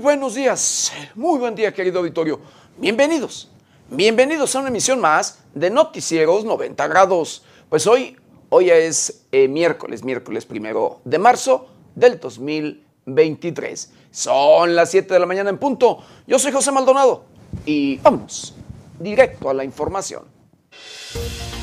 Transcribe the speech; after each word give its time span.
Buenos 0.00 0.34
días, 0.34 0.92
muy 1.16 1.40
buen 1.40 1.56
día 1.56 1.74
querido 1.74 1.98
auditorio. 1.98 2.38
Bienvenidos, 2.76 3.50
bienvenidos 3.90 4.54
a 4.54 4.60
una 4.60 4.68
emisión 4.68 5.00
más 5.00 5.40
de 5.54 5.70
Noticieros 5.70 6.44
90 6.44 6.86
grados. 6.86 7.42
Pues 7.68 7.86
hoy, 7.88 8.16
hoy 8.48 8.70
es 8.70 9.24
eh, 9.32 9.48
miércoles, 9.48 10.04
miércoles 10.04 10.46
primero 10.46 11.00
de 11.04 11.18
marzo 11.18 11.68
del 11.96 12.20
2023. 12.20 13.92
Son 14.12 14.76
las 14.76 14.90
7 14.92 15.12
de 15.12 15.20
la 15.20 15.26
mañana 15.26 15.50
en 15.50 15.58
punto. 15.58 15.98
Yo 16.28 16.38
soy 16.38 16.52
José 16.52 16.70
Maldonado 16.70 17.24
y 17.66 17.98
vamos 17.98 18.54
directo 19.00 19.50
a 19.50 19.54
la 19.54 19.64
información. 19.64 20.22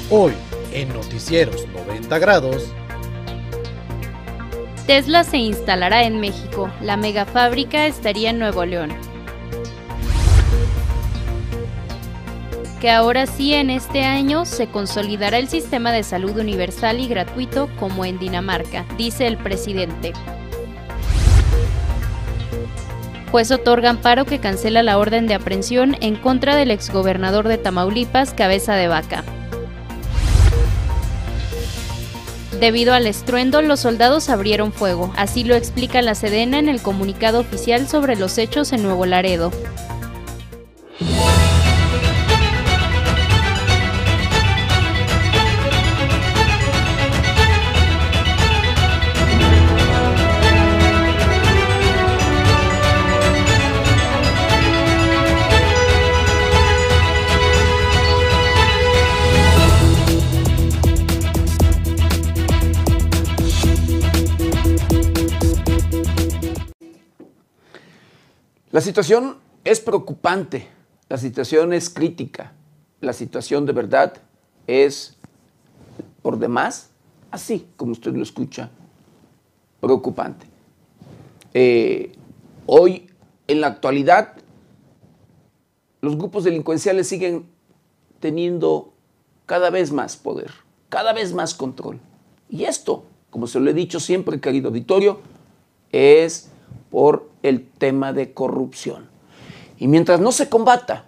Hoy, 0.10 0.34
en 0.74 0.90
Noticieros 0.90 1.66
90 1.70 2.20
grados, 2.20 2.64
Tesla 4.88 5.24
se 5.24 5.38
instalará 5.38 6.04
en 6.04 6.20
México. 6.20 6.70
La 6.80 6.96
megafábrica 6.96 7.88
estaría 7.88 8.30
en 8.30 8.38
Nuevo 8.38 8.66
León. 8.66 8.94
Que 12.80 12.92
ahora 12.92 13.26
sí 13.26 13.56
en 13.56 13.72
este 13.72 14.04
año 14.04 14.46
se 14.46 14.68
consolidará 14.68 15.40
el 15.40 15.48
sistema 15.48 15.92
de 15.92 16.04
salud 16.04 16.38
universal 16.38 17.00
y 17.00 17.08
gratuito 17.08 17.68
como 17.80 18.06
en 18.06 18.20
Dinamarca, 18.20 18.86
dice 18.96 19.26
el 19.26 19.38
presidente. 19.38 20.14
Juez 23.32 23.50
otorga 23.50 23.90
amparo 23.90 24.26
que 24.26 24.40
cancela 24.40 24.84
la 24.84 25.00
orden 25.00 25.26
de 25.26 25.34
aprehensión 25.34 25.98
en 26.00 26.16
contra 26.16 26.56
del 26.56 26.70
exgobernador 26.70 27.48
de 27.48 27.58
Tamaulipas, 27.58 28.36
Cabeza 28.36 28.76
de 28.76 28.88
Vaca. 28.88 29.24
Debido 32.60 32.94
al 32.94 33.06
estruendo, 33.06 33.62
los 33.62 33.82
soldados 33.82 34.30
abrieron 34.30 34.72
fuego, 34.72 35.14
así 35.18 35.44
lo 35.44 35.56
explica 35.56 36.02
la 36.02 36.16
Sedena 36.16 36.58
en 36.58 36.70
el 36.70 36.82
comunicado 36.82 37.42
oficial 37.42 37.88
sobre 37.88 38.16
los 38.16 38.38
hechos 38.38 38.72
en 38.72 38.82
Nuevo 38.82 39.06
Laredo. 39.06 39.52
La 68.76 68.82
situación 68.82 69.38
es 69.64 69.80
preocupante, 69.80 70.68
la 71.08 71.18
situación 71.18 71.72
es 71.72 71.90
crítica, 71.90 72.52
la 73.00 73.14
situación 73.14 73.66
de 73.66 73.72
verdad 73.72 74.18
es 74.68 75.16
por 76.22 76.38
demás, 76.38 76.90
así 77.32 77.70
como 77.78 77.94
usted 77.94 78.14
lo 78.14 78.22
escucha, 78.22 78.70
preocupante. 79.80 80.48
Eh, 81.54 82.12
hoy, 82.66 83.10
en 83.48 83.62
la 83.62 83.68
actualidad, 83.68 84.34
los 86.02 86.18
grupos 86.18 86.44
delincuenciales 86.44 87.08
siguen 87.08 87.46
teniendo 88.20 88.92
cada 89.46 89.70
vez 89.70 89.94
más 89.94 90.18
poder, 90.18 90.52
cada 90.90 91.14
vez 91.14 91.32
más 91.32 91.54
control. 91.54 92.02
Y 92.50 92.66
esto, 92.66 93.06
como 93.30 93.48
se 93.48 93.62
lo 93.62 93.70
he 93.70 93.74
dicho 93.74 94.02
siempre, 94.02 94.42
querido 94.42 94.68
auditorio, 94.68 95.22
es 95.94 96.52
por 96.96 97.28
el 97.44 97.68
tema 97.68 98.14
de 98.14 98.32
corrupción. 98.32 99.10
Y 99.78 99.90
mientras 99.90 100.22
no 100.22 100.32
se 100.32 100.48
combata 100.48 101.04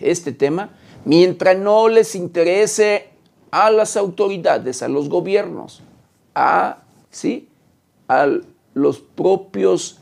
este 0.00 0.32
tema, 0.32 0.70
mientras 1.04 1.56
no 1.56 1.88
les 1.88 2.16
interese 2.16 3.10
a 3.52 3.70
las 3.70 3.96
autoridades, 3.96 4.82
a 4.82 4.88
los 4.88 5.08
gobiernos, 5.08 5.80
a, 6.34 6.78
¿sí? 7.08 7.48
a 8.08 8.26
los 8.74 8.98
propios 8.98 10.00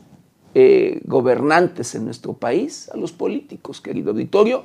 eh, 0.55 1.01
gobernantes 1.05 1.93
en 1.93 2.05
nuestro 2.05 2.33
país, 2.33 2.89
a 2.89 2.97
los 2.97 3.11
políticos, 3.11 3.79
querido 3.79 4.13
auditorio, 4.13 4.63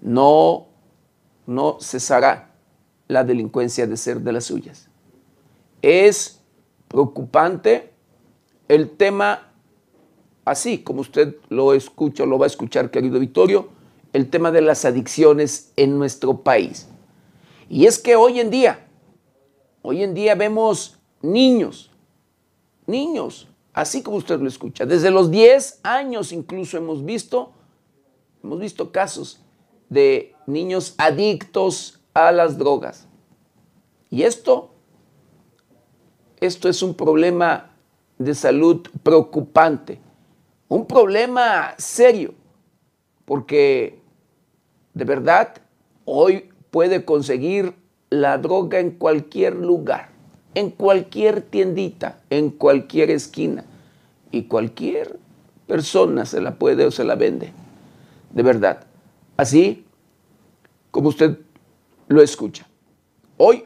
no, 0.00 0.66
no 1.46 1.78
cesará 1.80 2.50
la 3.06 3.22
delincuencia 3.22 3.86
de 3.86 3.96
ser 3.96 4.22
de 4.22 4.32
las 4.32 4.46
suyas. 4.46 4.88
Es 5.82 6.40
preocupante 6.88 7.92
el 8.66 8.90
tema 8.90 9.44
así 10.50 10.78
como 10.78 11.02
usted 11.02 11.36
lo 11.48 11.74
escucha, 11.74 12.24
lo 12.24 12.38
va 12.38 12.46
a 12.46 12.48
escuchar, 12.48 12.90
querido 12.90 13.20
Vittorio, 13.20 13.68
el 14.12 14.30
tema 14.30 14.50
de 14.50 14.62
las 14.62 14.84
adicciones 14.84 15.72
en 15.76 15.98
nuestro 15.98 16.38
país. 16.38 16.88
Y 17.68 17.84
es 17.84 17.98
que 17.98 18.16
hoy 18.16 18.40
en 18.40 18.50
día, 18.50 18.88
hoy 19.82 20.02
en 20.02 20.14
día 20.14 20.34
vemos 20.34 20.98
niños, 21.20 21.90
niños, 22.86 23.48
así 23.74 24.02
como 24.02 24.16
usted 24.16 24.40
lo 24.40 24.48
escucha, 24.48 24.86
desde 24.86 25.10
los 25.10 25.30
10 25.30 25.80
años 25.82 26.32
incluso 26.32 26.78
hemos 26.78 27.04
visto, 27.04 27.52
hemos 28.42 28.58
visto 28.58 28.90
casos 28.90 29.40
de 29.90 30.34
niños 30.46 30.94
adictos 30.96 32.00
a 32.14 32.32
las 32.32 32.56
drogas. 32.56 33.06
Y 34.10 34.22
esto, 34.22 34.70
esto 36.40 36.70
es 36.70 36.82
un 36.82 36.94
problema 36.94 37.72
de 38.16 38.34
salud 38.34 38.80
preocupante 39.02 40.07
un 40.68 40.86
problema 40.86 41.74
serio, 41.78 42.34
porque 43.24 43.98
de 44.94 45.04
verdad 45.04 45.54
hoy 46.04 46.50
puede 46.70 47.04
conseguir 47.04 47.74
la 48.10 48.38
droga 48.38 48.78
en 48.78 48.90
cualquier 48.90 49.54
lugar, 49.56 50.10
en 50.54 50.70
cualquier 50.70 51.42
tiendita, 51.42 52.20
en 52.30 52.50
cualquier 52.50 53.10
esquina, 53.10 53.64
y 54.30 54.44
cualquier 54.44 55.18
persona 55.66 56.26
se 56.26 56.40
la 56.40 56.56
puede 56.56 56.84
o 56.84 56.90
se 56.90 57.04
la 57.04 57.14
vende, 57.14 57.52
de 58.30 58.42
verdad. 58.42 58.84
Así 59.36 59.86
como 60.90 61.08
usted 61.08 61.38
lo 62.08 62.22
escucha. 62.22 62.66
Hoy, 63.38 63.64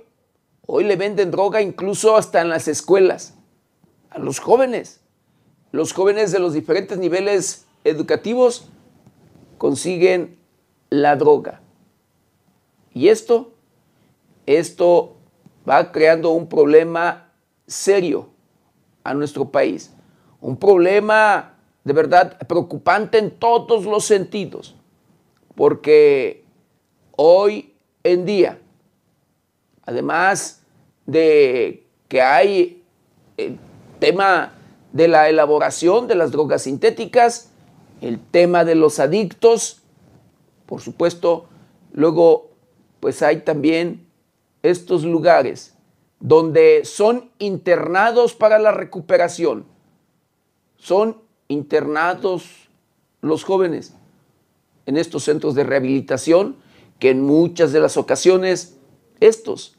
hoy 0.67 0.85
le 0.85 0.97
venden 0.97 1.31
droga 1.31 1.62
incluso 1.62 2.17
hasta 2.17 2.41
en 2.41 2.49
las 2.49 2.69
escuelas, 2.69 3.35
a 4.11 4.19
los 4.19 4.39
jóvenes 4.39 5.02
los 5.72 5.93
jóvenes 5.93 6.31
de 6.31 6.38
los 6.38 6.53
diferentes 6.53 6.99
niveles 6.99 7.66
educativos 7.83 8.69
consiguen 9.59 10.38
la 10.91 11.16
droga. 11.16 11.60
Y 12.94 13.09
esto, 13.09 13.53
esto 14.44 15.16
va 15.69 15.91
creando 15.91 16.31
un 16.31 16.49
problema 16.49 17.32
serio 17.66 18.28
a 19.03 19.15
nuestro 19.15 19.50
país. 19.50 19.94
Un 20.41 20.56
problema 20.56 21.55
de 21.84 21.93
verdad 21.93 22.38
preocupante 22.47 23.19
en 23.19 23.31
todos 23.31 23.87
los 23.87 24.05
sentidos. 24.05 24.77
Porque 25.55 26.44
hoy 27.16 27.75
en 28.05 28.27
día, 28.27 28.59
además 29.87 30.62
de 31.06 31.87
que 32.09 32.21
hay 32.21 32.82
el 33.37 33.59
tema 33.99 34.53
de 34.93 35.09
la 35.09 35.29
elaboración 35.29 36.07
de 36.07 36.15
las 36.15 36.33
drogas 36.33 36.63
sintéticas, 36.63 37.51
el 38.01 38.19
tema 38.19 38.65
de 38.65 38.75
los 38.75 38.99
adictos, 38.99 39.83
por 40.67 40.81
supuesto, 40.81 41.47
luego 41.93 42.51
pues 43.01 43.23
hay 43.23 43.41
también 43.41 44.07
estos 44.63 45.05
lugares 45.05 45.75
donde 46.21 46.85
son 46.85 47.31
internados 47.39 48.35
para 48.35 48.59
la 48.59 48.71
recuperación, 48.71 49.65
son 50.77 51.17
internados 51.49 52.69
los 53.21 53.45
jóvenes 53.45 53.95
en 54.87 54.97
estos 54.97 55.25
centros 55.25 55.55
de 55.55 55.65
rehabilitación 55.65 56.56
que 56.99 57.11
en 57.11 57.23
muchas 57.23 57.73
de 57.73 57.81
las 57.81 57.97
ocasiones 57.97 58.79
estos, 59.21 59.77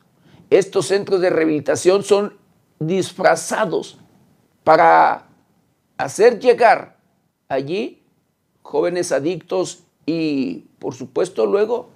estos 0.50 0.88
centros 0.88 1.22
de 1.22 1.30
rehabilitación 1.30 2.04
son 2.04 2.38
disfrazados 2.80 4.00
para 4.64 5.28
hacer 5.98 6.40
llegar 6.40 6.98
allí 7.48 8.04
jóvenes 8.62 9.12
adictos 9.12 9.84
y 10.06 10.66
por 10.80 10.94
supuesto 10.94 11.46
luego, 11.46 11.90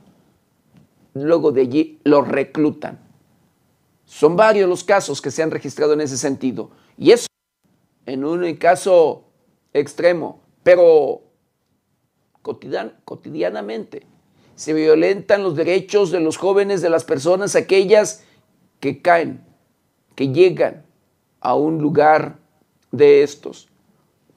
luego 1.14 1.52
de 1.52 1.62
allí 1.62 2.00
los 2.04 2.28
reclutan. 2.28 3.00
Son 4.06 4.36
varios 4.36 4.69
los 4.69 4.84
casos 4.84 5.22
que 5.22 5.31
se 5.31 5.44
han 5.44 5.52
registrado 5.52 5.94
en 5.94 6.02
ese 6.02 6.18
sentido. 6.18 6.72
Y 6.98 7.12
eso 7.12 7.28
en 8.06 8.24
un 8.24 8.56
caso 8.56 9.25
extremo, 9.74 10.40
pero 10.63 11.22
cotidianamente 12.42 14.06
se 14.56 14.74
violentan 14.74 15.44
los 15.44 15.56
derechos 15.56 16.10
de 16.10 16.22
los 16.22 16.38
jóvenes, 16.38 16.81
de 16.81 16.90
las 16.90 17.04
personas, 17.04 17.56
aquellas 17.56 18.24
que 18.80 19.02
caen, 19.02 19.46
que 20.16 20.30
llegan 20.30 20.86
a 21.42 21.54
un 21.56 21.80
lugar 21.80 22.40
de 22.98 23.24
estos, 23.24 23.70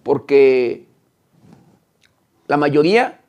porque 0.03 0.87
la 2.47 2.57
mayoría, 2.57 3.21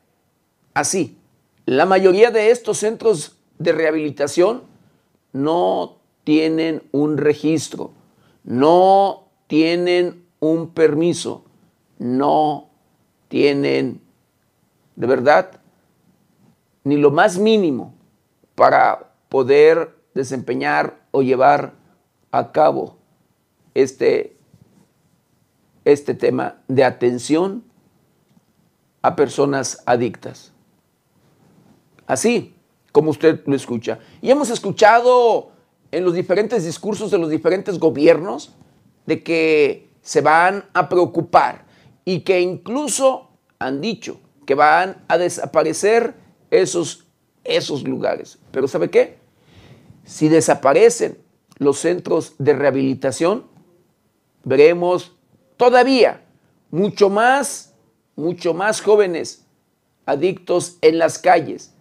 así, 0.74 1.18
la 1.66 1.86
mayoría 1.86 2.32
de 2.32 2.52
estos 2.52 2.80
centros 2.80 3.38
de 3.60 3.72
rehabilitación 3.72 4.64
no 5.34 5.98
tienen 6.24 6.84
un 6.92 7.18
registro, 7.18 7.92
no 8.44 9.28
tienen 9.48 10.26
un 10.40 10.70
permiso, 10.70 11.44
no 12.00 12.70
tienen 13.28 14.02
de 14.96 15.08
verdad 15.08 15.62
ni 16.84 16.98
lo 16.98 17.12
más 17.12 17.38
mínimo 17.38 17.94
para 18.56 19.14
poder 19.30 19.96
desempeñar 20.14 21.00
o 21.12 21.22
llevar 21.22 21.74
a 22.32 22.52
cabo 22.52 22.98
este, 23.74 24.36
este 25.86 26.14
tema 26.14 26.62
de 26.68 26.84
atención 26.84 27.64
a 29.02 29.16
personas 29.16 29.82
adictas. 29.86 30.52
Así 32.06 32.56
como 32.92 33.12
usted 33.12 33.42
lo 33.46 33.56
escucha. 33.56 34.00
Y 34.22 34.32
hemos 34.32 34.50
escuchado 34.50 35.52
en 35.92 36.06
los 36.06 36.14
diferentes 36.14 36.64
discursos 36.64 37.12
de 37.12 37.18
los 37.18 37.30
diferentes 37.30 37.80
gobiernos 37.80 38.54
de 39.06 39.24
que 39.24 39.90
se 40.02 40.22
van 40.22 40.66
a 40.74 40.90
preocupar 40.90 41.66
y 42.06 42.22
que 42.22 42.42
incluso 42.42 43.30
han 43.60 43.82
dicho 43.82 44.20
que 44.46 44.56
van 44.56 45.04
a 45.08 45.18
desaparecer 45.18 46.16
esos, 46.50 47.06
esos 47.44 47.84
lugares. 47.84 48.40
Pero 48.52 48.68
¿sabe 48.68 48.90
qué? 48.90 49.18
Si 50.04 50.30
desaparecen 50.30 51.18
los 51.58 51.78
centros 51.78 52.34
de 52.40 52.54
rehabilitación, 52.54 53.46
veremos 54.44 55.16
todavía 55.62 56.26
mucho 56.72 57.08
más, 57.12 57.76
mucho 58.16 58.56
más 58.56 58.82
jóvenes 58.82 59.46
adictos 60.08 60.80
en 60.82 60.98
las 60.98 61.20
calles. 61.20 61.76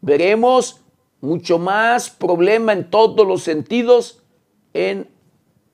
Veremos 0.00 0.80
mucho 1.20 1.60
más 1.60 2.10
problema 2.10 2.72
en 2.72 2.90
todos 2.90 3.24
los 3.24 3.44
sentidos 3.44 4.24
en 4.72 5.08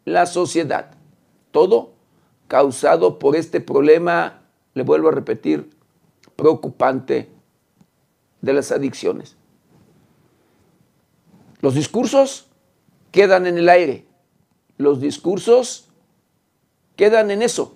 la 0.05 0.27
sociedad. 0.27 0.91
Todo 1.51 1.95
causado 2.47 3.19
por 3.19 3.35
este 3.35 3.63
problema, 3.63 4.43
le 4.75 4.83
vuelvo 4.83 5.09
a 5.09 5.13
repetir, 5.13 5.71
preocupante 6.37 7.31
de 8.43 8.53
las 8.53 8.71
adicciones. 8.71 9.35
Los 11.63 11.75
discursos 11.75 12.51
quedan 13.11 13.47
en 13.47 13.57
el 13.57 13.71
aire. 13.71 14.05
Los 14.77 15.01
discursos 15.01 15.90
quedan 17.01 17.31
en 17.31 17.41
eso, 17.41 17.75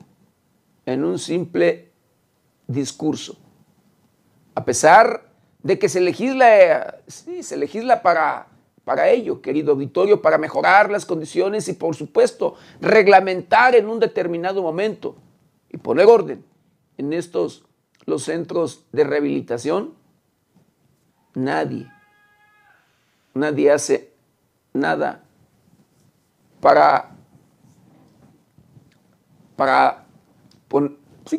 en 0.85 1.03
un 1.03 1.19
simple 1.19 1.91
discurso. 2.67 3.39
A 4.55 4.67
pesar 4.67 5.31
de 5.63 5.79
que 5.79 5.89
se 5.89 6.03
legisla, 6.03 6.99
sí, 7.07 7.43
se 7.43 7.57
legisla 7.57 8.03
para, 8.03 8.49
para 8.85 9.09
ello, 9.09 9.41
querido 9.41 9.73
auditorio, 9.73 10.21
para 10.21 10.37
mejorar 10.37 10.91
las 10.91 11.07
condiciones 11.07 11.67
y, 11.69 11.73
por 11.73 11.97
supuesto, 11.97 12.57
reglamentar 12.83 13.75
en 13.75 13.89
un 13.89 13.99
determinado 13.99 14.61
momento 14.61 15.17
y 15.71 15.79
poner 15.79 16.05
orden 16.05 16.45
en 16.99 17.15
estos 17.15 17.65
los 18.05 18.25
centros 18.25 18.85
de 18.93 19.05
rehabilitación, 19.05 19.95
nadie, 21.33 21.91
nadie 23.33 23.71
hace 23.71 24.13
nada 24.75 25.25
para, 26.61 27.14
para 29.57 30.07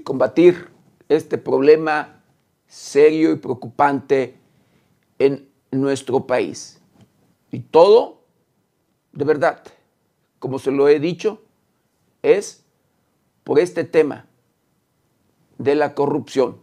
combatir 0.04 0.70
este 1.10 1.38
problema 1.38 2.24
serio 2.68 3.32
y 3.32 3.36
preocupante 3.36 4.38
en 5.20 5.50
nuestro 5.72 6.26
país. 6.26 6.82
Y 7.52 7.60
todo, 7.60 8.24
de 9.12 9.26
verdad, 9.26 9.64
como 10.40 10.60
se 10.60 10.72
lo 10.72 10.88
he 10.88 11.00
dicho, 11.00 11.42
es 12.22 12.66
por 13.44 13.60
este 13.60 13.84
tema 13.84 14.26
de 15.58 15.76
la 15.76 15.94
corrupción, 15.94 16.60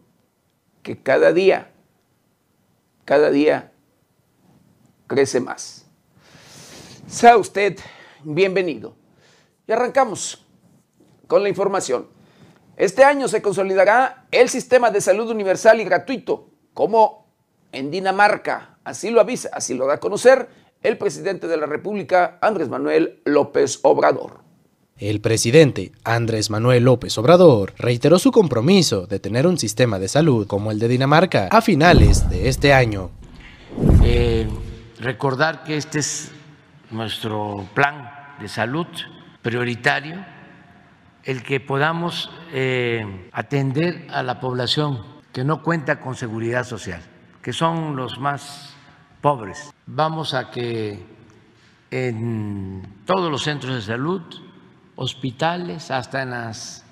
que 0.82 1.00
cada 1.00 1.32
día, 1.32 1.70
cada 3.04 3.30
día 3.30 3.72
crece 5.06 5.40
más. 5.40 5.86
Sea 7.06 7.36
usted 7.36 7.78
bienvenido. 8.24 8.94
Y 9.66 9.72
arrancamos 9.72 10.44
con 11.32 11.42
la 11.42 11.48
información. 11.48 12.08
Este 12.76 13.04
año 13.04 13.26
se 13.26 13.40
consolidará 13.40 14.26
el 14.30 14.50
sistema 14.50 14.90
de 14.90 15.00
salud 15.00 15.30
universal 15.30 15.80
y 15.80 15.84
gratuito, 15.84 16.50
como 16.74 17.26
en 17.72 17.90
Dinamarca. 17.90 18.76
Así 18.84 19.08
lo 19.08 19.18
avisa, 19.18 19.48
así 19.54 19.72
lo 19.72 19.86
da 19.86 19.94
a 19.94 19.96
conocer 19.98 20.50
el 20.82 20.98
presidente 20.98 21.46
de 21.46 21.56
la 21.56 21.64
República, 21.64 22.36
Andrés 22.42 22.68
Manuel 22.68 23.22
López 23.24 23.80
Obrador. 23.80 24.40
El 24.98 25.22
presidente 25.22 25.92
Andrés 26.04 26.50
Manuel 26.50 26.84
López 26.84 27.16
Obrador 27.16 27.72
reiteró 27.78 28.18
su 28.18 28.30
compromiso 28.30 29.06
de 29.06 29.18
tener 29.18 29.46
un 29.46 29.56
sistema 29.56 29.98
de 29.98 30.08
salud 30.08 30.46
como 30.46 30.70
el 30.70 30.78
de 30.78 30.88
Dinamarca 30.88 31.48
a 31.50 31.62
finales 31.62 32.28
de 32.28 32.50
este 32.50 32.74
año. 32.74 33.10
Eh, 34.04 34.46
recordar 35.00 35.64
que 35.64 35.78
este 35.78 36.00
es 36.00 36.30
nuestro 36.90 37.66
plan 37.72 38.36
de 38.38 38.48
salud 38.48 38.86
prioritario, 39.40 40.24
el 41.24 41.42
que 41.42 41.60
podamos 41.60 42.30
eh, 42.52 43.28
atender 43.32 44.06
a 44.10 44.22
la 44.22 44.40
población 44.40 45.00
que 45.32 45.44
no 45.44 45.62
cuenta 45.62 46.00
con 46.00 46.14
seguridad 46.14 46.64
social, 46.64 47.02
que 47.40 47.52
son 47.52 47.96
los 47.96 48.18
más 48.18 48.74
pobres. 49.20 49.72
Vamos 49.86 50.34
a 50.34 50.50
que 50.50 51.04
en 51.90 52.82
todos 53.06 53.30
los 53.30 53.42
centros 53.42 53.74
de 53.74 53.82
salud, 53.82 54.22
hospitales, 54.96 55.90
hasta 55.90 56.22
en 56.22 56.30
las 56.30 56.84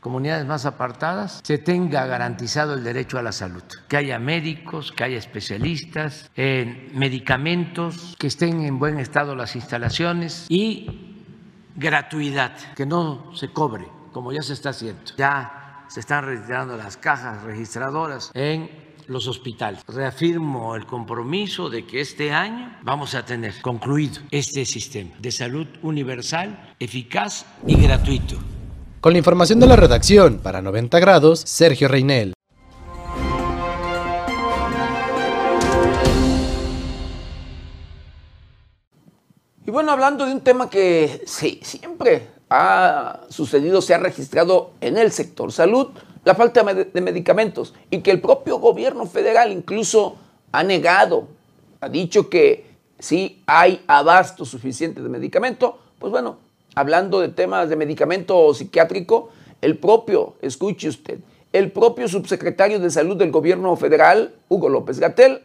comunidades 0.00 0.46
más 0.46 0.66
apartadas, 0.66 1.40
se 1.42 1.56
tenga 1.56 2.04
garantizado 2.06 2.74
el 2.74 2.84
derecho 2.84 3.18
a 3.18 3.22
la 3.22 3.32
salud, 3.32 3.62
que 3.88 3.96
haya 3.96 4.18
médicos, 4.18 4.92
que 4.92 5.04
haya 5.04 5.16
especialistas, 5.16 6.30
en 6.36 6.90
medicamentos, 6.92 8.14
que 8.18 8.26
estén 8.26 8.62
en 8.64 8.78
buen 8.78 8.98
estado 8.98 9.34
las 9.34 9.56
instalaciones 9.56 10.46
y 10.50 11.13
gratuidad, 11.74 12.52
que 12.74 12.86
no 12.86 13.32
se 13.34 13.48
cobre, 13.48 13.86
como 14.12 14.32
ya 14.32 14.42
se 14.42 14.52
está 14.52 14.70
haciendo. 14.70 15.02
Ya 15.16 15.84
se 15.88 16.00
están 16.00 16.24
retirando 16.24 16.76
las 16.76 16.96
cajas 16.96 17.42
registradoras 17.42 18.30
en 18.34 18.70
los 19.06 19.28
hospitales. 19.28 19.82
Reafirmo 19.86 20.76
el 20.76 20.86
compromiso 20.86 21.68
de 21.68 21.86
que 21.86 22.00
este 22.00 22.32
año 22.32 22.76
vamos 22.82 23.14
a 23.14 23.24
tener 23.24 23.60
concluido 23.60 24.20
este 24.30 24.64
sistema 24.64 25.10
de 25.18 25.30
salud 25.30 25.66
universal, 25.82 26.74
eficaz 26.78 27.44
y 27.66 27.76
gratuito. 27.76 28.36
Con 29.00 29.12
la 29.12 29.18
información 29.18 29.60
de 29.60 29.66
la 29.66 29.76
redacción, 29.76 30.38
para 30.38 30.62
90 30.62 30.98
grados, 30.98 31.40
Sergio 31.40 31.88
Reinel. 31.88 32.32
Y 39.66 39.70
bueno, 39.70 39.92
hablando 39.92 40.26
de 40.26 40.32
un 40.32 40.42
tema 40.42 40.68
que 40.68 41.22
sí, 41.26 41.58
siempre 41.62 42.28
ha 42.50 43.22
sucedido, 43.30 43.80
se 43.80 43.94
ha 43.94 43.98
registrado 43.98 44.72
en 44.82 44.98
el 44.98 45.10
sector 45.10 45.52
salud, 45.52 45.88
la 46.24 46.34
falta 46.34 46.62
de 46.62 47.00
medicamentos 47.00 47.72
y 47.90 48.00
que 48.00 48.10
el 48.10 48.20
propio 48.20 48.58
gobierno 48.58 49.06
federal 49.06 49.50
incluso 49.52 50.16
ha 50.52 50.62
negado, 50.62 51.28
ha 51.80 51.88
dicho 51.88 52.28
que 52.28 52.66
sí 52.98 53.42
hay 53.46 53.82
abasto 53.86 54.44
suficiente 54.44 55.02
de 55.02 55.08
medicamento, 55.08 55.78
pues 55.98 56.10
bueno, 56.10 56.36
hablando 56.74 57.20
de 57.20 57.28
temas 57.28 57.70
de 57.70 57.76
medicamento 57.76 58.52
psiquiátrico, 58.52 59.30
el 59.62 59.78
propio, 59.78 60.34
escuche 60.42 60.88
usted, 60.88 61.20
el 61.54 61.72
propio 61.72 62.06
subsecretario 62.06 62.80
de 62.80 62.90
Salud 62.90 63.16
del 63.16 63.30
gobierno 63.30 63.74
federal, 63.76 64.34
Hugo 64.48 64.68
López 64.68 64.98
Gatel, 64.98 65.42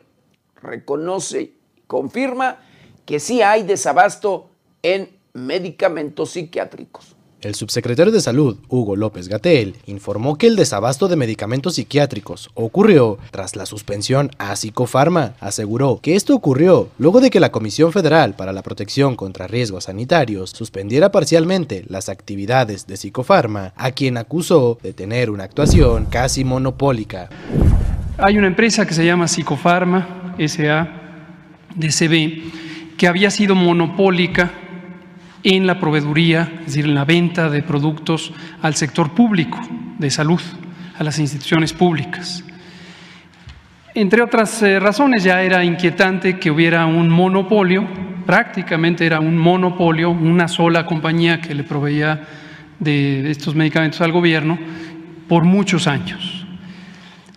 reconoce 0.62 1.54
confirma 1.88 2.60
que 3.10 3.20
sí 3.20 3.42
hay 3.42 3.64
desabasto 3.64 4.52
en 4.84 5.10
medicamentos 5.34 6.30
psiquiátricos. 6.30 7.16
El 7.42 7.56
subsecretario 7.56 8.14
de 8.14 8.22
Salud, 8.22 8.60
Hugo 8.68 8.96
López 8.96 9.28
Gatel, 9.28 9.78
informó 9.88 10.38
que 10.38 10.46
el 10.46 10.56
desabasto 10.56 11.08
de 11.08 11.16
medicamentos 11.16 11.74
psiquiátricos 11.74 12.52
ocurrió 12.54 13.18
tras 13.32 13.56
la 13.56 13.66
suspensión 13.66 14.30
a 14.38 14.56
Psicofarma. 14.56 15.34
Aseguró 15.40 16.00
que 16.04 16.16
esto 16.16 16.36
ocurrió 16.36 16.90
luego 17.00 17.20
de 17.20 17.32
que 17.32 17.40
la 17.40 17.52
Comisión 17.52 17.92
Federal 17.92 18.36
para 18.36 18.54
la 18.54 18.62
Protección 18.62 19.16
contra 19.16 19.48
Riesgos 19.48 19.86
Sanitarios 19.86 20.52
suspendiera 20.52 21.12
parcialmente 21.12 21.86
las 21.88 22.10
actividades 22.10 22.86
de 22.86 22.96
Psicofarma, 22.96 23.74
a 23.76 23.90
quien 23.90 24.18
acusó 24.18 24.78
de 24.84 24.94
tener 24.94 25.32
una 25.32 25.46
actuación 25.46 26.06
casi 26.06 26.44
monopólica. 26.44 27.28
Hay 28.20 28.38
una 28.38 28.46
empresa 28.46 28.86
que 28.86 28.94
se 28.94 29.04
llama 29.04 29.28
Psicofarma, 29.28 30.36
SADCB, 30.38 31.40
que 33.00 33.08
había 33.08 33.32
sido 33.32 33.56
monopólica 33.56 34.52
en 35.42 35.66
la 35.66 35.80
proveeduría, 35.80 36.52
es 36.60 36.66
decir, 36.66 36.84
en 36.84 36.96
la 36.96 37.06
venta 37.06 37.50
de 37.50 37.64
productos 37.64 38.34
al 38.62 38.76
sector 38.76 39.12
público 39.14 39.58
de 39.98 40.12
salud, 40.12 40.42
a 40.98 41.04
las 41.06 41.18
instituciones 41.18 41.72
públicas. 41.72 42.44
Entre 43.96 44.22
otras 44.22 44.62
eh, 44.64 44.82
razones, 44.82 45.24
ya 45.24 45.42
era 45.42 45.64
inquietante 45.64 46.38
que 46.40 46.52
hubiera 46.52 46.86
un 46.86 47.10
monopolio, 47.10 47.88
prácticamente 48.26 49.06
era 49.06 49.22
un 49.22 49.38
monopolio, 49.38 50.10
una 50.12 50.50
sola 50.50 50.86
compañía 50.86 51.40
que 51.40 51.56
le 51.56 51.64
proveía 51.64 52.28
de 52.80 53.32
estos 53.32 53.56
medicamentos 53.56 54.02
al 54.02 54.12
gobierno 54.12 54.60
por 55.30 55.46
muchos 55.46 55.88
años. 55.88 56.39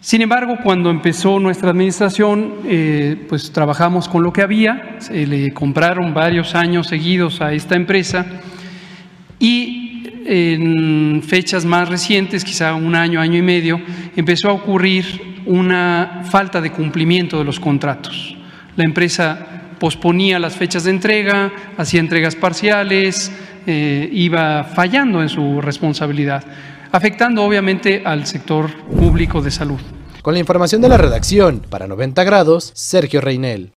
Sin 0.02 0.20
embargo, 0.20 0.58
cuando 0.64 0.90
empezó 0.90 1.38
nuestra 1.38 1.70
administración, 1.70 2.54
eh, 2.66 3.24
pues 3.28 3.52
trabajamos 3.52 4.08
con 4.08 4.24
lo 4.24 4.32
que 4.32 4.42
había, 4.42 4.96
se 4.98 5.28
le 5.28 5.54
compraron 5.54 6.12
varios 6.12 6.56
años 6.56 6.88
seguidos 6.88 7.40
a 7.40 7.52
esta 7.52 7.76
empresa 7.76 8.26
y 9.38 10.02
en 10.26 11.22
fechas 11.24 11.64
más 11.64 11.88
recientes, 11.88 12.44
quizá 12.44 12.74
un 12.74 12.96
año, 12.96 13.20
año 13.20 13.38
y 13.38 13.42
medio, 13.42 13.80
empezó 14.16 14.50
a 14.50 14.54
ocurrir 14.54 15.04
una 15.46 16.22
falta 16.24 16.60
de 16.60 16.72
cumplimiento 16.72 17.38
de 17.38 17.44
los 17.44 17.60
contratos. 17.60 18.36
La 18.74 18.82
empresa 18.82 19.46
posponía 19.78 20.40
las 20.40 20.56
fechas 20.56 20.82
de 20.82 20.90
entrega, 20.90 21.52
hacía 21.78 22.00
entregas 22.00 22.34
parciales, 22.34 23.30
eh, 23.68 24.10
iba 24.12 24.64
fallando 24.64 25.22
en 25.22 25.28
su 25.28 25.60
responsabilidad, 25.60 26.42
afectando 26.92 27.42
obviamente 27.42 28.02
al 28.04 28.26
sector 28.26 28.70
público 28.88 29.40
de 29.40 29.50
salud. 29.50 29.80
Con 30.20 30.34
la 30.34 30.40
información 30.40 30.82
de 30.82 30.90
la 30.90 30.98
redacción, 30.98 31.60
para 31.70 31.88
90 31.88 32.22
grados, 32.22 32.70
Sergio 32.74 33.22
Reinel. 33.22 33.72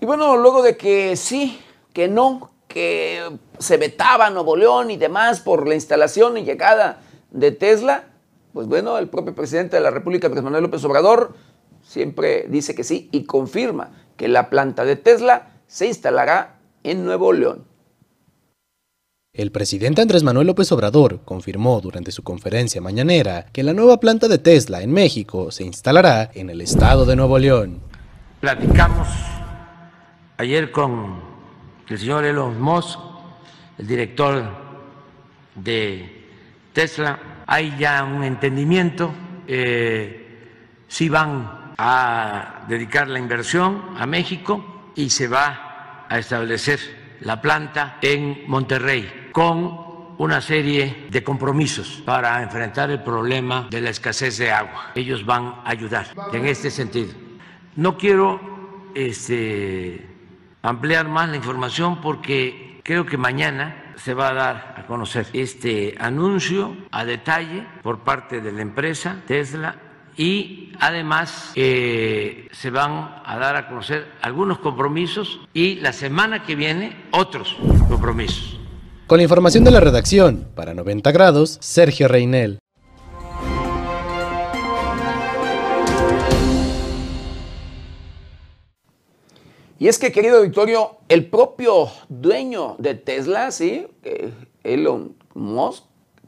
Y 0.00 0.06
bueno, 0.06 0.36
luego 0.36 0.62
de 0.62 0.76
que 0.76 1.16
sí, 1.16 1.60
que 1.92 2.06
no, 2.06 2.52
que 2.68 3.20
se 3.58 3.76
vetaba 3.76 4.30
Nuevo 4.30 4.56
León 4.56 4.92
y 4.92 4.96
demás 4.96 5.40
por 5.40 5.66
la 5.66 5.74
instalación 5.74 6.38
y 6.38 6.44
llegada 6.44 7.00
de 7.30 7.50
Tesla, 7.50 8.04
pues 8.52 8.68
bueno, 8.68 8.96
el 8.96 9.08
propio 9.08 9.34
presidente 9.34 9.76
de 9.76 9.82
la 9.82 9.90
República, 9.90 10.28
Andrés 10.28 10.44
Manuel 10.44 10.62
López 10.62 10.84
Obrador, 10.84 11.34
siempre 11.82 12.46
dice 12.48 12.74
que 12.74 12.84
sí 12.84 13.08
y 13.12 13.24
confirma 13.24 13.90
que 14.16 14.28
la 14.28 14.50
planta 14.50 14.84
de 14.84 14.96
Tesla 14.96 15.52
se 15.66 15.86
instalará 15.86 16.60
en 16.82 17.04
Nuevo 17.04 17.32
León. 17.32 17.64
El 19.34 19.50
presidente 19.50 20.02
Andrés 20.02 20.22
Manuel 20.22 20.48
López 20.48 20.70
Obrador 20.72 21.20
confirmó 21.24 21.80
durante 21.80 22.12
su 22.12 22.22
conferencia 22.22 22.82
mañanera 22.82 23.46
que 23.50 23.62
la 23.62 23.72
nueva 23.72 23.98
planta 23.98 24.28
de 24.28 24.36
Tesla 24.36 24.82
en 24.82 24.92
México 24.92 25.50
se 25.50 25.64
instalará 25.64 26.30
en 26.34 26.50
el 26.50 26.60
estado 26.60 27.06
de 27.06 27.16
Nuevo 27.16 27.38
León. 27.38 27.80
Platicamos 28.40 29.08
ayer 30.36 30.70
con 30.70 31.22
el 31.88 31.98
señor 31.98 32.26
Elon 32.26 32.60
Musk, 32.60 32.98
el 33.78 33.86
director 33.86 34.44
de 35.54 36.26
Tesla, 36.74 37.44
hay 37.46 37.74
ya 37.78 38.04
un 38.04 38.24
entendimiento, 38.24 39.14
eh, 39.46 40.50
si 40.88 41.08
van 41.08 41.61
a 41.84 42.64
dedicar 42.68 43.08
la 43.08 43.18
inversión 43.18 43.96
a 43.98 44.06
México 44.06 44.92
y 44.94 45.10
se 45.10 45.26
va 45.26 46.06
a 46.08 46.16
establecer 46.16 46.78
la 47.22 47.40
planta 47.40 47.98
en 48.00 48.44
Monterrey 48.46 49.30
con 49.32 50.14
una 50.18 50.40
serie 50.40 51.08
de 51.10 51.24
compromisos 51.24 52.00
para 52.06 52.40
enfrentar 52.40 52.92
el 52.92 53.02
problema 53.02 53.66
de 53.68 53.80
la 53.80 53.90
escasez 53.90 54.38
de 54.38 54.52
agua. 54.52 54.92
Ellos 54.94 55.26
van 55.26 55.46
a 55.46 55.70
ayudar 55.70 56.06
en 56.32 56.46
este 56.46 56.70
sentido. 56.70 57.14
No 57.74 57.98
quiero 57.98 58.40
este, 58.94 60.06
ampliar 60.62 61.08
más 61.08 61.30
la 61.30 61.36
información 61.36 62.00
porque 62.00 62.80
creo 62.84 63.04
que 63.06 63.16
mañana 63.16 63.94
se 63.96 64.14
va 64.14 64.28
a 64.28 64.34
dar 64.34 64.74
a 64.78 64.86
conocer 64.86 65.26
este 65.32 65.96
anuncio 65.98 66.76
a 66.92 67.04
detalle 67.04 67.66
por 67.82 68.00
parte 68.00 68.40
de 68.40 68.52
la 68.52 68.62
empresa 68.62 69.22
Tesla 69.26 69.74
y 70.16 70.72
además 70.80 71.52
eh, 71.54 72.48
se 72.52 72.70
van 72.70 73.22
a 73.24 73.38
dar 73.38 73.56
a 73.56 73.68
conocer 73.68 74.06
algunos 74.20 74.58
compromisos 74.58 75.40
y 75.54 75.76
la 75.76 75.92
semana 75.92 76.44
que 76.44 76.54
viene 76.54 76.96
otros 77.12 77.56
compromisos. 77.88 78.58
Con 79.06 79.18
la 79.18 79.24
información 79.24 79.64
de 79.64 79.70
la 79.70 79.80
redacción, 79.80 80.48
para 80.54 80.74
90 80.74 81.10
grados, 81.12 81.58
Sergio 81.60 82.08
Reinel. 82.08 82.58
Y 89.78 89.88
es 89.88 89.98
que, 89.98 90.12
querido 90.12 90.38
auditorio, 90.38 90.98
el 91.08 91.26
propio 91.26 91.88
dueño 92.08 92.76
de 92.78 92.94
Tesla, 92.94 93.50
¿sí? 93.50 93.88
Elon 94.62 95.16
Musk, 95.34 95.82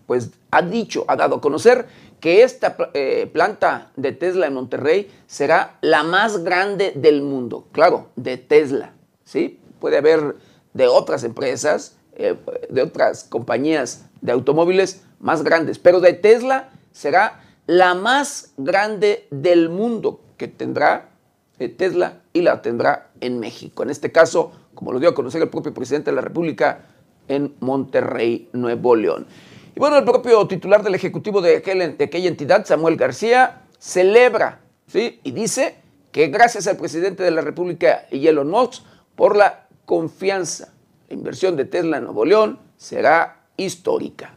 pues 0.07 0.31
ha 0.51 0.61
dicho, 0.61 1.05
ha 1.07 1.15
dado 1.15 1.37
a 1.37 1.41
conocer 1.41 1.87
que 2.25 2.43
esta 2.43 2.75
eh, 2.95 3.29
planta 3.31 3.91
de 3.97 4.13
Tesla 4.13 4.47
en 4.47 4.55
Monterrey 4.55 5.11
será 5.27 5.77
la 5.83 6.05
más 6.05 6.43
grande 6.43 6.95
del 6.97 7.21
mundo. 7.21 7.69
Claro, 7.71 8.13
de 8.17 8.39
Tesla, 8.39 8.95
¿sí? 9.25 9.61
Puede 9.79 9.99
haber 9.99 10.37
de 10.73 10.89
otras 10.89 11.23
empresas, 11.25 11.99
eh, 12.15 12.35
de 12.71 12.81
otras 12.81 13.25
compañías 13.25 14.07
de 14.23 14.33
automóviles 14.33 15.03
más 15.21 15.45
grandes, 15.45 15.79
pero 15.79 16.01
de 16.01 16.15
Tesla 16.15 16.71
será 16.93 17.43
la 17.67 17.93
más 17.93 18.55
grande 18.57 19.27
del 19.31 19.69
mundo 19.69 20.23
que 20.39 20.49
tendrá 20.49 21.11
eh, 21.59 21.69
Tesla 21.69 22.23
y 22.33 22.41
la 22.41 22.63
tendrá 22.63 23.11
en 23.21 23.39
México. 23.39 23.83
En 23.83 23.91
este 23.91 24.13
caso, 24.13 24.53
como 24.75 24.93
lo 24.93 24.99
dio 24.99 25.11
a 25.11 25.15
conocer 25.15 25.43
el 25.43 25.51
propio 25.51 25.75
presidente 25.75 26.11
de 26.11 26.17
la 26.17 26.23
República, 26.23 26.87
en 27.29 27.55
Monterrey, 27.61 28.49
Nuevo 28.55 28.97
León. 28.97 29.27
Y 29.75 29.81
bueno, 29.81 29.99
el 29.99 30.05
propio 30.05 30.47
titular 30.47 30.83
del 30.85 30.95
Ejecutivo 30.95 31.41
de, 31.41 31.57
aquella 31.57 32.29
entidad, 32.29 32.65
Samuel 32.65 32.97
García, 32.97 33.63
celebra 33.79 34.61
¿sí? 34.87 35.21
y 35.25 35.33
dice 35.33 35.77
que 36.13 36.29
gracias 36.29 36.69
al 36.69 36.77
presidente 36.77 37.25
de 37.25 37.33
la 37.33 37.41
República 37.41 38.07
y 38.11 38.25
Elon 38.29 38.49
Musk 38.49 38.85
por 39.17 39.37
la 39.37 39.67
confianza. 39.85 40.73
La 41.09 41.15
inversión 41.15 41.57
de 41.57 41.65
Tesla 41.65 41.97
en 41.97 42.05
Nuevo 42.05 42.25
León 42.25 42.61
será 42.77 43.47
histórica. 43.57 44.35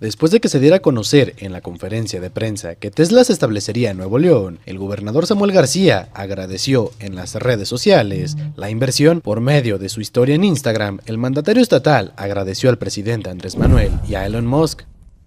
Después 0.00 0.30
de 0.30 0.38
que 0.38 0.48
se 0.48 0.60
diera 0.60 0.76
a 0.76 0.80
conocer 0.80 1.34
en 1.38 1.52
la 1.52 1.60
conferencia 1.60 2.20
de 2.20 2.30
prensa 2.30 2.76
que 2.76 2.92
Tesla 2.92 3.24
se 3.24 3.32
establecería 3.32 3.90
en 3.90 3.96
Nuevo 3.96 4.20
León, 4.20 4.60
el 4.64 4.78
gobernador 4.78 5.26
Samuel 5.26 5.50
García 5.50 6.08
agradeció 6.14 6.92
en 7.00 7.16
las 7.16 7.34
redes 7.34 7.68
sociales 7.68 8.36
la 8.54 8.70
inversión 8.70 9.20
por 9.20 9.40
medio 9.40 9.76
de 9.76 9.88
su 9.88 10.00
historia 10.00 10.36
en 10.36 10.44
Instagram. 10.44 11.00
El 11.06 11.18
mandatario 11.18 11.60
estatal 11.60 12.12
agradeció 12.16 12.70
al 12.70 12.78
presidente 12.78 13.28
Andrés 13.28 13.56
Manuel 13.56 13.90
y 14.08 14.14
a 14.14 14.24
Elon 14.24 14.46
Musk. 14.46 14.82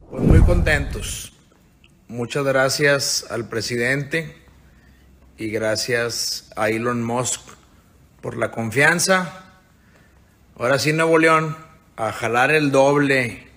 Pues 0.09 0.23
muy 0.23 0.39
contentos. 0.39 1.33
Muchas 2.07 2.45
gracias 2.45 3.25
al 3.29 3.49
presidente 3.49 4.37
y 5.37 5.49
gracias 5.49 6.49
a 6.55 6.69
Elon 6.69 7.03
Musk 7.03 7.41
por 8.21 8.37
la 8.37 8.51
confianza. 8.51 9.43
Ahora 10.55 10.79
sí, 10.79 10.93
Nuevo 10.93 11.17
León, 11.17 11.57
a 11.97 12.13
jalar 12.13 12.51
el 12.51 12.71
doble 12.71 13.50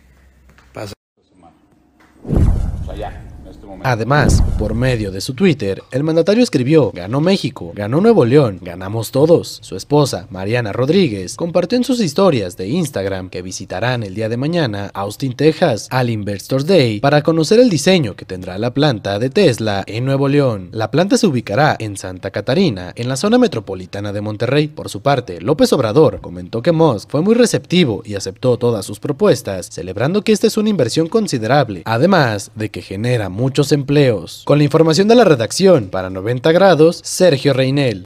Además, 3.85 4.43
por 4.58 4.75
medio 4.75 5.11
de 5.11 5.20
su 5.20 5.34
Twitter, 5.34 5.82
el 5.90 6.04
mandatario 6.04 6.42
escribió, 6.42 6.92
ganó 6.92 7.20
México, 7.20 7.73
ganó 7.75 8.00
Nuevo 8.00 8.25
León, 8.25 8.58
ganamos 8.62 9.11
todos. 9.11 9.58
Su 9.62 9.76
esposa, 9.76 10.26
Mariana 10.30 10.73
Rodríguez, 10.73 11.37
compartió 11.37 11.76
en 11.76 11.84
sus 11.84 12.00
historias 12.00 12.56
de 12.56 12.68
Instagram 12.68 13.30
que 13.30 13.42
visitarán 13.42 14.02
el 14.02 14.14
día 14.14 14.28
de 14.28 14.37
mañana 14.37 14.90
Austin, 14.94 15.34
Texas, 15.34 15.88
al 15.90 16.11
Investors 16.11 16.66
Day 16.66 17.00
para 17.00 17.23
conocer 17.23 17.58
el 17.58 17.68
diseño 17.68 18.14
que 18.14 18.25
tendrá 18.25 18.58
la 18.58 18.73
planta 18.73 19.18
de 19.18 19.30
Tesla 19.30 19.82
en 19.87 20.04
Nuevo 20.04 20.28
León. 20.28 20.68
La 20.73 20.90
planta 20.90 21.16
se 21.16 21.26
ubicará 21.26 21.76
en 21.78 21.96
Santa 21.96 22.30
Catarina, 22.30 22.92
en 22.96 23.08
la 23.08 23.16
zona 23.16 23.38
metropolitana 23.38 24.12
de 24.12 24.20
Monterrey. 24.20 24.68
Por 24.68 24.88
su 24.88 25.02
parte, 25.02 25.40
López 25.40 25.73
Obrador 25.73 26.20
comentó 26.20 26.62
que 26.62 26.73
Musk 26.73 27.11
fue 27.11 27.23
muy 27.23 27.34
receptivo 27.34 28.02
y 28.04 28.14
aceptó 28.14 28.56
todas 28.56 28.87
sus 28.87 29.00
propuestas, 29.00 29.68
celebrando 29.73 30.23
que 30.23 30.32
esta 30.32 30.46
es 30.46 30.56
una 30.56 30.70
inversión 30.70 31.08
considerable, 31.08 31.82
además 31.84 32.50
de 32.54 32.70
que 32.70 32.82
genera 32.82 33.28
muchos 33.28 33.73
empleos. 33.73 34.44
Con 34.45 34.59
la 34.59 34.65
información 34.65 35.09
de 35.09 35.15
la 35.15 35.25
redacción, 35.25 35.89
para 35.89 36.11
90 36.11 36.53
grados, 36.53 37.01
Sergio 37.03 37.55
Reinel. 37.55 38.05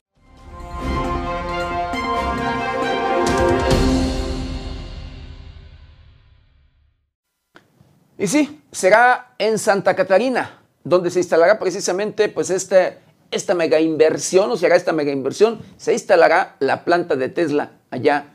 Y 8.17 8.29
sí, 8.29 8.61
será 8.71 9.35
en 9.39 9.59
Santa 9.59 9.97
Catarina, 9.97 10.61
donde 10.85 11.11
se 11.11 11.19
instalará 11.19 11.59
precisamente 11.59 12.29
pues 12.29 12.51
esta 12.51 13.55
mega 13.57 13.81
inversión, 13.81 14.49
o 14.53 14.57
sea, 14.57 14.77
esta 14.77 14.93
mega 14.93 15.11
inversión, 15.11 15.59
se 15.77 15.93
instalará 15.93 16.55
la 16.61 16.85
planta 16.85 17.17
de 17.17 17.31
Tesla 17.31 17.73
allá 17.91 18.27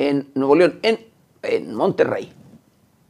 en 0.00 0.28
Nuevo 0.34 0.56
León, 0.56 0.80
en, 0.82 1.06
en 1.42 1.72
Monterrey. 1.72 2.32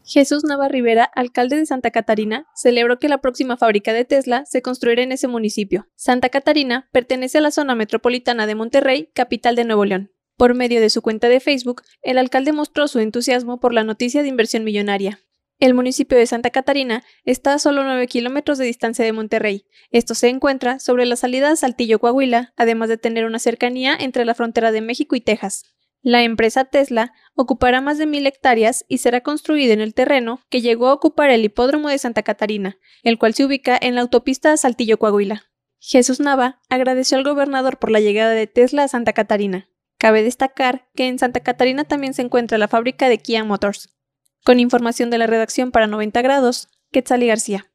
Jesús 0.06 0.44
Nava 0.44 0.68
Rivera, 0.68 1.04
alcalde 1.04 1.56
de 1.56 1.64
Santa 1.64 1.90
Catarina, 1.90 2.46
celebró 2.54 2.99
que 2.99 3.08
la 3.08 3.23
próxima 3.23 3.56
fábrica 3.56 3.94
de 3.94 4.04
Tesla 4.04 4.44
se 4.44 4.61
construirá 4.61 5.02
en 5.02 5.12
ese 5.12 5.28
municipio. 5.28 5.88
Santa 5.96 6.28
Catarina 6.28 6.90
pertenece 6.92 7.38
a 7.38 7.40
la 7.40 7.50
zona 7.50 7.75
metropolitana 7.75 8.46
de 8.46 8.54
Monterrey, 8.54 9.11
capital 9.14 9.56
de 9.56 9.64
Nuevo 9.64 9.87
León. 9.87 10.12
Por 10.37 10.54
medio 10.54 10.82
de 10.82 10.90
su 10.90 11.00
cuenta 11.00 11.28
de 11.28 11.40
Facebook, 11.40 11.82
el 12.02 12.18
alcalde 12.18 12.52
mostró 12.52 12.87
su 12.87 12.99
entusiasmo 12.99 13.61
por 13.61 13.73
la 13.73 13.82
noticia 13.82 14.23
de 14.23 14.28
inversión 14.28 14.62
millonaria. 14.62 15.20
El 15.58 15.73
municipio 15.73 16.18
de 16.18 16.26
Santa 16.26 16.50
Catarina 16.50 17.02
está 17.25 17.54
a 17.54 17.58
solo 17.58 17.84
9 17.84 18.06
kilómetros 18.08 18.58
de 18.58 18.66
distancia 18.66 19.04
de 19.04 19.12
Monterrey. 19.12 19.66
Esto 19.90 20.14
se 20.14 20.28
encuentra 20.28 20.80
sobre 20.80 21.06
la 21.06 21.16
salida 21.16 21.50
a 21.50 21.56
Saltillo, 21.56 22.00
Coahuila, 22.00 22.52
además 22.56 22.90
de 22.90 22.99
tener 22.99 23.25
una 23.25 23.38
cercanía 23.38 23.96
entre 23.99 24.26
la 24.26 24.34
frontera 24.34 24.73
de 24.73 24.82
México 24.82 25.16
y 25.16 25.20
Texas. 25.20 25.74
La 26.04 26.23
empresa 26.23 26.66
Tesla 26.66 27.14
ocupará 27.34 27.80
más 27.80 27.96
de 27.96 28.04
mil 28.04 28.26
hectáreas 28.26 28.84
y 28.88 28.99
será 28.99 29.23
construida 29.23 29.73
en 29.73 29.80
el 29.80 29.94
terreno 29.94 30.42
que 30.50 30.61
llegó 30.61 30.88
a 30.88 30.92
ocupar 30.92 31.30
el 31.30 31.42
hipódromo 31.42 31.88
de 31.88 31.96
Santa 31.96 32.23
Catarina, 32.23 32.76
el 33.02 33.18
cual 33.18 33.32
se 33.32 33.42
ubica 33.42 33.78
en 33.80 33.94
la 33.94 34.02
autopista 34.02 34.54
Saltillo, 34.58 34.99
Coahuila. 34.99 35.44
Jesús 35.80 36.20
Nava 36.20 36.61
agradeció 36.68 37.16
al 37.16 37.25
gobernador 37.25 37.78
por 37.78 37.90
la 37.90 38.00
llegada 38.00 38.32
de 38.32 38.46
Tesla 38.46 38.84
a 38.84 38.88
Santa 38.88 39.14
Catarina. 39.14 39.70
Cabe 39.96 40.23
destacar 40.23 40.90
que 40.94 41.08
en 41.08 41.18
Santa 41.18 41.40
Catarina 41.40 41.84
también 41.84 42.12
se 42.12 42.20
encuentra 42.20 42.58
la 42.58 42.68
fábrica 42.68 43.08
de 43.08 43.16
Kia 43.16 43.42
Motors. 43.42 43.96
Con 44.44 44.61
información 44.61 45.08
de 45.08 45.16
la 45.16 45.26
redacción 45.26 45.70
para 45.70 45.87
90 45.87 46.20
grados, 46.20 46.68
Quetzali 46.92 47.28
García. 47.28 47.70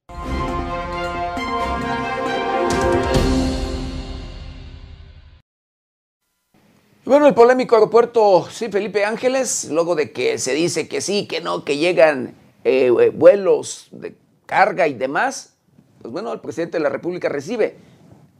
Bueno, 7.09 7.25
el 7.25 7.33
polémico 7.33 7.73
aeropuerto, 7.73 8.47
sí, 8.51 8.69
Felipe 8.69 9.03
Ángeles, 9.03 9.67
luego 9.71 9.95
de 9.95 10.11
que 10.11 10.37
se 10.37 10.53
dice 10.53 10.87
que 10.87 11.01
sí, 11.01 11.25
que 11.25 11.41
no, 11.41 11.65
que 11.65 11.77
llegan 11.77 12.35
eh, 12.63 12.93
eh, 12.99 13.09
vuelos 13.09 13.87
de 13.89 14.15
carga 14.45 14.87
y 14.87 14.93
demás, 14.93 15.55
pues 16.03 16.11
bueno, 16.11 16.31
el 16.31 16.39
presidente 16.39 16.77
de 16.77 16.83
la 16.83 16.89
República 16.89 17.27
recibe 17.27 17.77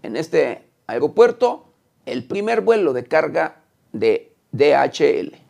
en 0.04 0.16
este 0.16 0.68
aeropuerto 0.86 1.66
el 2.06 2.26
primer 2.26 2.62
vuelo 2.62 2.94
de 2.94 3.06
carga 3.06 3.64
de 3.92 4.34
DHL. 4.52 5.49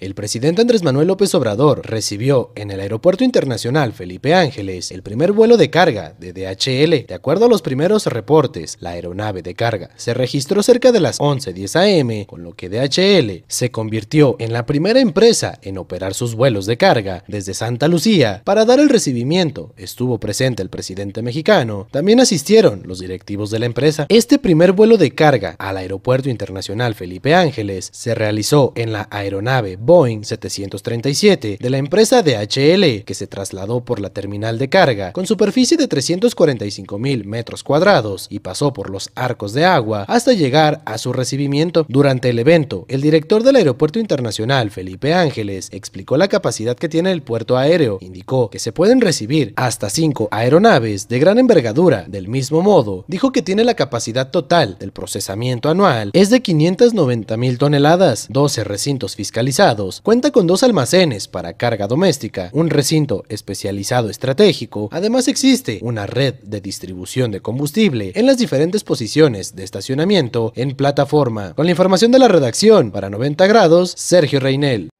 El 0.00 0.14
presidente 0.14 0.62
Andrés 0.62 0.82
Manuel 0.82 1.08
López 1.08 1.34
Obrador 1.34 1.82
recibió 1.84 2.52
en 2.54 2.70
el 2.70 2.80
Aeropuerto 2.80 3.22
Internacional 3.22 3.92
Felipe 3.92 4.32
Ángeles 4.32 4.92
el 4.92 5.02
primer 5.02 5.32
vuelo 5.32 5.58
de 5.58 5.68
carga 5.68 6.14
de 6.18 6.32
DHL. 6.32 7.06
De 7.06 7.14
acuerdo 7.14 7.44
a 7.44 7.48
los 7.50 7.60
primeros 7.60 8.06
reportes, 8.06 8.78
la 8.80 8.92
aeronave 8.92 9.42
de 9.42 9.54
carga 9.54 9.90
se 9.96 10.14
registró 10.14 10.62
cerca 10.62 10.90
de 10.90 11.00
las 11.00 11.20
11.10 11.20 12.00
am, 12.00 12.24
con 12.24 12.42
lo 12.42 12.54
que 12.54 12.70
DHL 12.70 13.44
se 13.46 13.70
convirtió 13.70 14.36
en 14.38 14.54
la 14.54 14.64
primera 14.64 15.00
empresa 15.00 15.58
en 15.60 15.76
operar 15.76 16.14
sus 16.14 16.34
vuelos 16.34 16.64
de 16.64 16.78
carga 16.78 17.22
desde 17.28 17.52
Santa 17.52 17.86
Lucía. 17.86 18.40
Para 18.46 18.64
dar 18.64 18.80
el 18.80 18.88
recibimiento 18.88 19.74
estuvo 19.76 20.18
presente 20.18 20.62
el 20.62 20.70
presidente 20.70 21.20
mexicano. 21.20 21.88
También 21.90 22.20
asistieron 22.20 22.84
los 22.86 23.00
directivos 23.00 23.50
de 23.50 23.58
la 23.58 23.66
empresa. 23.66 24.06
Este 24.08 24.38
primer 24.38 24.72
vuelo 24.72 24.96
de 24.96 25.10
carga 25.10 25.56
al 25.58 25.76
Aeropuerto 25.76 26.30
Internacional 26.30 26.94
Felipe 26.94 27.34
Ángeles 27.34 27.90
se 27.92 28.14
realizó 28.14 28.72
en 28.76 28.92
la 28.94 29.06
aeronave 29.10 29.76
Boeing 29.90 30.22
737 30.22 31.58
de 31.60 31.68
la 31.68 31.78
empresa 31.78 32.22
DHL, 32.22 33.02
que 33.04 33.14
se 33.14 33.26
trasladó 33.26 33.84
por 33.84 33.98
la 33.98 34.10
terminal 34.10 34.56
de 34.56 34.68
carga 34.68 35.10
con 35.10 35.26
superficie 35.26 35.76
de 35.76 35.88
345 35.88 36.96
mil 37.00 37.24
metros 37.24 37.64
cuadrados 37.64 38.28
y 38.30 38.38
pasó 38.38 38.72
por 38.72 38.88
los 38.88 39.10
arcos 39.16 39.52
de 39.52 39.64
agua 39.64 40.04
hasta 40.06 40.32
llegar 40.32 40.80
a 40.84 40.96
su 40.96 41.12
recibimiento. 41.12 41.86
Durante 41.88 42.30
el 42.30 42.38
evento, 42.38 42.86
el 42.86 43.00
director 43.00 43.42
del 43.42 43.56
Aeropuerto 43.56 43.98
Internacional, 43.98 44.70
Felipe 44.70 45.12
Ángeles, 45.12 45.70
explicó 45.72 46.16
la 46.16 46.28
capacidad 46.28 46.76
que 46.76 46.88
tiene 46.88 47.10
el 47.10 47.22
puerto 47.22 47.58
aéreo. 47.58 47.98
Indicó 48.00 48.48
que 48.48 48.60
se 48.60 48.70
pueden 48.70 49.00
recibir 49.00 49.54
hasta 49.56 49.90
cinco 49.90 50.28
aeronaves 50.30 51.08
de 51.08 51.18
gran 51.18 51.36
envergadura. 51.40 52.04
Del 52.06 52.28
mismo 52.28 52.62
modo, 52.62 53.04
dijo 53.08 53.32
que 53.32 53.42
tiene 53.42 53.64
la 53.64 53.74
capacidad 53.74 54.30
total 54.30 54.78
del 54.78 54.92
procesamiento 54.92 55.68
anual 55.68 56.12
es 56.12 56.30
de 56.30 56.42
590 56.42 57.36
mil 57.36 57.58
toneladas, 57.58 58.28
12 58.30 58.62
recintos 58.62 59.16
fiscalizados 59.16 59.79
cuenta 60.02 60.30
con 60.30 60.46
dos 60.46 60.62
almacenes 60.62 61.26
para 61.26 61.54
carga 61.54 61.86
doméstica, 61.86 62.50
un 62.52 62.68
recinto 62.68 63.24
especializado 63.28 64.10
estratégico, 64.10 64.88
además 64.92 65.26
existe 65.26 65.78
una 65.82 66.06
red 66.06 66.34
de 66.42 66.60
distribución 66.60 67.30
de 67.30 67.40
combustible 67.40 68.12
en 68.14 68.26
las 68.26 68.38
diferentes 68.38 68.84
posiciones 68.84 69.56
de 69.56 69.64
estacionamiento 69.64 70.52
en 70.54 70.76
plataforma. 70.76 71.54
Con 71.54 71.64
la 71.64 71.72
información 71.72 72.10
de 72.12 72.18
la 72.18 72.28
redacción 72.28 72.90
para 72.90 73.08
90 73.08 73.46
grados, 73.46 73.94
Sergio 73.96 74.38
Reinel. 74.38 74.90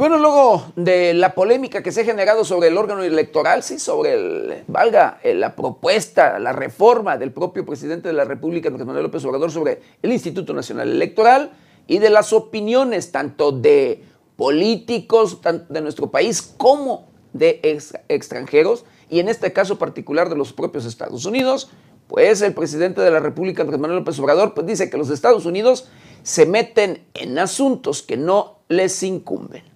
Bueno, 0.00 0.16
luego 0.16 0.72
de 0.76 1.12
la 1.12 1.34
polémica 1.34 1.82
que 1.82 1.92
se 1.92 2.00
ha 2.00 2.04
generado 2.04 2.42
sobre 2.42 2.68
el 2.68 2.78
órgano 2.78 3.02
electoral, 3.02 3.62
sí, 3.62 3.78
sobre 3.78 4.14
el, 4.14 4.64
valga, 4.66 5.20
eh, 5.22 5.34
la 5.34 5.54
propuesta, 5.54 6.38
la 6.38 6.54
reforma 6.54 7.18
del 7.18 7.32
propio 7.32 7.66
presidente 7.66 8.08
de 8.08 8.14
la 8.14 8.24
República, 8.24 8.68
Andrés 8.68 8.86
Manuel 8.86 9.04
López 9.04 9.22
Obrador, 9.26 9.50
sobre 9.50 9.82
el 10.00 10.10
Instituto 10.10 10.54
Nacional 10.54 10.88
Electoral 10.88 11.50
y 11.86 11.98
de 11.98 12.08
las 12.08 12.32
opiniones 12.32 13.12
tanto 13.12 13.52
de 13.52 14.02
políticos 14.36 15.38
de 15.68 15.80
nuestro 15.82 16.10
país 16.10 16.40
como 16.56 17.10
de 17.34 17.60
extranjeros, 18.08 18.86
y 19.10 19.20
en 19.20 19.28
este 19.28 19.52
caso 19.52 19.76
particular 19.76 20.30
de 20.30 20.36
los 20.36 20.54
propios 20.54 20.86
Estados 20.86 21.26
Unidos, 21.26 21.68
pues 22.08 22.40
el 22.40 22.54
presidente 22.54 23.02
de 23.02 23.10
la 23.10 23.20
República, 23.20 23.64
Andrés 23.64 23.78
Manuel 23.78 23.98
López 23.98 24.18
Obrador, 24.18 24.54
pues 24.54 24.66
dice 24.66 24.88
que 24.88 24.96
los 24.96 25.10
Estados 25.10 25.44
Unidos 25.44 25.90
se 26.22 26.46
meten 26.46 27.04
en 27.12 27.38
asuntos 27.38 28.02
que 28.02 28.16
no 28.16 28.60
les 28.70 29.02
incumben. 29.02 29.69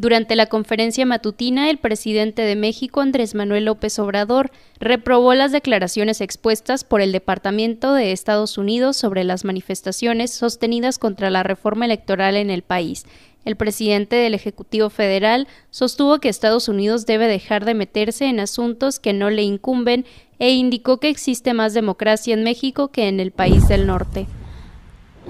Durante 0.00 0.36
la 0.36 0.46
conferencia 0.46 1.04
matutina, 1.06 1.68
el 1.70 1.78
presidente 1.78 2.42
de 2.42 2.54
México, 2.54 3.00
Andrés 3.00 3.34
Manuel 3.34 3.64
López 3.64 3.98
Obrador, 3.98 4.52
reprobó 4.78 5.34
las 5.34 5.50
declaraciones 5.50 6.20
expuestas 6.20 6.84
por 6.84 7.00
el 7.00 7.10
Departamento 7.10 7.92
de 7.92 8.12
Estados 8.12 8.58
Unidos 8.58 8.96
sobre 8.96 9.24
las 9.24 9.44
manifestaciones 9.44 10.30
sostenidas 10.30 11.00
contra 11.00 11.30
la 11.30 11.42
reforma 11.42 11.84
electoral 11.84 12.36
en 12.36 12.48
el 12.48 12.62
país. 12.62 13.06
El 13.44 13.56
presidente 13.56 14.14
del 14.14 14.34
Ejecutivo 14.34 14.88
Federal 14.88 15.48
sostuvo 15.72 16.20
que 16.20 16.28
Estados 16.28 16.68
Unidos 16.68 17.04
debe 17.04 17.26
dejar 17.26 17.64
de 17.64 17.74
meterse 17.74 18.26
en 18.26 18.38
asuntos 18.38 19.00
que 19.00 19.12
no 19.12 19.30
le 19.30 19.42
incumben 19.42 20.06
e 20.38 20.52
indicó 20.52 21.00
que 21.00 21.08
existe 21.08 21.54
más 21.54 21.74
democracia 21.74 22.34
en 22.34 22.44
México 22.44 22.92
que 22.92 23.08
en 23.08 23.18
el 23.18 23.32
país 23.32 23.66
del 23.66 23.88
norte. 23.88 24.28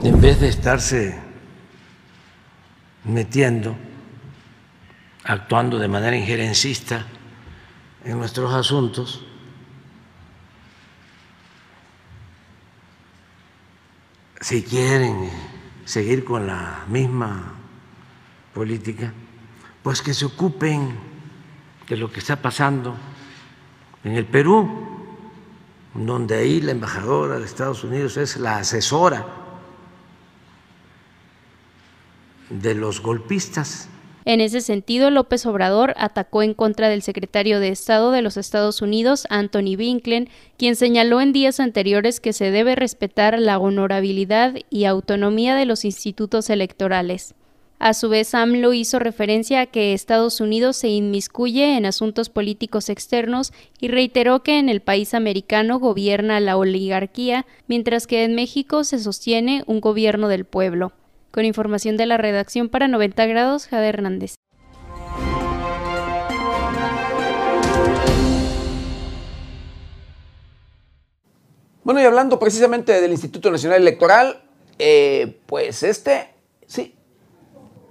En 0.02 0.20
vez 0.20 0.42
de 0.42 0.48
estarse 0.48 1.16
metiendo 3.04 3.74
actuando 5.28 5.78
de 5.78 5.88
manera 5.88 6.16
injerencista 6.16 7.04
en 8.02 8.18
nuestros 8.18 8.52
asuntos, 8.54 9.22
si 14.40 14.62
quieren 14.62 15.28
seguir 15.84 16.24
con 16.24 16.46
la 16.46 16.86
misma 16.88 17.52
política, 18.54 19.12
pues 19.82 20.00
que 20.00 20.14
se 20.14 20.24
ocupen 20.24 20.98
de 21.86 21.96
lo 21.98 22.10
que 22.10 22.20
está 22.20 22.36
pasando 22.36 22.96
en 24.04 24.12
el 24.12 24.24
Perú, 24.24 25.12
donde 25.92 26.36
ahí 26.36 26.62
la 26.62 26.72
embajadora 26.72 27.38
de 27.38 27.44
Estados 27.44 27.84
Unidos 27.84 28.16
es 28.16 28.38
la 28.38 28.58
asesora 28.58 29.26
de 32.48 32.74
los 32.74 33.02
golpistas 33.02 33.90
en 34.28 34.42
ese 34.42 34.60
sentido, 34.60 35.10
López 35.10 35.46
Obrador 35.46 35.94
atacó 35.96 36.42
en 36.42 36.52
contra 36.52 36.90
del 36.90 37.00
secretario 37.00 37.60
de 37.60 37.70
Estado 37.70 38.10
de 38.10 38.20
los 38.20 38.36
Estados 38.36 38.82
Unidos, 38.82 39.26
Anthony 39.30 39.74
Blinken, 39.74 40.28
quien 40.58 40.76
señaló 40.76 41.22
en 41.22 41.32
días 41.32 41.60
anteriores 41.60 42.20
que 42.20 42.34
se 42.34 42.50
debe 42.50 42.76
respetar 42.76 43.38
la 43.38 43.58
honorabilidad 43.58 44.56
y 44.68 44.84
autonomía 44.84 45.54
de 45.54 45.64
los 45.64 45.86
institutos 45.86 46.50
electorales. 46.50 47.34
A 47.78 47.94
su 47.94 48.10
vez, 48.10 48.34
AMLO 48.34 48.74
hizo 48.74 48.98
referencia 48.98 49.62
a 49.62 49.66
que 49.66 49.94
Estados 49.94 50.42
Unidos 50.42 50.76
se 50.76 50.88
inmiscuye 50.88 51.78
en 51.78 51.86
asuntos 51.86 52.28
políticos 52.28 52.90
externos 52.90 53.54
y 53.80 53.88
reiteró 53.88 54.42
que 54.42 54.58
en 54.58 54.68
el 54.68 54.82
país 54.82 55.14
americano 55.14 55.78
gobierna 55.78 56.38
la 56.38 56.58
oligarquía, 56.58 57.46
mientras 57.66 58.06
que 58.06 58.24
en 58.24 58.34
México 58.34 58.84
se 58.84 58.98
sostiene 58.98 59.62
un 59.66 59.80
gobierno 59.80 60.28
del 60.28 60.44
pueblo. 60.44 60.92
Con 61.30 61.44
información 61.44 61.96
de 61.96 62.06
la 62.06 62.16
redacción 62.16 62.68
para 62.68 62.88
90 62.88 63.26
grados, 63.26 63.66
Jade 63.66 63.88
Hernández. 63.88 64.34
Bueno, 71.84 72.02
y 72.02 72.04
hablando 72.04 72.38
precisamente 72.38 73.00
del 73.00 73.12
Instituto 73.12 73.50
Nacional 73.50 73.80
Electoral, 73.80 74.42
eh, 74.78 75.40
pues 75.46 75.82
este, 75.82 76.34
sí, 76.66 76.94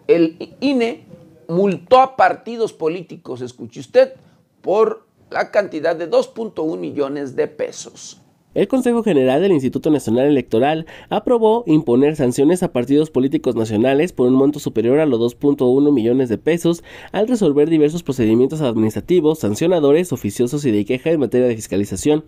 el 0.07 0.55
INE 0.59 1.05
multó 1.47 1.99
a 1.99 2.15
partidos 2.15 2.73
políticos, 2.73 3.41
escuche 3.41 3.79
usted, 3.79 4.13
por 4.61 5.07
la 5.29 5.49
cantidad 5.51 5.95
de 5.95 6.09
2.1 6.09 6.77
millones 6.77 7.35
de 7.35 7.47
pesos. 7.47 8.21
El 8.57 8.67
Consejo 8.67 9.03
General 9.03 9.39
del 9.39 9.51
Instituto 9.51 9.91
Nacional 9.91 10.25
Electoral 10.25 10.87
aprobó 11.09 11.63
imponer 11.67 12.15
sanciones 12.15 12.63
a 12.63 12.71
partidos 12.73 13.11
políticos 13.11 13.55
nacionales 13.55 14.13
por 14.13 14.27
un 14.27 14.33
monto 14.33 14.57
superior 14.57 14.99
a 14.99 15.05
los 15.05 15.19
2.1 15.19 15.93
millones 15.93 16.27
de 16.27 16.39
pesos 16.39 16.83
al 17.11 17.27
resolver 17.27 17.69
diversos 17.69 18.01
procedimientos 18.01 18.61
administrativos, 18.61 19.37
sancionadores, 19.37 20.11
oficiosos 20.11 20.65
y 20.65 20.71
de 20.71 20.85
queja 20.85 21.11
en 21.11 21.19
materia 21.19 21.45
de 21.45 21.55
fiscalización. 21.55 22.23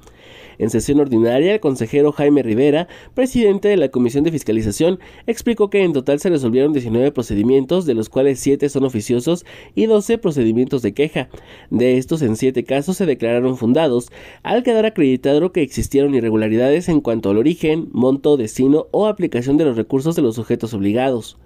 En 0.59 0.69
sesión 0.69 0.99
ordinaria, 0.99 1.53
el 1.53 1.59
consejero 1.61 2.11
Jaime 2.11 2.43
Rivera, 2.43 2.89
presidente 3.13 3.69
de 3.69 3.77
la 3.77 3.89
Comisión 3.89 4.25
de 4.25 4.31
Fiscalización, 4.31 4.99
explicó 5.25 5.69
que 5.69 5.83
en 5.83 5.93
total 5.93 6.19
se 6.19 6.29
resolvieron 6.29 6.73
19 6.73 7.13
procedimientos, 7.13 7.85
de 7.85 7.93
los 7.93 8.09
cuales 8.09 8.39
7 8.41 8.67
son 8.67 8.83
oficiosos 8.83 9.45
y 9.73 9.85
12 9.85 10.17
procedimientos 10.17 10.81
de 10.81 10.93
queja. 10.93 11.29
De 11.69 11.97
estos, 11.97 12.21
en 12.21 12.35
7 12.35 12.65
casos 12.65 12.97
se 12.97 13.05
declararon 13.05 13.57
fundados, 13.57 14.09
al 14.43 14.63
quedar 14.63 14.85
acreditado 14.85 15.53
que 15.53 15.61
existieron 15.61 16.13
irregularidades 16.13 16.89
en 16.89 16.99
cuanto 16.99 17.29
al 17.29 17.37
origen, 17.37 17.87
monto, 17.93 18.35
destino 18.35 18.87
o 18.91 19.07
aplicación 19.07 19.57
de 19.57 19.63
los 19.63 19.77
recursos 19.77 20.17
de 20.17 20.21
los 20.21 20.35
sujetos 20.35 20.73
obligados. 20.73 21.37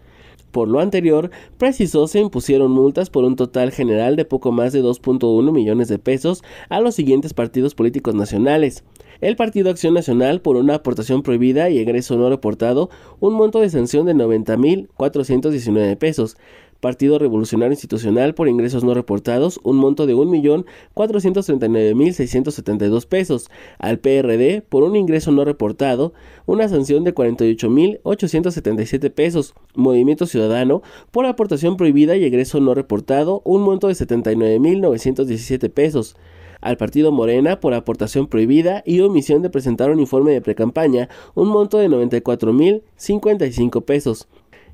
Por 0.54 0.68
lo 0.68 0.80
anterior, 0.82 1.32
precisó 1.58 2.06
se 2.06 2.20
impusieron 2.20 2.70
multas 2.70 3.10
por 3.10 3.24
un 3.24 3.36
total 3.36 3.72
general 3.72 4.16
de 4.16 4.24
poco 4.24 4.52
más 4.52 4.72
de 4.72 4.84
2.1 4.84 5.52
millones 5.52 5.88
de 5.88 5.98
pesos 5.98 6.44
a 6.70 6.80
los 6.80 6.94
siguientes 6.94 7.34
partidos 7.34 7.74
políticos 7.74 8.14
nacionales. 8.14 8.84
El 9.20 9.36
Partido 9.36 9.72
Acción 9.72 9.96
Nacional 9.96 10.42
por 10.42 10.56
una 10.56 10.76
aportación 10.76 11.24
prohibida 11.24 11.72
y 11.72 11.80
egreso 11.80 12.18
no 12.18 12.30
reportado, 12.30 12.92
un 13.20 13.34
monto 13.34 13.62
de 13.62 13.72
sanción 13.72 14.06
de 14.06 14.14
90.419 14.14 15.98
pesos. 15.98 16.38
Partido 16.84 17.18
Revolucionario 17.18 17.72
Institucional 17.72 18.36
por 18.36 18.50
ingresos 18.50 18.84
no 18.84 18.94
reportados, 18.94 19.58
un 19.64 19.78
monto 19.78 20.06
de 20.06 20.16
1.439.672 20.16 23.08
pesos. 23.08 23.50
Al 23.80 24.00
PRD 24.00 24.62
por 24.68 24.84
un 24.84 24.98
ingreso 24.98 25.32
no 25.32 25.46
reportado, 25.46 26.12
una 26.46 26.68
sanción 26.68 27.06
de 27.06 27.16
48.877 27.16 29.14
pesos. 29.14 29.54
Movimiento 29.76 30.26
Ciudadano 30.26 30.82
por 31.12 31.26
aportación 31.26 31.78
prohibida 31.78 32.18
y 32.18 32.26
egreso 32.26 32.60
no 32.60 32.76
reportado, 32.76 33.42
un 33.46 33.62
monto 33.62 33.88
de 33.88 33.94
79.917 33.94 35.72
pesos 35.72 36.18
al 36.60 36.76
partido 36.76 37.14
Morena 37.14 37.62
por 37.62 37.74
aportación 37.74 38.28
prohibida 38.28 38.84
y 38.86 39.00
omisión 39.00 39.42
de 39.42 39.50
presentar 39.50 39.90
un 39.90 40.02
informe 40.02 40.32
de 40.32 40.42
precampaña, 40.42 41.08
un 41.34 41.48
monto 41.48 41.78
de 41.78 41.88
94.055 41.88 43.86
pesos. 43.86 44.28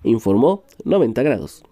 Informó 0.03 0.63
90 0.85 1.21
grados. 1.21 1.63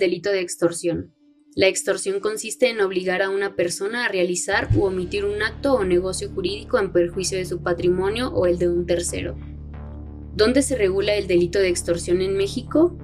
Delito 0.00 0.30
de 0.30 0.40
extorsión. 0.40 1.14
La 1.54 1.68
extorsión 1.68 2.18
consiste 2.18 2.68
en 2.70 2.80
obligar 2.80 3.22
a 3.22 3.30
una 3.30 3.54
persona 3.54 4.04
a 4.04 4.08
realizar 4.08 4.68
u 4.74 4.82
omitir 4.82 5.24
un 5.24 5.42
acto 5.42 5.74
o 5.74 5.84
negocio 5.84 6.30
jurídico 6.30 6.78
en 6.78 6.92
perjuicio 6.92 7.38
de 7.38 7.44
su 7.44 7.62
patrimonio 7.62 8.32
o 8.32 8.46
el 8.46 8.58
de 8.58 8.68
un 8.68 8.86
tercero. 8.86 9.36
¿Dónde 10.34 10.62
se 10.62 10.76
regula 10.76 11.14
el 11.14 11.26
delito 11.26 11.58
de 11.58 11.68
extorsión 11.68 12.20
en 12.22 12.36
México? 12.36 12.96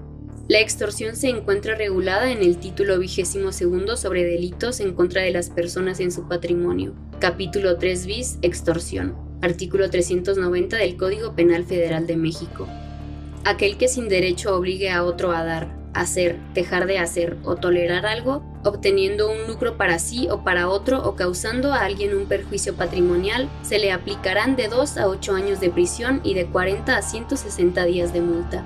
La 0.49 0.61
extorsión 0.61 1.17
se 1.17 1.29
encuentra 1.29 1.75
regulada 1.75 2.31
en 2.31 2.39
el 2.39 2.59
título 2.59 3.01
vigésimo 3.01 3.51
segundo 3.51 3.97
sobre 3.97 4.25
delitos 4.25 4.79
en 4.79 4.95
contra 4.95 5.23
de 5.23 5.33
las 5.33 5.51
personas 5.51 5.99
en 5.99 6.13
su 6.13 6.29
patrimonio, 6.29 6.95
capítulo 7.19 7.79
3 7.79 8.07
bis, 8.07 8.39
extorsión, 8.43 9.17
artículo 9.43 9.91
390 9.91 10.77
del 10.77 10.97
Código 10.97 11.35
Penal 11.35 11.65
Federal 11.65 12.07
de 12.07 12.17
México. 12.17 12.69
Aquel 13.45 13.77
que 13.77 13.89
sin 13.89 14.09
derecho 14.09 14.57
obligue 14.57 14.91
a 14.91 15.03
otro 15.03 15.33
a 15.33 15.45
dar, 15.45 15.76
hacer, 16.01 16.37
dejar 16.55 16.87
de 16.87 16.99
hacer 16.99 17.37
o 17.45 17.57
tolerar 17.57 18.07
algo, 18.07 18.43
obteniendo 18.65 19.31
un 19.31 19.47
lucro 19.47 19.77
para 19.77 19.99
sí 19.99 20.29
o 20.31 20.43
para 20.45 20.69
otro 20.69 21.03
o 21.03 21.17
causando 21.17 21.73
a 21.73 21.85
alguien 21.85 22.17
un 22.17 22.27
perjuicio 22.27 22.75
patrimonial, 22.75 23.49
se 23.63 23.79
le 23.79 23.93
aplicarán 23.93 24.57
de 24.57 24.69
2 24.69 24.99
a 24.99 25.09
8 25.09 25.35
años 25.35 25.61
de 25.61 25.71
prisión 25.71 26.21
y 26.25 26.35
de 26.35 26.47
40 26.47 26.97
a 26.97 27.03
160 27.03 27.85
días 27.85 28.13
de 28.13 28.21
multa. 28.21 28.65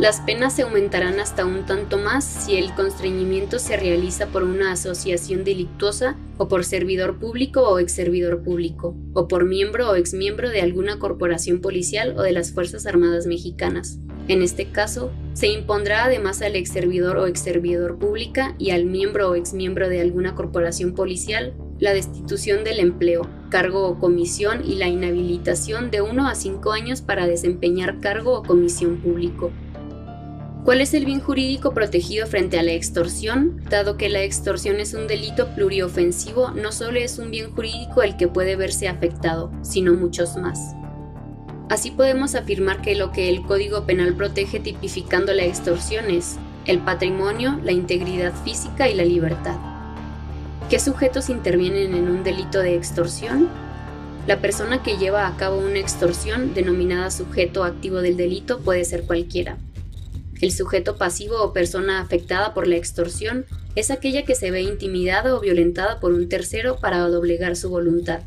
Las 0.00 0.22
penas 0.22 0.54
se 0.54 0.62
aumentarán 0.62 1.20
hasta 1.20 1.44
un 1.44 1.66
tanto 1.66 1.98
más 1.98 2.24
si 2.24 2.56
el 2.56 2.72
constreñimiento 2.72 3.58
se 3.58 3.76
realiza 3.76 4.28
por 4.28 4.44
una 4.44 4.72
asociación 4.72 5.44
delictuosa 5.44 6.16
o 6.38 6.48
por 6.48 6.64
servidor 6.64 7.18
público 7.18 7.68
o 7.68 7.78
ex 7.78 7.92
servidor 7.92 8.42
público, 8.42 8.96
o 9.12 9.28
por 9.28 9.44
miembro 9.44 9.90
o 9.90 9.96
exmiembro 9.96 10.48
de 10.48 10.62
alguna 10.62 10.98
corporación 10.98 11.60
policial 11.60 12.14
o 12.16 12.22
de 12.22 12.32
las 12.32 12.52
Fuerzas 12.52 12.86
Armadas 12.86 13.26
Mexicanas. 13.26 13.98
En 14.26 14.40
este 14.40 14.70
caso, 14.72 15.10
se 15.34 15.48
impondrá 15.48 16.04
además 16.04 16.40
al 16.40 16.56
ex 16.56 16.70
servidor 16.70 17.18
o 17.18 17.26
ex 17.26 17.40
servidor 17.40 17.98
pública 17.98 18.54
y 18.56 18.70
al 18.70 18.86
miembro 18.86 19.28
o 19.28 19.34
ex 19.34 19.52
miembro 19.52 19.90
de 19.90 20.00
alguna 20.00 20.34
corporación 20.34 20.94
policial 20.94 21.52
la 21.78 21.92
destitución 21.92 22.64
del 22.64 22.80
empleo, 22.80 23.28
cargo 23.50 23.86
o 23.86 23.98
comisión 23.98 24.62
y 24.64 24.76
la 24.76 24.88
inhabilitación 24.88 25.90
de 25.90 26.00
1 26.00 26.26
a 26.26 26.34
5 26.34 26.72
años 26.72 27.02
para 27.02 27.26
desempeñar 27.26 28.00
cargo 28.00 28.38
o 28.38 28.42
comisión 28.42 28.96
público. 28.96 29.50
¿Cuál 30.64 30.82
es 30.82 30.92
el 30.92 31.06
bien 31.06 31.20
jurídico 31.20 31.72
protegido 31.72 32.26
frente 32.26 32.58
a 32.58 32.62
la 32.62 32.72
extorsión? 32.72 33.62
Dado 33.70 33.96
que 33.96 34.10
la 34.10 34.22
extorsión 34.22 34.78
es 34.78 34.92
un 34.92 35.06
delito 35.06 35.54
pluriofensivo, 35.54 36.50
no 36.50 36.70
solo 36.70 36.98
es 36.98 37.18
un 37.18 37.30
bien 37.30 37.50
jurídico 37.50 38.02
el 38.02 38.18
que 38.18 38.28
puede 38.28 38.56
verse 38.56 38.86
afectado, 38.86 39.50
sino 39.62 39.94
muchos 39.94 40.36
más. 40.36 40.74
Así 41.70 41.90
podemos 41.90 42.34
afirmar 42.34 42.82
que 42.82 42.94
lo 42.94 43.10
que 43.10 43.30
el 43.30 43.42
Código 43.42 43.86
Penal 43.86 44.14
protege 44.14 44.60
tipificando 44.60 45.32
la 45.32 45.44
extorsión 45.44 46.10
es 46.10 46.36
el 46.66 46.80
patrimonio, 46.80 47.58
la 47.64 47.72
integridad 47.72 48.34
física 48.44 48.86
y 48.86 48.94
la 48.94 49.04
libertad. 49.04 49.56
¿Qué 50.68 50.78
sujetos 50.78 51.30
intervienen 51.30 51.94
en 51.94 52.08
un 52.08 52.22
delito 52.22 52.58
de 52.58 52.76
extorsión? 52.76 53.48
La 54.26 54.42
persona 54.42 54.82
que 54.82 54.98
lleva 54.98 55.26
a 55.26 55.36
cabo 55.36 55.58
una 55.58 55.78
extorsión, 55.78 56.52
denominada 56.52 57.10
sujeto 57.10 57.64
activo 57.64 58.02
del 58.02 58.18
delito, 58.18 58.60
puede 58.60 58.84
ser 58.84 59.04
cualquiera. 59.04 59.56
El 60.40 60.52
sujeto 60.52 60.96
pasivo 60.96 61.42
o 61.42 61.52
persona 61.52 62.00
afectada 62.00 62.54
por 62.54 62.66
la 62.66 62.76
extorsión 62.76 63.44
es 63.74 63.90
aquella 63.90 64.24
que 64.24 64.34
se 64.34 64.50
ve 64.50 64.62
intimidada 64.62 65.34
o 65.34 65.40
violentada 65.40 66.00
por 66.00 66.12
un 66.12 66.28
tercero 66.28 66.76
para 66.76 67.00
doblegar 67.08 67.56
su 67.56 67.68
voluntad. 67.68 68.22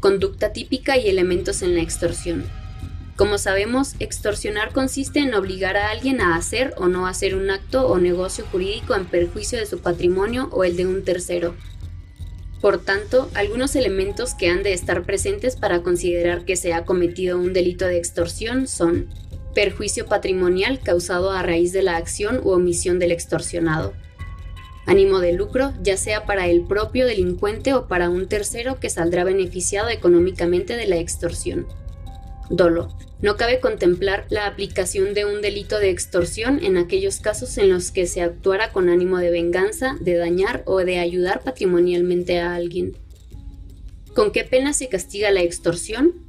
Conducta 0.00 0.52
típica 0.52 0.98
y 0.98 1.08
elementos 1.08 1.62
en 1.62 1.74
la 1.74 1.82
extorsión. 1.82 2.44
Como 3.16 3.38
sabemos, 3.38 3.94
extorsionar 3.98 4.72
consiste 4.72 5.18
en 5.18 5.34
obligar 5.34 5.76
a 5.76 5.90
alguien 5.90 6.20
a 6.20 6.36
hacer 6.36 6.74
o 6.76 6.86
no 6.86 7.06
hacer 7.06 7.34
un 7.34 7.50
acto 7.50 7.88
o 7.88 7.98
negocio 7.98 8.44
jurídico 8.52 8.94
en 8.94 9.06
perjuicio 9.06 9.58
de 9.58 9.66
su 9.66 9.80
patrimonio 9.80 10.48
o 10.52 10.62
el 10.62 10.76
de 10.76 10.86
un 10.86 11.02
tercero. 11.02 11.56
Por 12.60 12.78
tanto, 12.78 13.30
algunos 13.34 13.74
elementos 13.76 14.34
que 14.34 14.50
han 14.50 14.62
de 14.62 14.72
estar 14.72 15.04
presentes 15.04 15.56
para 15.56 15.82
considerar 15.82 16.44
que 16.44 16.56
se 16.56 16.74
ha 16.74 16.84
cometido 16.84 17.38
un 17.38 17.52
delito 17.52 17.86
de 17.86 17.98
extorsión 17.98 18.68
son 18.68 19.08
perjuicio 19.54 20.06
patrimonial 20.06 20.80
causado 20.80 21.30
a 21.30 21.42
raíz 21.42 21.72
de 21.72 21.82
la 21.82 21.96
acción 21.96 22.40
u 22.42 22.50
omisión 22.50 22.98
del 22.98 23.12
extorsionado. 23.12 23.94
Ánimo 24.86 25.20
de 25.20 25.32
lucro, 25.32 25.74
ya 25.82 25.96
sea 25.96 26.24
para 26.24 26.46
el 26.46 26.64
propio 26.64 27.06
delincuente 27.06 27.74
o 27.74 27.88
para 27.88 28.08
un 28.08 28.26
tercero 28.26 28.80
que 28.80 28.88
saldrá 28.88 29.24
beneficiado 29.24 29.90
económicamente 29.90 30.76
de 30.76 30.86
la 30.86 30.96
extorsión. 30.96 31.66
Dolo. 32.50 32.88
No 33.20 33.36
cabe 33.36 33.58
contemplar 33.58 34.26
la 34.30 34.46
aplicación 34.46 35.12
de 35.12 35.24
un 35.24 35.42
delito 35.42 35.80
de 35.80 35.90
extorsión 35.90 36.64
en 36.64 36.76
aquellos 36.76 37.18
casos 37.20 37.58
en 37.58 37.68
los 37.68 37.90
que 37.90 38.06
se 38.06 38.22
actuara 38.22 38.70
con 38.70 38.88
ánimo 38.88 39.18
de 39.18 39.30
venganza, 39.30 39.96
de 40.00 40.14
dañar 40.14 40.62
o 40.66 40.78
de 40.78 41.00
ayudar 41.00 41.42
patrimonialmente 41.42 42.38
a 42.38 42.54
alguien. 42.54 42.96
¿Con 44.14 44.30
qué 44.30 44.44
pena 44.44 44.72
se 44.72 44.88
castiga 44.88 45.30
la 45.32 45.42
extorsión? 45.42 46.27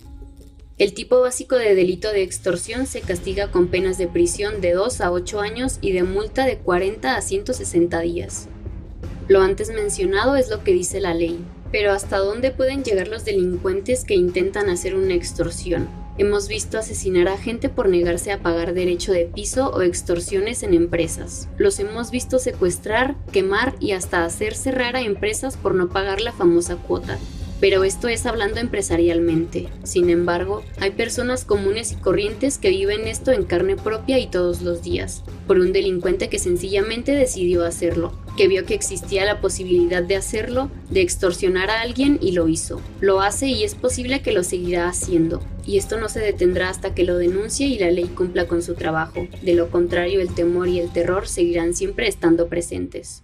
El 0.80 0.94
tipo 0.94 1.20
básico 1.20 1.58
de 1.58 1.76
delito 1.76 2.14
de 2.14 2.24
extorsión 2.24 2.88
se 2.88 3.02
castiga 3.02 3.52
con 3.52 3.68
penas 3.68 3.98
de 3.98 4.08
prisión 4.08 4.62
de 4.62 4.72
2 4.72 5.02
a 5.02 5.12
8 5.12 5.42
años 5.42 5.78
y 5.82 5.92
de 5.92 6.04
multa 6.04 6.46
de 6.46 6.58
40 6.58 7.18
a 7.18 7.22
160 7.22 8.00
días. 8.00 8.48
Lo 9.28 9.42
antes 9.42 9.74
mencionado 9.74 10.38
es 10.38 10.50
lo 10.50 10.64
que 10.64 10.72
dice 10.72 11.02
la 11.02 11.14
ley, 11.14 11.38
pero 11.70 11.92
¿hasta 11.92 12.20
dónde 12.20 12.52
pueden 12.52 12.86
llegar 12.86 13.10
los 13.10 13.26
delincuentes 13.26 14.06
que 14.06 14.16
intentan 14.16 14.70
hacer 14.70 14.96
una 14.96 15.16
extorsión? 15.16 15.90
Hemos 16.18 16.48
visto 16.48 16.78
asesinar 16.78 17.28
a 17.28 17.38
gente 17.38 17.68
por 17.68 17.90
negarse 17.90 18.32
a 18.32 18.40
pagar 18.40 18.74
derecho 18.74 19.12
de 19.12 19.26
piso 19.26 19.70
o 19.72 19.82
extorsiones 19.82 20.64
en 20.64 20.74
empresas. 20.74 21.50
Los 21.58 21.78
hemos 21.80 22.10
visto 22.10 22.40
secuestrar, 22.40 23.18
quemar 23.34 23.76
y 23.82 23.92
hasta 23.92 24.24
hacer 24.24 24.56
cerrar 24.56 24.96
a 24.96 25.02
empresas 25.02 25.58
por 25.58 25.76
no 25.76 25.90
pagar 25.90 26.22
la 26.22 26.32
famosa 26.32 26.78
cuota. 26.78 27.20
Pero 27.60 27.84
esto 27.84 28.08
es 28.08 28.26
hablando 28.26 28.60
empresarialmente. 28.60 29.68
Sin 29.84 30.10
embargo, 30.10 30.64
hay 30.80 30.92
personas 30.92 31.46
comunes 31.46 31.92
y 31.92 31.96
corrientes 31.96 32.58
que 32.58 32.70
viven 32.70 33.08
esto 33.08 33.32
en 33.32 33.44
carne 33.44 33.76
propia 33.76 34.20
y 34.20 34.28
todos 34.28 34.62
los 34.62 34.82
días, 34.82 35.24
por 35.48 35.60
un 35.60 35.74
delincuente 35.74 36.30
que 36.30 36.40
sencillamente 36.40 37.12
decidió 37.12 37.66
hacerlo, 37.66 38.14
que 38.38 38.48
vio 38.48 38.66
que 38.66 38.74
existía 38.74 39.26
la 39.26 39.42
posibilidad 39.42 40.02
de 40.02 40.16
hacerlo, 40.16 40.72
de 40.90 41.02
extorsionar 41.02 41.70
a 41.70 41.82
alguien 41.82 42.18
y 42.22 42.32
lo 42.32 42.48
hizo. 42.48 42.82
Lo 43.02 43.22
hace 43.22 43.48
y 43.48 43.64
es 43.64 43.76
posible 43.76 44.22
que 44.22 44.32
lo 44.32 44.44
seguirá 44.44 44.88
haciendo, 44.88 45.42
y 45.66 45.78
esto 45.78 46.00
no 46.00 46.10
se 46.10 46.20
detendrá 46.20 46.70
hasta 46.70 46.96
que 46.96 47.04
lo 47.04 47.18
denuncie 47.18 47.68
y 47.68 47.78
la 47.78 47.92
ley 47.92 48.06
cumpla 48.06 48.48
con 48.48 48.62
su 48.62 48.76
trabajo. 48.76 49.28
De 49.42 49.54
lo 49.54 49.70
contrario, 49.70 50.22
el 50.22 50.34
temor 50.34 50.68
y 50.68 50.80
el 50.80 50.92
terror 50.92 51.28
seguirán 51.28 51.74
siempre 51.74 52.08
estando 52.08 52.48
presentes. 52.48 53.24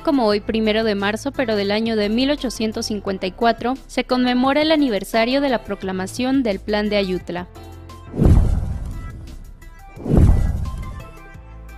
Como 0.00 0.26
hoy, 0.26 0.40
primero 0.40 0.84
de 0.84 0.94
marzo, 0.94 1.32
pero 1.32 1.56
del 1.56 1.70
año 1.70 1.96
de 1.96 2.08
1854, 2.08 3.74
se 3.86 4.04
conmemora 4.04 4.62
el 4.62 4.72
aniversario 4.72 5.40
de 5.40 5.48
la 5.48 5.64
proclamación 5.64 6.42
del 6.42 6.60
Plan 6.60 6.88
de 6.88 6.96
Ayutla. 6.96 7.48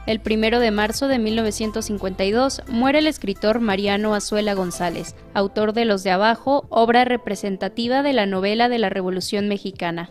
El 0.06 0.20
primero 0.20 0.60
de 0.60 0.70
marzo 0.70 1.08
de 1.08 1.18
1952 1.18 2.62
muere 2.68 2.98
el 2.98 3.06
escritor 3.06 3.60
Mariano 3.60 4.14
Azuela 4.14 4.52
González, 4.52 5.16
autor 5.32 5.72
de 5.72 5.86
Los 5.86 6.02
de 6.02 6.10
Abajo, 6.10 6.66
obra 6.68 7.06
representativa 7.06 8.02
de 8.02 8.12
la 8.12 8.26
novela 8.26 8.68
de 8.68 8.78
la 8.78 8.90
Revolución 8.90 9.48
Mexicana. 9.48 10.10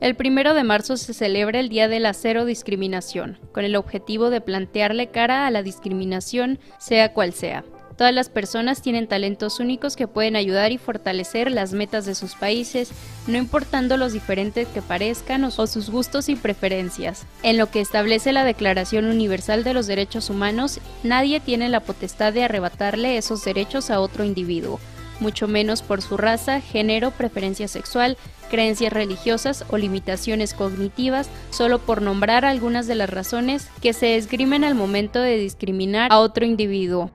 El 0.00 0.16
primero 0.16 0.54
de 0.54 0.64
marzo 0.64 0.96
se 0.96 1.12
celebra 1.12 1.60
el 1.60 1.68
Día 1.68 1.86
de 1.86 2.00
la 2.00 2.14
Cero 2.14 2.46
Discriminación, 2.46 3.38
con 3.52 3.66
el 3.66 3.76
objetivo 3.76 4.30
de 4.30 4.40
plantearle 4.40 5.08
cara 5.08 5.46
a 5.46 5.50
la 5.50 5.62
discriminación, 5.62 6.58
sea 6.78 7.12
cual 7.12 7.34
sea. 7.34 7.64
Todas 7.98 8.14
las 8.14 8.30
personas 8.30 8.80
tienen 8.80 9.08
talentos 9.08 9.60
únicos 9.60 9.96
que 9.96 10.08
pueden 10.08 10.36
ayudar 10.36 10.72
y 10.72 10.78
fortalecer 10.78 11.50
las 11.50 11.74
metas 11.74 12.06
de 12.06 12.14
sus 12.14 12.34
países, 12.34 12.92
no 13.26 13.36
importando 13.36 13.98
los 13.98 14.14
diferentes 14.14 14.66
que 14.68 14.80
parezcan 14.80 15.44
o 15.44 15.50
sus 15.50 15.90
gustos 15.90 16.30
y 16.30 16.34
preferencias. 16.34 17.26
En 17.42 17.58
lo 17.58 17.70
que 17.70 17.82
establece 17.82 18.32
la 18.32 18.44
Declaración 18.44 19.04
Universal 19.04 19.64
de 19.64 19.74
los 19.74 19.86
Derechos 19.86 20.30
Humanos, 20.30 20.80
nadie 21.02 21.40
tiene 21.40 21.68
la 21.68 21.80
potestad 21.80 22.32
de 22.32 22.44
arrebatarle 22.44 23.18
esos 23.18 23.44
derechos 23.44 23.90
a 23.90 24.00
otro 24.00 24.24
individuo, 24.24 24.80
mucho 25.20 25.48
menos 25.48 25.82
por 25.82 26.02
su 26.02 26.16
raza, 26.16 26.60
género, 26.60 27.10
preferencia 27.10 27.68
sexual, 27.68 28.16
creencias 28.50 28.92
religiosas 28.92 29.64
o 29.70 29.78
limitaciones 29.78 30.54
cognitivas, 30.54 31.30
solo 31.50 31.78
por 31.78 32.02
nombrar 32.02 32.44
algunas 32.44 32.86
de 32.86 32.96
las 32.96 33.08
razones 33.08 33.68
que 33.80 33.92
se 33.92 34.16
esgrimen 34.16 34.64
al 34.64 34.74
momento 34.74 35.20
de 35.20 35.36
discriminar 35.38 36.12
a 36.12 36.18
otro 36.18 36.44
individuo. 36.44 37.10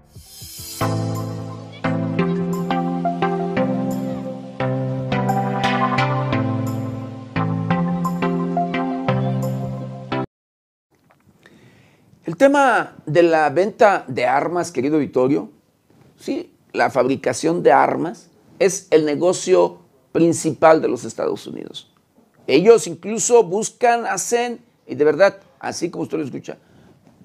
El 12.26 12.38
tema 12.38 12.96
de 13.06 13.22
la 13.22 13.50
venta 13.52 14.04
de 14.08 14.26
armas, 14.26 14.72
querido 14.72 14.98
Vittorio, 14.98 15.52
sí, 16.18 16.55
la 16.76 16.90
fabricación 16.90 17.64
de 17.64 17.72
armas 17.72 18.30
es 18.60 18.88
el 18.92 19.06
negocio 19.06 19.80
principal 20.12 20.82
de 20.82 20.88
los 20.88 21.04
Estados 21.04 21.46
Unidos. 21.48 21.92
Ellos 22.48 22.88
incluso 22.88 23.44
buscan 23.44 24.06
hacer, 24.06 24.60
y 24.86 24.96
de 24.96 25.06
verdad, 25.06 25.40
así 25.60 25.90
como 25.90 26.04
usted 26.04 26.18
lo 26.18 26.24
escucha, 26.24 26.58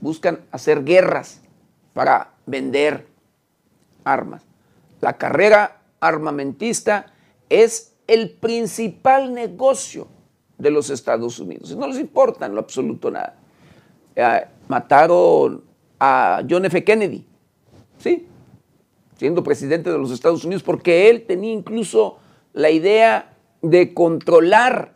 buscan 0.00 0.40
hacer 0.50 0.84
guerras 0.84 1.40
para 1.92 2.32
vender 2.46 3.06
armas. 4.04 4.42
La 5.00 5.16
carrera 5.18 5.82
armamentista 6.00 7.12
es 7.48 7.92
el 8.06 8.30
principal 8.30 9.34
negocio 9.34 10.08
de 10.58 10.70
los 10.70 10.90
Estados 10.90 11.38
Unidos. 11.38 11.76
No 11.76 11.86
les 11.86 11.98
importa 11.98 12.46
en 12.46 12.54
lo 12.54 12.60
absoluto 12.60 13.10
nada. 13.10 13.36
Eh, 14.16 14.46
mataron 14.68 15.62
a 15.98 16.42
John 16.48 16.64
F. 16.64 16.82
Kennedy, 16.82 17.24
¿sí? 17.98 18.26
Siendo 19.20 19.42
presidente 19.42 19.92
de 19.92 19.98
los 19.98 20.12
Estados 20.12 20.46
Unidos, 20.46 20.62
porque 20.62 21.10
él 21.10 21.26
tenía 21.26 21.52
incluso 21.52 22.16
la 22.54 22.70
idea 22.70 23.36
de 23.60 23.92
controlar 23.92 24.94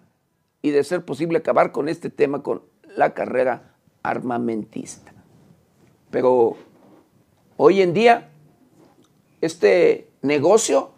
y 0.63 0.71
de 0.71 0.83
ser 0.83 1.05
posible 1.05 1.37
acabar 1.37 1.73
con 1.73 1.91
este 1.91 2.09
tema, 2.09 2.43
con 2.43 2.63
la 2.97 3.13
carrera 3.13 3.75
armamentista. 4.03 5.13
Pero 6.11 6.57
hoy 7.59 7.83
en 7.83 7.93
día, 7.93 8.31
este 9.43 10.09
negocio 10.23 10.93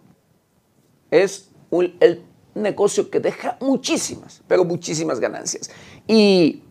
es 1.11 1.51
un, 1.71 1.97
el 1.99 2.23
negocio 2.55 3.11
que 3.11 3.19
deja 3.19 3.59
muchísimas, 3.61 4.41
pero 4.47 4.65
muchísimas 4.65 5.19
ganancias. 5.19 5.69
Y 6.07 6.63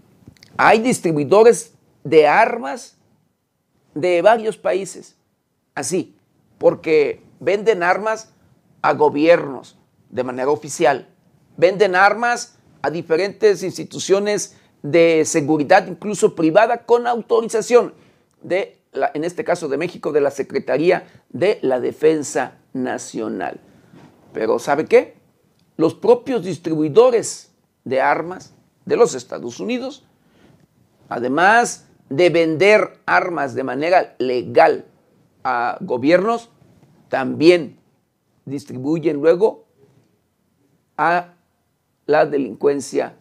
hay 0.55 0.79
distribuidores 0.79 1.73
de 2.05 2.25
armas 2.25 2.95
de 3.93 4.21
varios 4.21 4.55
países, 4.55 5.17
así, 5.73 6.15
porque 6.57 7.23
venden 7.39 7.83
armas 7.83 8.33
a 8.81 8.93
gobiernos 8.93 9.77
de 10.09 10.23
manera 10.23 10.49
oficial, 10.49 11.09
venden 11.57 11.95
armas 11.95 12.57
a 12.81 12.89
diferentes 12.89 13.63
instituciones 13.63 14.57
de 14.81 15.23
seguridad, 15.25 15.87
incluso 15.87 16.35
privada, 16.35 16.85
con 16.85 17.07
autorización 17.07 17.93
de, 18.43 18.79
en 19.13 19.23
este 19.23 19.43
caso 19.43 19.67
de 19.67 19.77
México, 19.77 20.11
de 20.11 20.21
la 20.21 20.29
Secretaría 20.29 21.07
de 21.29 21.57
la 21.63 21.79
Defensa 21.79 22.59
Nacional. 22.73 23.59
Pero 24.33 24.59
¿sabe 24.59 24.85
qué? 24.85 25.15
Los 25.77 25.95
propios 25.95 26.43
distribuidores 26.43 27.51
de 27.83 28.01
armas 28.01 28.53
de 28.85 28.95
los 28.95 29.15
Estados 29.15 29.59
Unidos, 29.59 30.05
además 31.09 31.87
de 32.09 32.29
vender 32.29 32.99
armas 33.05 33.55
de 33.55 33.63
manera 33.63 34.15
legal 34.19 34.85
a 35.45 35.77
gobiernos, 35.79 36.49
también 37.07 37.77
distribuyen 38.45 39.17
luego 39.17 39.65
a 40.97 41.35
la 42.07 42.25
delincuencia 42.25 43.15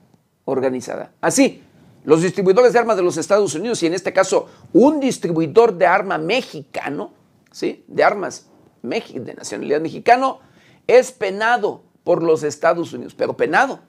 organizada. 0.47 1.13
Así, 1.21 1.63
los 2.05 2.23
distribuidores 2.23 2.73
de 2.73 2.79
armas 2.79 2.97
de 2.97 3.03
los 3.03 3.19
Estados 3.19 3.55
Unidos, 3.55 3.83
y 3.83 3.87
en 3.87 3.95
este 3.95 4.15
caso 4.15 4.49
un 4.73 5.01
distribuidor 5.01 5.75
de 5.75 5.87
arma 5.87 6.17
mexicano, 6.17 7.13
¿sí? 7.53 7.85
de 7.89 8.03
armas 8.03 8.49
de 8.83 9.35
nacionalidad 9.37 9.83
mexicano, 9.83 10.41
es 10.87 11.13
penado 11.13 11.83
por 12.05 12.23
los 12.23 12.43
Estados 12.43 12.95
Unidos, 12.95 13.15
pero 13.15 13.37
penado, 13.37 13.81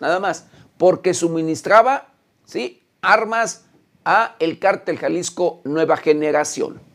nada 0.00 0.20
más, 0.20 0.46
porque 0.78 1.12
suministraba 1.12 2.12
¿sí? 2.44 2.84
armas 3.02 3.66
a 4.04 4.36
el 4.38 4.60
cártel 4.60 4.96
Jalisco 4.96 5.60
Nueva 5.64 5.96
Generación 5.96 6.89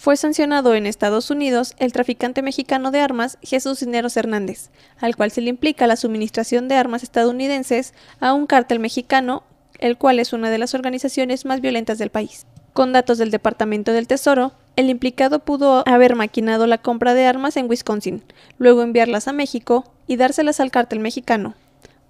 fue 0.00 0.16
sancionado 0.16 0.74
en 0.74 0.86
Estados 0.86 1.30
Unidos 1.30 1.74
el 1.78 1.92
traficante 1.92 2.40
mexicano 2.40 2.90
de 2.90 3.00
armas 3.00 3.36
Jesús 3.42 3.80
Cineros 3.80 4.16
Hernández, 4.16 4.70
al 4.98 5.14
cual 5.14 5.30
se 5.30 5.42
le 5.42 5.50
implica 5.50 5.86
la 5.86 5.96
suministración 5.96 6.68
de 6.68 6.76
armas 6.76 7.02
estadounidenses 7.02 7.92
a 8.18 8.32
un 8.32 8.46
cártel 8.46 8.78
mexicano, 8.78 9.42
el 9.78 9.98
cual 9.98 10.18
es 10.18 10.32
una 10.32 10.48
de 10.48 10.56
las 10.56 10.72
organizaciones 10.72 11.44
más 11.44 11.60
violentas 11.60 11.98
del 11.98 12.08
país. 12.08 12.46
Con 12.72 12.94
datos 12.94 13.18
del 13.18 13.30
Departamento 13.30 13.92
del 13.92 14.06
Tesoro, 14.06 14.52
el 14.74 14.88
implicado 14.88 15.40
pudo 15.40 15.86
haber 15.86 16.16
maquinado 16.16 16.66
la 16.66 16.78
compra 16.78 17.12
de 17.12 17.26
armas 17.26 17.58
en 17.58 17.68
Wisconsin, 17.68 18.22
luego 18.56 18.80
enviarlas 18.80 19.28
a 19.28 19.34
México 19.34 19.92
y 20.06 20.16
dárselas 20.16 20.60
al 20.60 20.70
cártel 20.70 21.00
mexicano. 21.00 21.56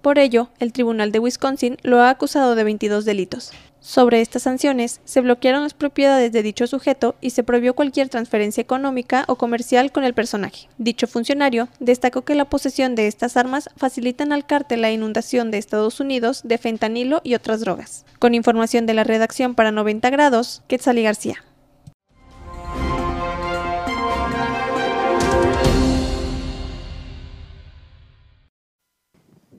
Por 0.01 0.17
ello, 0.17 0.47
el 0.59 0.71
Tribunal 0.71 1.11
de 1.11 1.19
Wisconsin 1.19 1.75
lo 1.83 1.99
ha 1.99 2.09
acusado 2.09 2.55
de 2.55 2.63
22 2.63 3.03
delitos. 3.03 3.51
Sobre 3.83 4.21
estas 4.21 4.43
sanciones, 4.43 5.01
se 5.05 5.21
bloquearon 5.21 5.63
las 5.63 5.73
propiedades 5.73 6.31
de 6.31 6.43
dicho 6.43 6.67
sujeto 6.67 7.15
y 7.19 7.31
se 7.31 7.43
prohibió 7.43 7.73
cualquier 7.73 8.09
transferencia 8.09 8.61
económica 8.61 9.25
o 9.27 9.37
comercial 9.37 9.91
con 9.91 10.03
el 10.03 10.13
personaje. 10.13 10.69
Dicho 10.77 11.07
funcionario 11.07 11.67
destacó 11.79 12.21
que 12.21 12.35
la 12.35 12.45
posesión 12.45 12.93
de 12.93 13.07
estas 13.07 13.37
armas 13.37 13.71
facilitan 13.77 14.33
al 14.33 14.45
cártel 14.45 14.81
la 14.81 14.91
inundación 14.91 15.49
de 15.49 15.57
Estados 15.57 15.99
Unidos 15.99 16.41
de 16.43 16.59
fentanilo 16.59 17.21
y 17.23 17.33
otras 17.33 17.61
drogas. 17.61 18.05
Con 18.19 18.35
información 18.35 18.85
de 18.85 18.93
la 18.93 19.03
redacción 19.03 19.55
para 19.55 19.71
90 19.71 20.11
grados, 20.11 20.61
Quetzalí 20.67 21.01
García. 21.01 21.43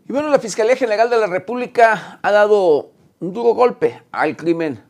Y 0.09 0.13
bueno, 0.13 0.29
la 0.29 0.39
Fiscalía 0.39 0.77
General 0.77 1.11
de 1.11 1.17
la 1.17 1.27
República 1.27 2.21
ha 2.23 2.31
dado 2.31 2.92
un 3.23 3.33
duro 3.33 3.55
golpe 3.55 4.03
al 4.11 4.37
crimen, 4.37 4.83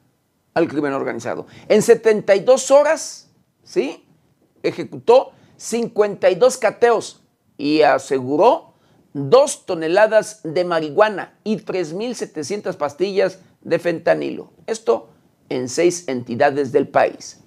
al 0.55 0.67
crimen 0.67 0.95
organizado. 0.95 1.47
En 1.69 1.83
72 1.83 2.71
horas, 2.71 3.31
¿sí? 3.63 4.07
Ejecutó 4.63 5.33
52 5.59 6.57
cateos 6.57 7.23
y 7.59 7.83
aseguró 7.83 8.73
dos 9.13 9.67
toneladas 9.67 10.41
de 10.45 10.65
marihuana 10.65 11.39
y 11.45 11.59
3.700 11.59 12.75
pastillas 12.77 13.41
de 13.61 13.79
fentanilo. 13.79 14.51
Esto 14.67 15.11
en 15.51 15.69
seis 15.69 16.09
entidades 16.09 16.73
del 16.73 16.89
país. 16.89 17.42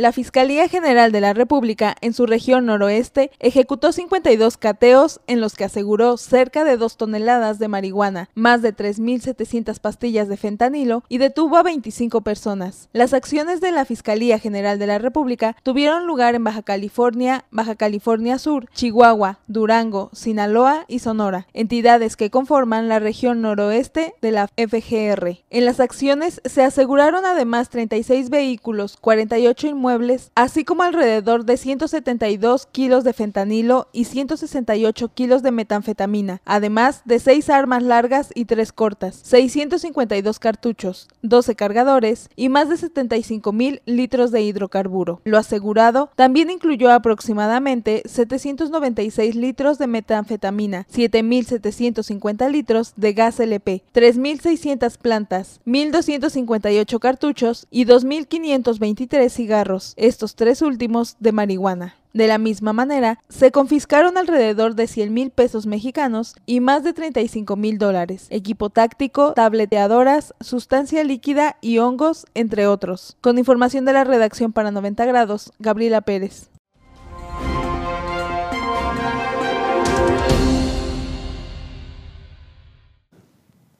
La 0.00 0.12
Fiscalía 0.12 0.66
General 0.66 1.12
de 1.12 1.20
la 1.20 1.34
República, 1.34 1.94
en 2.00 2.14
su 2.14 2.24
región 2.24 2.64
noroeste, 2.64 3.30
ejecutó 3.38 3.92
52 3.92 4.56
cateos 4.56 5.20
en 5.26 5.42
los 5.42 5.56
que 5.56 5.64
aseguró 5.64 6.16
cerca 6.16 6.64
de 6.64 6.78
2 6.78 6.96
toneladas 6.96 7.58
de 7.58 7.68
marihuana, 7.68 8.30
más 8.34 8.62
de 8.62 8.74
3.700 8.74 9.78
pastillas 9.78 10.26
de 10.28 10.38
fentanilo 10.38 11.04
y 11.10 11.18
detuvo 11.18 11.58
a 11.58 11.62
25 11.62 12.22
personas. 12.22 12.88
Las 12.94 13.12
acciones 13.12 13.60
de 13.60 13.72
la 13.72 13.84
Fiscalía 13.84 14.38
General 14.38 14.78
de 14.78 14.86
la 14.86 14.96
República 14.96 15.54
tuvieron 15.62 16.06
lugar 16.06 16.34
en 16.34 16.44
Baja 16.44 16.62
California, 16.62 17.44
Baja 17.50 17.74
California 17.74 18.38
Sur, 18.38 18.70
Chihuahua, 18.72 19.40
Durango, 19.48 20.08
Sinaloa 20.14 20.86
y 20.88 21.00
Sonora, 21.00 21.46
entidades 21.52 22.16
que 22.16 22.30
conforman 22.30 22.88
la 22.88 23.00
región 23.00 23.42
noroeste 23.42 24.14
de 24.22 24.30
la 24.30 24.48
FGR. 24.56 25.44
En 25.50 25.66
las 25.66 25.78
acciones 25.78 26.40
se 26.46 26.62
aseguraron 26.62 27.26
además 27.26 27.68
36 27.68 28.30
vehículos, 28.30 28.96
48 28.98 29.66
inmuebles, 29.66 29.89
así 30.34 30.64
como 30.64 30.82
alrededor 30.82 31.44
de 31.44 31.56
172 31.56 32.66
kilos 32.66 33.04
de 33.04 33.12
fentanilo 33.12 33.88
y 33.92 34.04
168 34.04 35.12
kilos 35.14 35.42
de 35.42 35.50
metanfetamina, 35.50 36.40
además 36.44 37.02
de 37.04 37.18
6 37.18 37.50
armas 37.50 37.82
largas 37.82 38.30
y 38.34 38.44
3 38.44 38.72
cortas, 38.72 39.20
652 39.24 40.38
cartuchos, 40.38 41.08
12 41.22 41.54
cargadores 41.56 42.28
y 42.36 42.48
más 42.48 42.68
de 42.68 42.76
75 42.76 43.52
mil 43.52 43.82
litros 43.86 44.30
de 44.30 44.42
hidrocarburo. 44.42 45.20
Lo 45.24 45.38
asegurado 45.38 46.10
también 46.16 46.50
incluyó 46.50 46.92
aproximadamente 46.92 48.02
796 48.06 49.34
litros 49.34 49.78
de 49.78 49.86
metanfetamina, 49.86 50.86
7.750 50.92 52.50
litros 52.50 52.92
de 52.96 53.12
gas 53.12 53.40
LP, 53.40 53.82
3.600 53.94 54.98
plantas, 54.98 55.60
1.258 55.66 56.98
cartuchos 56.98 57.66
y 57.70 57.86
2.523 57.86 59.28
cigarros 59.30 59.69
estos 59.96 60.34
tres 60.34 60.62
últimos 60.62 61.16
de 61.20 61.32
marihuana. 61.32 61.94
De 62.12 62.26
la 62.26 62.38
misma 62.38 62.72
manera, 62.72 63.20
se 63.28 63.52
confiscaron 63.52 64.18
alrededor 64.18 64.74
de 64.74 64.88
100 64.88 65.14
mil 65.14 65.30
pesos 65.30 65.66
mexicanos 65.66 66.34
y 66.44 66.58
más 66.58 66.82
de 66.82 66.92
35 66.92 67.54
mil 67.54 67.78
dólares, 67.78 68.26
equipo 68.30 68.68
táctico, 68.68 69.32
tableteadoras, 69.34 70.34
sustancia 70.40 71.04
líquida 71.04 71.56
y 71.60 71.78
hongos, 71.78 72.26
entre 72.34 72.66
otros. 72.66 73.16
Con 73.20 73.38
información 73.38 73.84
de 73.84 73.92
la 73.92 74.02
redacción 74.02 74.52
para 74.52 74.72
90 74.72 75.04
grados, 75.06 75.52
Gabriela 75.60 76.00
Pérez. 76.00 76.50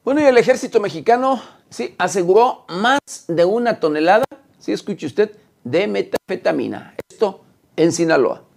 Bueno, 0.05 0.23
y 0.23 0.25
el 0.25 0.39
ejército 0.39 0.81
mexicano 0.81 1.43
sí 1.69 1.95
aseguró 1.99 2.65
más 2.69 3.01
de 3.29 3.45
una 3.45 3.81
tonelada, 3.81 4.25
si 4.59 4.67
¿sí, 4.67 4.73
escuche 4.73 5.07
usted, 5.07 5.33
de 5.65 5.87
metanfetamina. 5.87 6.95
Esto 7.09 7.45
en 7.77 7.93
Sinaloa. 7.93 8.50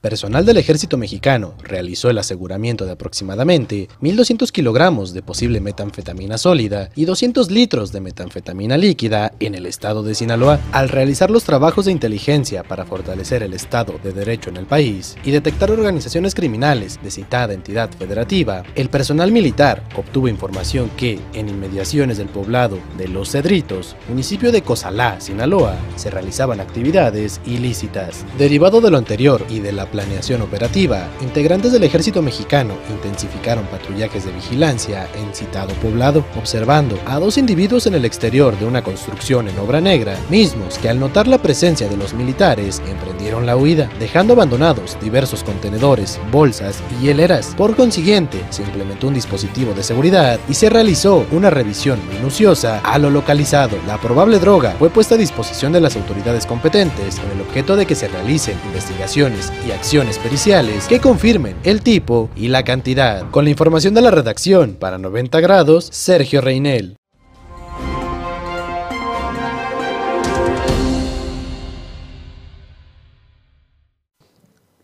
Personal 0.00 0.46
del 0.46 0.58
ejército 0.58 0.96
mexicano 0.96 1.54
realizó 1.60 2.08
el 2.08 2.18
aseguramiento 2.18 2.86
de 2.86 2.92
aproximadamente 2.92 3.88
1.200 4.00 4.52
kilogramos 4.52 5.12
de 5.12 5.22
posible 5.22 5.60
metanfetamina 5.60 6.38
sólida 6.38 6.90
y 6.94 7.04
200 7.04 7.50
litros 7.50 7.90
de 7.90 8.00
metanfetamina 8.00 8.76
líquida 8.76 9.32
en 9.40 9.56
el 9.56 9.66
estado 9.66 10.04
de 10.04 10.14
Sinaloa. 10.14 10.60
Al 10.70 10.88
realizar 10.88 11.32
los 11.32 11.42
trabajos 11.42 11.86
de 11.86 11.90
inteligencia 11.90 12.62
para 12.62 12.84
fortalecer 12.84 13.42
el 13.42 13.54
Estado 13.54 13.98
de 14.00 14.12
Derecho 14.12 14.50
en 14.50 14.58
el 14.58 14.66
país 14.66 15.16
y 15.24 15.32
detectar 15.32 15.72
organizaciones 15.72 16.32
criminales 16.32 17.00
de 17.02 17.10
citada 17.10 17.52
entidad 17.52 17.90
federativa, 17.90 18.62
el 18.76 18.90
personal 18.90 19.32
militar 19.32 19.82
obtuvo 19.96 20.28
información 20.28 20.92
que, 20.96 21.18
en 21.34 21.48
inmediaciones 21.48 22.18
del 22.18 22.28
poblado 22.28 22.78
de 22.96 23.08
Los 23.08 23.32
Cedritos, 23.32 23.96
municipio 24.08 24.52
de 24.52 24.62
Cozalá, 24.62 25.20
Sinaloa, 25.20 25.76
se 25.96 26.08
realizaban 26.08 26.60
actividades 26.60 27.40
ilícitas. 27.44 28.24
Derivado 28.38 28.80
de 28.80 28.92
lo 28.92 28.98
anterior 28.98 29.44
y 29.50 29.58
de 29.58 29.72
la 29.72 29.87
planeación 29.90 30.42
operativa, 30.42 31.08
integrantes 31.20 31.72
del 31.72 31.84
ejército 31.84 32.22
mexicano 32.22 32.74
intensificaron 32.90 33.66
patrullajes 33.66 34.24
de 34.24 34.32
vigilancia 34.32 35.08
en 35.14 35.34
citado 35.34 35.74
poblado, 35.74 36.24
observando 36.36 36.98
a 37.06 37.18
dos 37.18 37.38
individuos 37.38 37.86
en 37.86 37.94
el 37.94 38.04
exterior 38.04 38.58
de 38.58 38.66
una 38.66 38.82
construcción 38.82 39.48
en 39.48 39.58
obra 39.58 39.80
negra, 39.80 40.16
mismos 40.30 40.78
que 40.78 40.88
al 40.88 41.00
notar 41.00 41.26
la 41.26 41.38
presencia 41.38 41.88
de 41.88 41.96
los 41.96 42.14
militares 42.14 42.82
emprendieron 42.88 43.46
la 43.46 43.56
huida, 43.56 43.90
dejando 43.98 44.34
abandonados 44.34 44.96
diversos 45.00 45.44
contenedores, 45.44 46.20
bolsas 46.30 46.82
y 46.98 47.04
hieleras. 47.04 47.54
Por 47.56 47.76
consiguiente, 47.76 48.44
se 48.50 48.62
implementó 48.62 49.08
un 49.08 49.14
dispositivo 49.14 49.74
de 49.74 49.82
seguridad 49.82 50.38
y 50.48 50.54
se 50.54 50.70
realizó 50.70 51.26
una 51.32 51.50
revisión 51.50 52.00
minuciosa 52.12 52.80
a 52.80 52.98
lo 52.98 53.10
localizado. 53.10 53.76
La 53.86 54.00
probable 54.00 54.38
droga 54.38 54.74
fue 54.78 54.90
puesta 54.90 55.14
a 55.14 55.18
disposición 55.18 55.72
de 55.72 55.80
las 55.80 55.96
autoridades 55.96 56.46
competentes 56.46 57.18
con 57.20 57.30
el 57.30 57.40
objeto 57.40 57.76
de 57.76 57.86
que 57.86 57.94
se 57.94 58.08
realicen 58.08 58.58
investigaciones 58.66 59.52
y 59.66 59.70
acciones 59.78 60.18
periciales 60.18 60.88
que 60.88 60.98
confirmen 60.98 61.54
el 61.62 61.82
tipo 61.82 62.30
y 62.34 62.48
la 62.48 62.64
cantidad. 62.64 63.30
Con 63.30 63.44
la 63.44 63.50
información 63.50 63.94
de 63.94 64.00
la 64.00 64.10
redacción 64.10 64.74
para 64.74 64.98
90 64.98 65.40
grados, 65.40 65.88
Sergio 65.92 66.40
Reinel. 66.40 66.96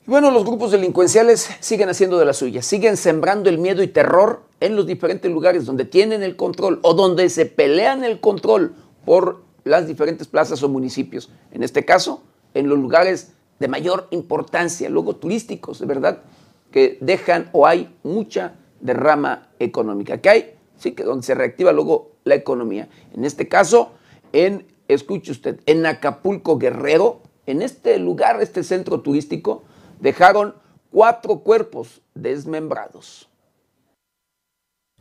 Bueno, 0.06 0.30
los 0.30 0.44
grupos 0.44 0.70
delincuenciales 0.70 1.50
siguen 1.58 1.88
haciendo 1.88 2.16
de 2.16 2.26
la 2.26 2.32
suya, 2.32 2.62
siguen 2.62 2.96
sembrando 2.96 3.50
el 3.50 3.58
miedo 3.58 3.82
y 3.82 3.88
terror 3.88 4.44
en 4.60 4.76
los 4.76 4.86
diferentes 4.86 5.28
lugares 5.28 5.66
donde 5.66 5.86
tienen 5.86 6.22
el 6.22 6.36
control 6.36 6.78
o 6.82 6.94
donde 6.94 7.28
se 7.30 7.46
pelean 7.46 8.04
el 8.04 8.20
control 8.20 8.76
por 9.04 9.42
las 9.64 9.88
diferentes 9.88 10.28
plazas 10.28 10.62
o 10.62 10.68
municipios. 10.68 11.30
En 11.50 11.64
este 11.64 11.84
caso, 11.84 12.22
en 12.54 12.68
los 12.68 12.78
lugares 12.78 13.32
de 13.58 13.68
mayor 13.68 14.08
importancia, 14.10 14.88
luego 14.88 15.16
turísticos, 15.16 15.78
de 15.78 15.86
verdad, 15.86 16.22
que 16.70 16.98
dejan 17.00 17.50
o 17.52 17.66
hay 17.66 17.94
mucha 18.02 18.56
derrama 18.80 19.48
económica. 19.58 20.18
que 20.18 20.28
hay? 20.28 20.54
Sí, 20.76 20.92
que 20.92 21.04
donde 21.04 21.24
se 21.24 21.34
reactiva 21.34 21.72
luego 21.72 22.12
la 22.24 22.34
economía. 22.34 22.88
En 23.14 23.24
este 23.24 23.48
caso, 23.48 23.92
en, 24.32 24.66
escuche 24.88 25.32
usted, 25.32 25.60
en 25.66 25.86
Acapulco 25.86 26.58
Guerrero, 26.58 27.22
en 27.46 27.62
este 27.62 27.98
lugar, 27.98 28.40
este 28.42 28.64
centro 28.64 29.00
turístico, 29.00 29.62
dejaron 30.00 30.54
cuatro 30.90 31.40
cuerpos 31.40 32.02
desmembrados. 32.14 33.28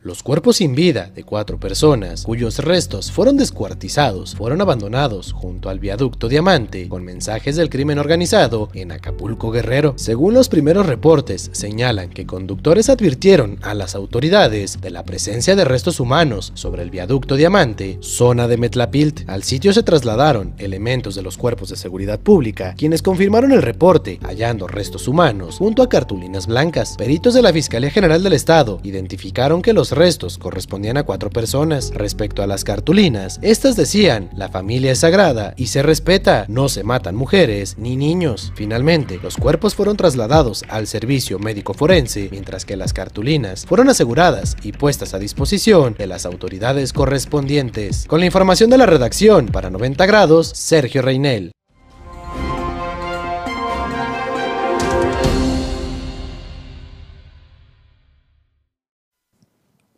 Los 0.04 0.22
cuerpos 0.22 0.56
sin 0.58 0.74
vida 0.74 1.10
de 1.14 1.24
cuatro 1.24 1.58
personas, 1.58 2.24
cuyos 2.24 2.58
restos 2.58 3.10
fueron 3.10 3.38
descuartizados, 3.38 4.34
fueron 4.34 4.60
abandonados 4.60 5.32
junto 5.32 5.70
al 5.70 5.78
viaducto 5.78 6.28
Diamante 6.28 6.90
con 6.90 7.04
mensajes 7.04 7.56
del 7.56 7.70
crimen 7.70 7.98
organizado 7.98 8.68
en 8.74 8.92
Acapulco 8.92 9.50
Guerrero. 9.50 9.94
Según 9.96 10.34
los 10.34 10.50
primeros 10.50 10.84
reportes, 10.84 11.48
señalan 11.54 12.10
que 12.10 12.26
conductores 12.26 12.90
advirtieron 12.90 13.58
a 13.62 13.72
las 13.72 13.94
autoridades 13.94 14.78
de 14.82 14.90
la 14.90 15.04
presencia 15.04 15.56
de 15.56 15.64
restos 15.64 15.98
humanos 16.00 16.52
sobre 16.52 16.82
el 16.82 16.90
viaducto 16.90 17.36
Diamante, 17.36 17.96
zona 18.02 18.46
de 18.46 18.58
Metlapilt. 18.58 19.26
Al 19.26 19.42
sitio 19.42 19.72
se 19.72 19.84
trasladaron 19.84 20.52
elementos 20.58 21.14
de 21.14 21.22
los 21.22 21.38
cuerpos 21.38 21.70
de 21.70 21.76
seguridad 21.76 22.20
pública, 22.20 22.74
quienes 22.76 23.00
confirmaron 23.00 23.52
el 23.52 23.62
reporte, 23.62 24.18
hallando 24.20 24.66
restos 24.66 25.08
humanos 25.08 25.56
junto 25.56 25.82
a 25.82 25.88
cartulinas 25.88 26.46
blancas. 26.46 26.94
Peritos 26.98 27.32
de 27.32 27.40
la 27.40 27.54
Fiscalía 27.54 27.90
General 27.90 28.22
del 28.22 28.34
Estado 28.34 28.80
identificaron 28.82 29.62
que 29.62 29.72
los 29.72 29.93
restos 29.94 30.38
correspondían 30.38 30.96
a 30.96 31.04
cuatro 31.04 31.30
personas. 31.30 31.92
Respecto 31.94 32.42
a 32.42 32.46
las 32.46 32.64
cartulinas, 32.64 33.38
estas 33.42 33.76
decían, 33.76 34.30
la 34.36 34.48
familia 34.48 34.92
es 34.92 35.00
sagrada 35.00 35.54
y 35.56 35.68
se 35.68 35.82
respeta, 35.82 36.44
no 36.48 36.68
se 36.68 36.84
matan 36.84 37.14
mujeres 37.16 37.76
ni 37.78 37.96
niños. 37.96 38.52
Finalmente, 38.54 39.18
los 39.22 39.36
cuerpos 39.36 39.74
fueron 39.74 39.96
trasladados 39.96 40.64
al 40.68 40.86
servicio 40.86 41.38
médico 41.38 41.74
forense, 41.74 42.28
mientras 42.30 42.64
que 42.64 42.76
las 42.76 42.92
cartulinas 42.92 43.66
fueron 43.66 43.88
aseguradas 43.88 44.56
y 44.62 44.72
puestas 44.72 45.14
a 45.14 45.18
disposición 45.18 45.94
de 45.98 46.06
las 46.06 46.26
autoridades 46.26 46.92
correspondientes. 46.92 48.06
Con 48.06 48.20
la 48.20 48.26
información 48.26 48.70
de 48.70 48.78
la 48.78 48.86
redacción 48.86 49.46
para 49.46 49.70
90 49.70 50.06
grados, 50.06 50.48
Sergio 50.48 51.02
Reinel. 51.02 51.52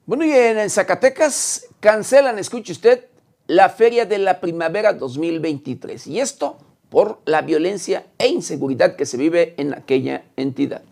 Bueno, 0.06 0.24
y 0.24 0.30
en 0.30 0.70
Zacatecas 0.70 1.66
cancelan, 1.80 2.38
escuche 2.38 2.70
usted, 2.70 3.06
la 3.48 3.68
Feria 3.68 4.06
de 4.06 4.18
la 4.18 4.38
Primavera 4.38 4.92
2023. 4.92 6.06
Y 6.06 6.20
esto 6.20 6.58
por 6.88 7.20
la 7.24 7.42
violencia 7.42 8.06
e 8.16 8.28
inseguridad 8.28 8.94
que 8.94 9.04
se 9.04 9.16
vive 9.16 9.54
en 9.56 9.74
aquella 9.74 10.22
entidad. 10.36 10.82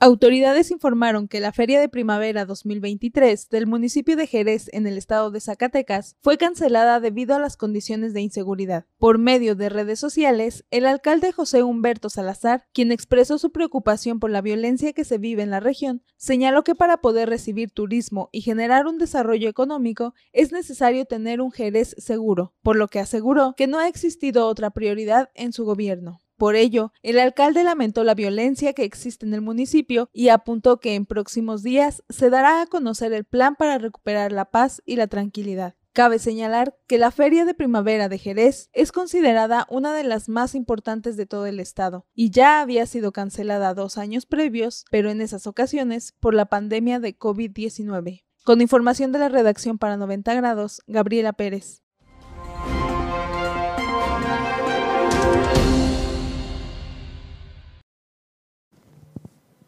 Autoridades 0.00 0.70
informaron 0.70 1.26
que 1.26 1.40
la 1.40 1.50
Feria 1.50 1.80
de 1.80 1.88
Primavera 1.88 2.44
2023 2.44 3.48
del 3.48 3.66
municipio 3.66 4.14
de 4.14 4.28
Jerez 4.28 4.70
en 4.72 4.86
el 4.86 4.96
estado 4.96 5.32
de 5.32 5.40
Zacatecas 5.40 6.14
fue 6.20 6.38
cancelada 6.38 7.00
debido 7.00 7.34
a 7.34 7.40
las 7.40 7.56
condiciones 7.56 8.14
de 8.14 8.20
inseguridad. 8.20 8.86
Por 8.98 9.18
medio 9.18 9.56
de 9.56 9.68
redes 9.68 9.98
sociales, 9.98 10.64
el 10.70 10.86
alcalde 10.86 11.32
José 11.32 11.64
Humberto 11.64 12.10
Salazar, 12.10 12.68
quien 12.72 12.92
expresó 12.92 13.38
su 13.38 13.50
preocupación 13.50 14.20
por 14.20 14.30
la 14.30 14.40
violencia 14.40 14.92
que 14.92 15.02
se 15.02 15.18
vive 15.18 15.42
en 15.42 15.50
la 15.50 15.58
región, 15.58 16.04
señaló 16.16 16.62
que 16.62 16.76
para 16.76 16.98
poder 16.98 17.28
recibir 17.28 17.72
turismo 17.72 18.28
y 18.30 18.42
generar 18.42 18.86
un 18.86 18.98
desarrollo 18.98 19.48
económico 19.48 20.14
es 20.32 20.52
necesario 20.52 21.06
tener 21.06 21.40
un 21.40 21.50
Jerez 21.50 21.96
seguro, 21.98 22.54
por 22.62 22.76
lo 22.76 22.86
que 22.86 23.00
aseguró 23.00 23.54
que 23.56 23.66
no 23.66 23.80
ha 23.80 23.88
existido 23.88 24.46
otra 24.46 24.70
prioridad 24.70 25.30
en 25.34 25.52
su 25.52 25.64
gobierno. 25.64 26.20
Por 26.38 26.54
ello, 26.54 26.92
el 27.02 27.18
alcalde 27.18 27.64
lamentó 27.64 28.04
la 28.04 28.14
violencia 28.14 28.72
que 28.72 28.84
existe 28.84 29.26
en 29.26 29.34
el 29.34 29.40
municipio 29.40 30.08
y 30.12 30.28
apuntó 30.28 30.78
que 30.78 30.94
en 30.94 31.04
próximos 31.04 31.64
días 31.64 32.04
se 32.08 32.30
dará 32.30 32.62
a 32.62 32.66
conocer 32.66 33.12
el 33.12 33.24
plan 33.24 33.56
para 33.56 33.76
recuperar 33.76 34.30
la 34.30 34.44
paz 34.44 34.80
y 34.86 34.94
la 34.94 35.08
tranquilidad. 35.08 35.74
Cabe 35.92 36.20
señalar 36.20 36.76
que 36.86 36.96
la 36.96 37.10
Feria 37.10 37.44
de 37.44 37.54
Primavera 37.54 38.08
de 38.08 38.18
Jerez 38.18 38.70
es 38.72 38.92
considerada 38.92 39.66
una 39.68 39.92
de 39.92 40.04
las 40.04 40.28
más 40.28 40.54
importantes 40.54 41.16
de 41.16 41.26
todo 41.26 41.46
el 41.46 41.58
estado 41.58 42.06
y 42.14 42.30
ya 42.30 42.60
había 42.60 42.86
sido 42.86 43.10
cancelada 43.10 43.74
dos 43.74 43.98
años 43.98 44.24
previos, 44.24 44.84
pero 44.92 45.10
en 45.10 45.20
esas 45.20 45.48
ocasiones 45.48 46.14
por 46.20 46.34
la 46.34 46.46
pandemia 46.46 47.00
de 47.00 47.18
COVID-19. 47.18 48.22
Con 48.44 48.60
información 48.60 49.10
de 49.10 49.18
la 49.18 49.28
redacción 49.28 49.76
para 49.76 49.96
90 49.96 50.34
grados, 50.34 50.82
Gabriela 50.86 51.32
Pérez. 51.32 51.82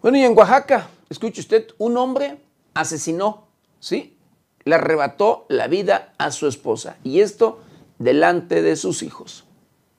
Bueno, 0.03 0.16
y 0.16 0.24
en 0.24 0.36
Oaxaca, 0.36 0.88
escuche 1.11 1.42
usted, 1.42 1.68
un 1.76 1.98
hombre 1.98 2.38
asesinó, 2.72 3.48
¿sí? 3.80 4.16
Le 4.64 4.76
arrebató 4.76 5.44
la 5.51 5.66
vida 5.66 6.14
a 6.16 6.30
su 6.30 6.46
esposa 6.46 6.96
y 7.05 7.20
esto 7.20 7.61
delante 7.98 8.62
de 8.62 8.76
sus 8.76 9.03
hijos. 9.03 9.44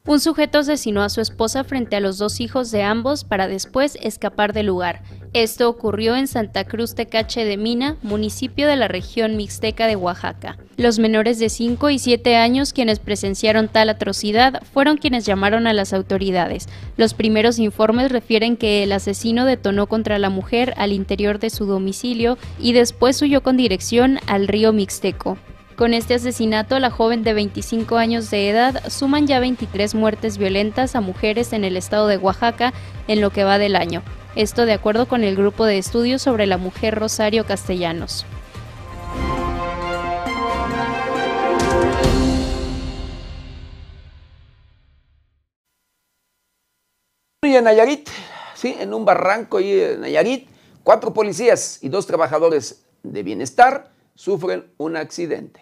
Un 0.04 0.20
sujeto 0.20 0.58
asesinó 0.58 1.04
a 1.04 1.10
su 1.10 1.22
esposa 1.22 1.64
frente 1.64 1.96
a 1.96 2.00
los 2.00 2.18
dos 2.18 2.40
hijos 2.40 2.72
de 2.72 2.82
ambos 2.82 3.24
para 3.24 3.48
después 3.48 4.00
escapar 4.02 4.52
del 4.52 4.66
lugar. 4.66 5.04
Esto 5.34 5.70
ocurrió 5.70 6.16
en 6.16 6.28
Santa 6.28 6.66
Cruz 6.66 6.96
Tecache 6.96 7.46
de 7.46 7.56
Mina, 7.56 7.98
municipio 8.02 8.68
de 8.68 8.78
la 8.78 8.88
región 8.88 9.38
mixteca 9.38 9.86
de 9.86 9.96
Oaxaca. 9.96 10.58
Los 10.76 10.98
menores 10.98 11.38
de 11.38 11.50
5 11.50 11.92
y 11.92 12.00
7 12.00 12.36
años 12.36 12.74
quienes 12.74 12.98
presenciaron 12.98 13.68
tal 13.68 13.90
atrocidad 13.90 14.64
fueron 14.74 14.98
quienes 14.98 15.28
llamaron 15.28 15.68
a 15.68 15.74
las 15.74 15.94
autoridades. 15.94 16.68
Los 16.98 17.14
primeros 17.14 17.60
informes 17.60 18.12
refieren 18.12 18.58
que 18.58 18.82
el 18.82 18.94
asesino 18.94 19.46
detonó 19.46 19.86
contra 19.86 20.18
la 20.18 20.32
mujer 20.32 20.74
al 20.78 20.94
interior 20.94 21.38
de 21.38 21.52
su 21.52 21.68
domicilio 21.68 22.40
y 22.60 22.74
después 22.74 23.22
huyó 23.22 23.44
con 23.44 23.56
dirección 23.56 24.18
al 24.26 24.48
río 24.48 24.74
Mixteco. 24.74 25.38
Con 25.76 25.94
este 25.94 26.14
asesinato, 26.16 26.78
la 26.80 26.92
joven 26.92 27.24
de 27.24 27.34
25 27.34 27.98
años 27.98 28.30
de 28.30 28.50
edad 28.50 28.84
suman 28.90 29.26
ya 29.26 29.40
23 29.40 29.96
muertes 29.96 30.38
violentas 30.38 30.96
a 30.96 31.02
mujeres 31.02 31.54
en 31.54 31.64
el 31.64 31.78
estado 31.78 32.08
de 32.08 32.18
Oaxaca 32.18 32.74
en 33.08 33.22
lo 33.22 33.32
que 33.32 33.44
va 33.44 33.58
del 33.58 33.76
año. 33.76 34.04
Esto 34.36 34.66
de 34.66 34.74
acuerdo 34.74 35.08
con 35.08 35.24
el 35.24 35.36
grupo 35.36 35.66
de 35.66 35.78
estudios 35.78 36.22
sobre 36.22 36.46
la 36.46 36.58
mujer 36.58 37.00
Rosario 37.00 37.46
Castellanos. 37.46 38.26
Y 47.44 47.56
en 47.56 47.64
Nayarit, 47.64 48.08
sí, 48.54 48.76
en 48.80 48.94
un 48.94 49.04
barranco 49.04 49.60
en 49.60 50.02
Nayarit, 50.02 50.48
cuatro 50.84 51.14
policías 51.14 51.80
y 51.82 51.90
dos 51.90 52.06
trabajadores 52.06 52.84
de 53.04 53.24
bienestar 53.24 53.90
sufren 54.22 54.72
un 54.78 54.98
accidente. 54.98 55.62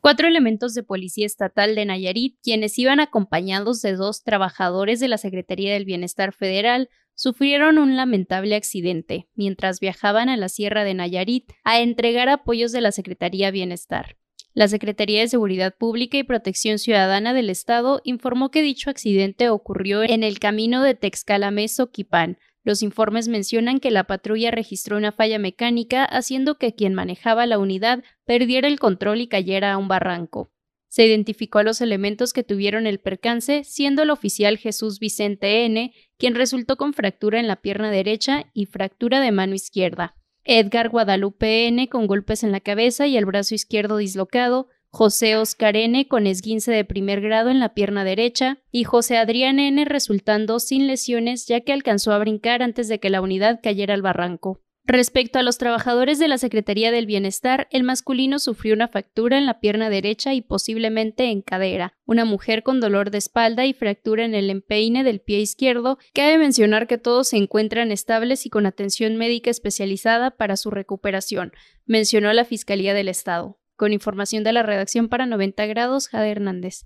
Cuatro 0.00 0.26
elementos 0.26 0.74
de 0.74 0.82
Policía 0.82 1.26
Estatal 1.26 1.76
de 1.76 1.84
Nayarit, 1.84 2.36
quienes 2.42 2.76
iban 2.76 2.98
acompañados 2.98 3.82
de 3.82 3.92
dos 3.92 4.24
trabajadores 4.24 4.98
de 4.98 5.06
la 5.06 5.16
Secretaría 5.16 5.72
del 5.72 5.84
Bienestar 5.84 6.32
Federal, 6.32 6.88
sufrieron 7.14 7.78
un 7.78 7.96
lamentable 7.96 8.56
accidente 8.56 9.28
mientras 9.36 9.78
viajaban 9.78 10.28
a 10.28 10.36
la 10.36 10.48
Sierra 10.48 10.82
de 10.82 10.94
Nayarit 10.94 11.52
a 11.62 11.80
entregar 11.80 12.28
apoyos 12.28 12.72
de 12.72 12.80
la 12.80 12.90
Secretaría 12.90 13.52
Bienestar. 13.52 14.16
La 14.54 14.66
Secretaría 14.66 15.20
de 15.20 15.28
Seguridad 15.28 15.76
Pública 15.76 16.18
y 16.18 16.24
Protección 16.24 16.80
Ciudadana 16.80 17.32
del 17.32 17.48
Estado 17.48 18.00
informó 18.02 18.50
que 18.50 18.62
dicho 18.62 18.90
accidente 18.90 19.50
ocurrió 19.50 20.02
en 20.02 20.24
el 20.24 20.40
camino 20.40 20.82
de 20.82 20.98
Texcalameso-Quipán, 20.98 22.38
los 22.62 22.82
informes 22.82 23.28
mencionan 23.28 23.80
que 23.80 23.90
la 23.90 24.04
patrulla 24.04 24.50
registró 24.50 24.96
una 24.96 25.12
falla 25.12 25.38
mecánica, 25.38 26.04
haciendo 26.04 26.58
que 26.58 26.74
quien 26.74 26.94
manejaba 26.94 27.46
la 27.46 27.58
unidad 27.58 28.02
perdiera 28.24 28.68
el 28.68 28.78
control 28.78 29.20
y 29.20 29.28
cayera 29.28 29.72
a 29.72 29.78
un 29.78 29.88
barranco. 29.88 30.50
Se 30.88 31.06
identificó 31.06 31.60
a 31.60 31.62
los 31.62 31.80
elementos 31.80 32.32
que 32.32 32.42
tuvieron 32.42 32.86
el 32.86 32.98
percance, 32.98 33.62
siendo 33.64 34.02
el 34.02 34.10
oficial 34.10 34.58
Jesús 34.58 34.98
Vicente 34.98 35.64
N., 35.64 35.94
quien 36.18 36.34
resultó 36.34 36.76
con 36.76 36.94
fractura 36.94 37.38
en 37.38 37.46
la 37.46 37.56
pierna 37.62 37.90
derecha 37.90 38.46
y 38.52 38.66
fractura 38.66 39.20
de 39.20 39.30
mano 39.30 39.54
izquierda. 39.54 40.16
Edgar 40.44 40.88
Guadalupe 40.88 41.68
N., 41.68 41.88
con 41.88 42.08
golpes 42.08 42.42
en 42.42 42.50
la 42.50 42.60
cabeza 42.60 43.06
y 43.06 43.16
el 43.16 43.24
brazo 43.24 43.54
izquierdo 43.54 43.98
dislocado, 43.98 44.68
José 44.92 45.36
Oscar 45.36 45.76
N. 45.76 46.08
con 46.08 46.26
esguince 46.26 46.72
de 46.72 46.84
primer 46.84 47.20
grado 47.20 47.48
en 47.48 47.60
la 47.60 47.74
pierna 47.74 48.02
derecha 48.02 48.58
y 48.72 48.82
José 48.82 49.18
Adrián 49.18 49.60
N. 49.60 49.84
resultando 49.84 50.58
sin 50.58 50.88
lesiones 50.88 51.46
ya 51.46 51.60
que 51.60 51.72
alcanzó 51.72 52.12
a 52.12 52.18
brincar 52.18 52.60
antes 52.62 52.88
de 52.88 52.98
que 52.98 53.08
la 53.08 53.20
unidad 53.20 53.60
cayera 53.62 53.94
al 53.94 54.02
barranco. 54.02 54.60
Respecto 54.84 55.38
a 55.38 55.42
los 55.44 55.58
trabajadores 55.58 56.18
de 56.18 56.26
la 56.26 56.36
Secretaría 56.36 56.90
del 56.90 57.06
Bienestar, 57.06 57.68
el 57.70 57.84
masculino 57.84 58.40
sufrió 58.40 58.74
una 58.74 58.88
fractura 58.88 59.38
en 59.38 59.46
la 59.46 59.60
pierna 59.60 59.90
derecha 59.90 60.34
y 60.34 60.40
posiblemente 60.40 61.30
en 61.30 61.42
cadera, 61.42 61.94
una 62.04 62.24
mujer 62.24 62.64
con 62.64 62.80
dolor 62.80 63.12
de 63.12 63.18
espalda 63.18 63.66
y 63.66 63.72
fractura 63.72 64.24
en 64.24 64.34
el 64.34 64.50
empeine 64.50 65.04
del 65.04 65.20
pie 65.20 65.38
izquierdo. 65.38 65.98
Cabe 66.12 66.38
mencionar 66.38 66.88
que 66.88 66.98
todos 66.98 67.28
se 67.28 67.36
encuentran 67.36 67.92
estables 67.92 68.44
y 68.46 68.50
con 68.50 68.66
atención 68.66 69.16
médica 69.16 69.50
especializada 69.50 70.32
para 70.32 70.56
su 70.56 70.72
recuperación, 70.72 71.52
mencionó 71.86 72.32
la 72.32 72.44
Fiscalía 72.44 72.92
del 72.92 73.08
Estado. 73.08 73.59
Con 73.80 73.94
información 73.94 74.44
de 74.44 74.52
la 74.52 74.62
redacción 74.62 75.08
para 75.08 75.24
90 75.24 75.64
grados, 75.64 76.08
Jade 76.08 76.32
Hernández. 76.32 76.84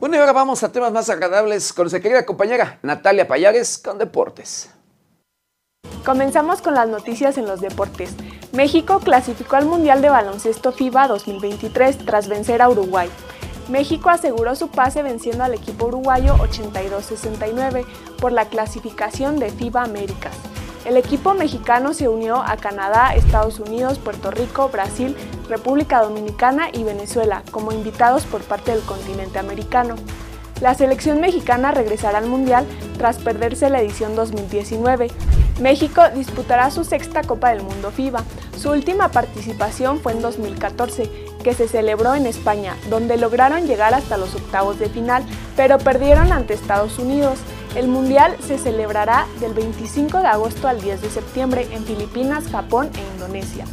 Bueno, 0.00 0.16
y 0.16 0.18
ahora 0.18 0.32
vamos 0.32 0.62
a 0.62 0.72
temas 0.72 0.90
más 0.90 1.10
agradables 1.10 1.74
con 1.74 1.82
nuestra 1.82 2.00
querida 2.00 2.24
compañera 2.24 2.78
Natalia 2.80 3.28
Payares 3.28 3.76
con 3.76 3.98
Deportes. 3.98 4.70
Comenzamos 6.02 6.62
con 6.62 6.72
las 6.72 6.88
noticias 6.88 7.36
en 7.36 7.44
los 7.44 7.60
deportes. 7.60 8.14
México 8.52 9.00
clasificó 9.00 9.56
al 9.56 9.66
Mundial 9.66 10.00
de 10.00 10.08
Baloncesto 10.08 10.72
FIBA 10.72 11.08
2023 11.08 11.98
tras 12.06 12.26
vencer 12.28 12.62
a 12.62 12.70
Uruguay. 12.70 13.10
México 13.68 14.10
aseguró 14.10 14.54
su 14.54 14.68
pase 14.68 15.02
venciendo 15.02 15.44
al 15.44 15.54
equipo 15.54 15.86
uruguayo 15.86 16.36
82-69 16.36 17.86
por 18.20 18.32
la 18.32 18.46
clasificación 18.46 19.38
de 19.38 19.50
FIBA 19.50 19.84
Américas. 19.84 20.36
El 20.84 20.98
equipo 20.98 21.32
mexicano 21.32 21.94
se 21.94 22.08
unió 22.08 22.42
a 22.42 22.58
Canadá, 22.58 23.14
Estados 23.14 23.58
Unidos, 23.58 23.98
Puerto 23.98 24.30
Rico, 24.30 24.68
Brasil, 24.68 25.16
República 25.48 26.02
Dominicana 26.02 26.68
y 26.72 26.84
Venezuela 26.84 27.42
como 27.50 27.72
invitados 27.72 28.24
por 28.24 28.42
parte 28.42 28.72
del 28.72 28.82
continente 28.82 29.38
americano. 29.38 29.96
La 30.60 30.74
selección 30.74 31.20
mexicana 31.20 31.72
regresará 31.72 32.18
al 32.18 32.26
Mundial 32.26 32.66
tras 32.98 33.16
perderse 33.16 33.70
la 33.70 33.80
edición 33.80 34.14
2019. 34.14 35.08
México 35.60 36.02
disputará 36.14 36.70
su 36.70 36.84
sexta 36.84 37.22
Copa 37.22 37.50
del 37.50 37.62
Mundo 37.62 37.90
FIBA. 37.90 38.22
Su 38.56 38.70
última 38.70 39.08
participación 39.10 40.00
fue 40.00 40.12
en 40.12 40.20
2014, 40.20 41.10
que 41.44 41.54
se 41.54 41.68
celebró 41.68 42.16
en 42.16 42.26
España, 42.26 42.76
donde 42.90 43.16
lograron 43.16 43.68
llegar 43.68 43.94
hasta 43.94 44.16
los 44.16 44.34
octavos 44.34 44.80
de 44.80 44.88
final, 44.88 45.24
pero 45.56 45.78
perdieron 45.78 46.32
ante 46.32 46.54
Estados 46.54 46.98
Unidos. 46.98 47.38
El 47.76 47.86
Mundial 47.86 48.36
se 48.44 48.58
celebrará 48.58 49.26
del 49.38 49.54
25 49.54 50.18
de 50.18 50.26
agosto 50.26 50.66
al 50.66 50.80
10 50.80 51.02
de 51.02 51.10
septiembre 51.10 51.68
en 51.70 51.84
Filipinas, 51.84 52.48
Japón 52.50 52.90
e 52.96 53.14
Indonesia. 53.14 53.64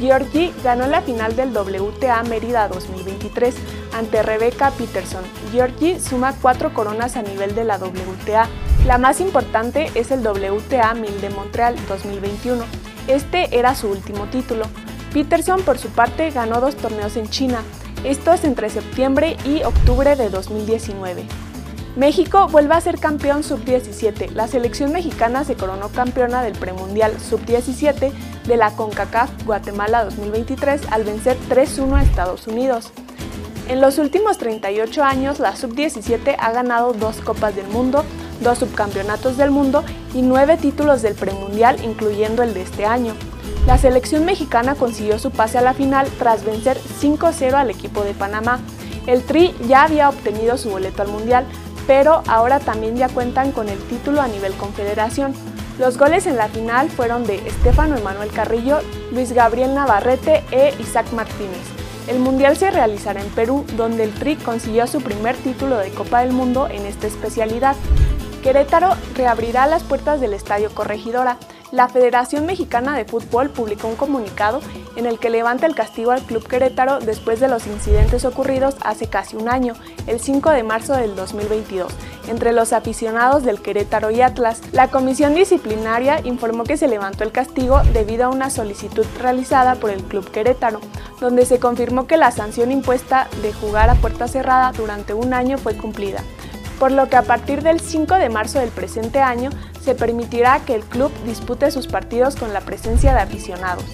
Georgie 0.00 0.52
ganó 0.62 0.86
la 0.86 1.02
final 1.02 1.36
del 1.36 1.56
WTA 1.56 2.22
Mérida 2.24 2.68
2023 2.68 3.54
ante 3.94 4.22
Rebecca 4.22 4.70
Peterson. 4.70 5.24
Georgie 5.52 6.00
suma 6.00 6.34
cuatro 6.40 6.74
coronas 6.74 7.16
a 7.16 7.22
nivel 7.22 7.54
de 7.54 7.64
la 7.64 7.78
WTA. 7.78 8.48
La 8.86 8.98
más 8.98 9.20
importante 9.20 9.90
es 9.94 10.10
el 10.10 10.20
WTA 10.26 10.94
1000 10.94 11.20
de 11.20 11.30
Montreal 11.30 11.76
2021. 11.88 12.64
Este 13.06 13.56
era 13.56 13.74
su 13.74 13.88
último 13.88 14.26
título. 14.26 14.64
Peterson, 15.14 15.62
por 15.62 15.78
su 15.78 15.90
parte, 15.90 16.32
ganó 16.32 16.60
dos 16.60 16.74
torneos 16.74 17.16
en 17.16 17.28
China, 17.30 17.62
estos 18.02 18.42
entre 18.42 18.68
septiembre 18.68 19.36
y 19.44 19.62
octubre 19.62 20.16
de 20.16 20.28
2019. 20.28 21.24
México 21.94 22.48
vuelve 22.48 22.74
a 22.74 22.80
ser 22.80 22.98
campeón 22.98 23.44
sub-17. 23.44 24.30
La 24.32 24.48
selección 24.48 24.90
mexicana 24.90 25.44
se 25.44 25.54
coronó 25.54 25.88
campeona 25.90 26.42
del 26.42 26.58
premundial 26.58 27.20
sub-17 27.20 28.10
de 28.44 28.56
la 28.56 28.72
CONCACAF 28.72 29.30
Guatemala 29.44 30.04
2023 30.04 30.82
al 30.90 31.04
vencer 31.04 31.36
3-1 31.48 31.94
a 31.94 32.02
Estados 32.02 32.48
Unidos. 32.48 32.90
En 33.68 33.80
los 33.80 33.98
últimos 33.98 34.36
38 34.38 35.04
años, 35.04 35.38
la 35.38 35.54
sub-17 35.54 36.34
ha 36.36 36.50
ganado 36.50 36.92
dos 36.92 37.20
Copas 37.20 37.54
del 37.54 37.68
Mundo, 37.68 38.04
dos 38.40 38.58
subcampeonatos 38.58 39.36
del 39.36 39.52
mundo 39.52 39.84
y 40.12 40.22
nueve 40.22 40.56
títulos 40.56 41.02
del 41.02 41.14
premundial, 41.14 41.82
incluyendo 41.84 42.42
el 42.42 42.52
de 42.52 42.62
este 42.62 42.84
año. 42.84 43.14
La 43.66 43.78
selección 43.78 44.26
mexicana 44.26 44.74
consiguió 44.74 45.18
su 45.18 45.30
pase 45.30 45.56
a 45.56 45.62
la 45.62 45.72
final 45.72 46.06
tras 46.18 46.44
vencer 46.44 46.78
5-0 47.00 47.54
al 47.54 47.70
equipo 47.70 48.02
de 48.02 48.12
Panamá. 48.12 48.60
El 49.06 49.22
Tri 49.22 49.54
ya 49.66 49.84
había 49.84 50.10
obtenido 50.10 50.58
su 50.58 50.68
boleto 50.68 51.00
al 51.00 51.08
Mundial, 51.08 51.46
pero 51.86 52.22
ahora 52.26 52.60
también 52.60 52.96
ya 52.96 53.08
cuentan 53.08 53.52
con 53.52 53.70
el 53.70 53.78
título 53.84 54.20
a 54.20 54.28
nivel 54.28 54.52
confederación. 54.54 55.32
Los 55.78 55.96
goles 55.96 56.26
en 56.26 56.36
la 56.36 56.48
final 56.48 56.90
fueron 56.90 57.24
de 57.24 57.36
Estefano 57.46 57.96
Emanuel 57.96 58.30
Carrillo, 58.30 58.80
Luis 59.12 59.32
Gabriel 59.32 59.74
Navarrete 59.74 60.44
e 60.50 60.74
Isaac 60.78 61.10
Martínez. 61.12 61.62
El 62.06 62.18
Mundial 62.18 62.58
se 62.58 62.70
realizará 62.70 63.22
en 63.22 63.30
Perú, 63.30 63.64
donde 63.78 64.04
el 64.04 64.12
Tri 64.12 64.36
consiguió 64.36 64.86
su 64.86 65.00
primer 65.00 65.36
título 65.36 65.78
de 65.78 65.90
Copa 65.90 66.20
del 66.20 66.34
Mundo 66.34 66.68
en 66.70 66.84
esta 66.84 67.06
especialidad. 67.06 67.76
Querétaro 68.42 68.90
reabrirá 69.14 69.66
las 69.66 69.82
puertas 69.82 70.20
del 70.20 70.34
Estadio 70.34 70.70
Corregidora, 70.74 71.38
la 71.74 71.88
Federación 71.88 72.46
Mexicana 72.46 72.96
de 72.96 73.04
Fútbol 73.04 73.50
publicó 73.50 73.88
un 73.88 73.96
comunicado 73.96 74.60
en 74.94 75.06
el 75.06 75.18
que 75.18 75.28
levanta 75.28 75.66
el 75.66 75.74
castigo 75.74 76.12
al 76.12 76.22
Club 76.22 76.46
Querétaro 76.46 77.00
después 77.00 77.40
de 77.40 77.48
los 77.48 77.66
incidentes 77.66 78.24
ocurridos 78.24 78.76
hace 78.82 79.08
casi 79.08 79.36
un 79.36 79.48
año, 79.48 79.74
el 80.06 80.20
5 80.20 80.50
de 80.50 80.62
marzo 80.62 80.94
del 80.94 81.16
2022, 81.16 81.92
entre 82.28 82.52
los 82.52 82.72
aficionados 82.72 83.42
del 83.42 83.60
Querétaro 83.60 84.12
y 84.12 84.20
Atlas. 84.20 84.60
La 84.70 84.86
comisión 84.86 85.34
disciplinaria 85.34 86.20
informó 86.22 86.62
que 86.62 86.76
se 86.76 86.86
levantó 86.86 87.24
el 87.24 87.32
castigo 87.32 87.82
debido 87.92 88.26
a 88.26 88.30
una 88.30 88.50
solicitud 88.50 89.04
realizada 89.18 89.74
por 89.74 89.90
el 89.90 90.04
Club 90.04 90.30
Querétaro, 90.30 90.80
donde 91.20 91.44
se 91.44 91.58
confirmó 91.58 92.06
que 92.06 92.16
la 92.16 92.30
sanción 92.30 92.70
impuesta 92.70 93.26
de 93.42 93.52
jugar 93.52 93.90
a 93.90 93.96
puerta 93.96 94.28
cerrada 94.28 94.70
durante 94.70 95.12
un 95.12 95.34
año 95.34 95.58
fue 95.58 95.76
cumplida 95.76 96.22
por 96.78 96.92
lo 96.92 97.08
que 97.08 97.16
a 97.16 97.22
partir 97.22 97.62
del 97.62 97.80
5 97.80 98.14
de 98.16 98.28
marzo 98.28 98.58
del 98.58 98.70
presente 98.70 99.20
año 99.20 99.50
se 99.82 99.94
permitirá 99.94 100.60
que 100.60 100.74
el 100.74 100.82
club 100.82 101.12
dispute 101.24 101.70
sus 101.70 101.86
partidos 101.86 102.36
con 102.36 102.52
la 102.52 102.60
presencia 102.60 103.14
de 103.14 103.20
aficionados. 103.20 103.84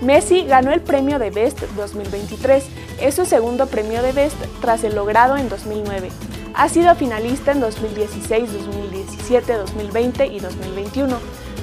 Messi 0.00 0.44
ganó 0.44 0.72
el 0.72 0.80
premio 0.80 1.18
de 1.18 1.30
Best 1.30 1.60
2023, 1.76 2.64
es 3.00 3.14
su 3.14 3.24
segundo 3.24 3.66
premio 3.66 4.02
de 4.02 4.12
Best 4.12 4.36
tras 4.60 4.84
el 4.84 4.94
logrado 4.94 5.36
en 5.36 5.48
2009. 5.48 6.10
Ha 6.54 6.68
sido 6.68 6.94
finalista 6.94 7.52
en 7.52 7.60
2016, 7.60 8.52
2017, 8.52 9.54
2020 9.54 10.26
y 10.26 10.40
2021. 10.40 11.16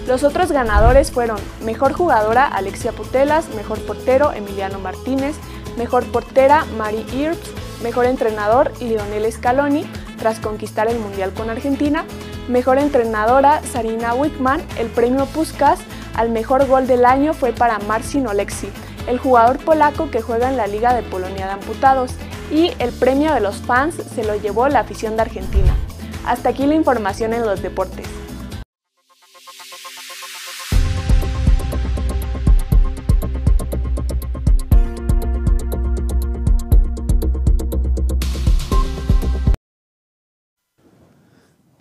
Los 0.08 0.24
otros 0.24 0.52
ganadores 0.52 1.12
fueron 1.12 1.38
Mejor 1.64 1.94
Jugadora 1.94 2.46
Alexia 2.46 2.92
Putelas, 2.92 3.48
Mejor 3.56 3.80
Portero 3.86 4.34
Emiliano 4.34 4.80
Martínez, 4.80 5.36
Mejor 5.78 6.04
Portera 6.12 6.66
Mari 6.78 7.06
Irps, 7.14 7.52
Mejor 7.84 8.06
Entrenador 8.06 8.72
Lionel 8.82 9.32
Scaloni, 9.32 9.86
tras 10.22 10.40
conquistar 10.40 10.88
el 10.88 11.00
Mundial 11.00 11.34
con 11.34 11.50
Argentina, 11.50 12.06
Mejor 12.48 12.80
entrenadora, 12.80 13.62
Sarina 13.64 14.14
Wickman. 14.14 14.62
El 14.78 14.88
premio 14.88 15.26
Puskas 15.26 15.80
al 16.16 16.30
mejor 16.30 16.68
gol 16.68 16.86
del 16.86 17.06
año 17.06 17.34
fue 17.34 17.54
para 17.54 17.80
Marcin 17.80 18.28
Oleksi, 18.28 18.68
el 19.08 19.20
jugador 19.20 19.58
polaco 19.60 20.12
que 20.12 20.22
juega 20.22 20.50
en 20.50 20.58
la 20.58 20.68
Liga 20.68 20.94
de 20.94 21.04
Polonia 21.04 21.46
de 21.46 21.54
Amputados. 21.54 22.12
Y 22.52 22.74
el 22.80 22.92
premio 22.92 23.34
de 23.34 23.40
los 23.40 23.58
fans 23.58 23.96
se 23.96 24.24
lo 24.26 24.36
llevó 24.36 24.68
la 24.68 24.82
afición 24.82 25.16
de 25.16 25.22
Argentina. 25.22 25.74
Hasta 26.26 26.50
aquí 26.50 26.66
la 26.66 26.76
información 26.76 27.34
en 27.34 27.46
los 27.46 27.62
deportes. 27.62 28.21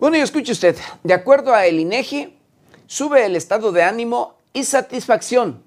Bueno, 0.01 0.17
y 0.17 0.21
escuche 0.21 0.51
usted, 0.53 0.75
de 1.03 1.13
acuerdo 1.13 1.53
a 1.53 1.67
el 1.67 1.79
INEGI, 1.79 2.33
sube 2.87 3.23
el 3.23 3.35
estado 3.35 3.71
de 3.71 3.83
ánimo 3.83 4.33
y 4.51 4.63
satisfacción 4.63 5.61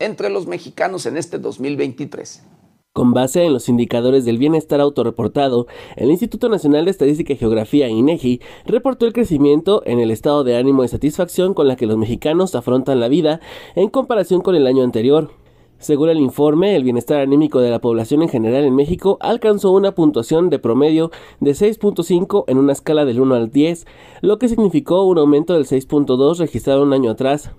entre 0.00 0.30
los 0.30 0.48
mexicanos 0.48 1.06
en 1.06 1.16
este 1.16 1.38
2023. 1.38 2.42
Con 2.92 3.12
base 3.12 3.44
en 3.44 3.52
los 3.52 3.68
indicadores 3.68 4.24
del 4.24 4.36
bienestar 4.36 4.80
autorreportado, 4.80 5.68
el 5.94 6.10
Instituto 6.10 6.48
Nacional 6.48 6.86
de 6.86 6.90
Estadística 6.90 7.32
y 7.32 7.36
Geografía, 7.36 7.88
INEGI, 7.88 8.40
reportó 8.66 9.06
el 9.06 9.12
crecimiento 9.12 9.84
en 9.86 10.00
el 10.00 10.10
estado 10.10 10.42
de 10.42 10.56
ánimo 10.56 10.82
y 10.82 10.88
satisfacción 10.88 11.54
con 11.54 11.68
la 11.68 11.76
que 11.76 11.86
los 11.86 11.98
mexicanos 11.98 12.56
afrontan 12.56 12.98
la 12.98 13.06
vida 13.06 13.40
en 13.76 13.90
comparación 13.90 14.40
con 14.40 14.56
el 14.56 14.66
año 14.66 14.82
anterior. 14.82 15.30
Según 15.78 16.08
el 16.08 16.18
informe, 16.18 16.74
el 16.74 16.82
bienestar 16.82 17.20
anímico 17.20 17.60
de 17.60 17.70
la 17.70 17.78
población 17.78 18.22
en 18.22 18.28
general 18.28 18.64
en 18.64 18.74
México 18.74 19.16
alcanzó 19.20 19.70
una 19.70 19.92
puntuación 19.92 20.50
de 20.50 20.58
promedio 20.58 21.12
de 21.38 21.52
6.5 21.52 22.44
en 22.48 22.58
una 22.58 22.72
escala 22.72 23.04
del 23.04 23.20
1 23.20 23.34
al 23.36 23.50
10, 23.52 23.86
lo 24.20 24.40
que 24.40 24.48
significó 24.48 25.04
un 25.04 25.18
aumento 25.18 25.54
del 25.54 25.66
6.2 25.66 26.38
registrado 26.38 26.82
un 26.82 26.92
año 26.92 27.12
atrás. 27.12 27.52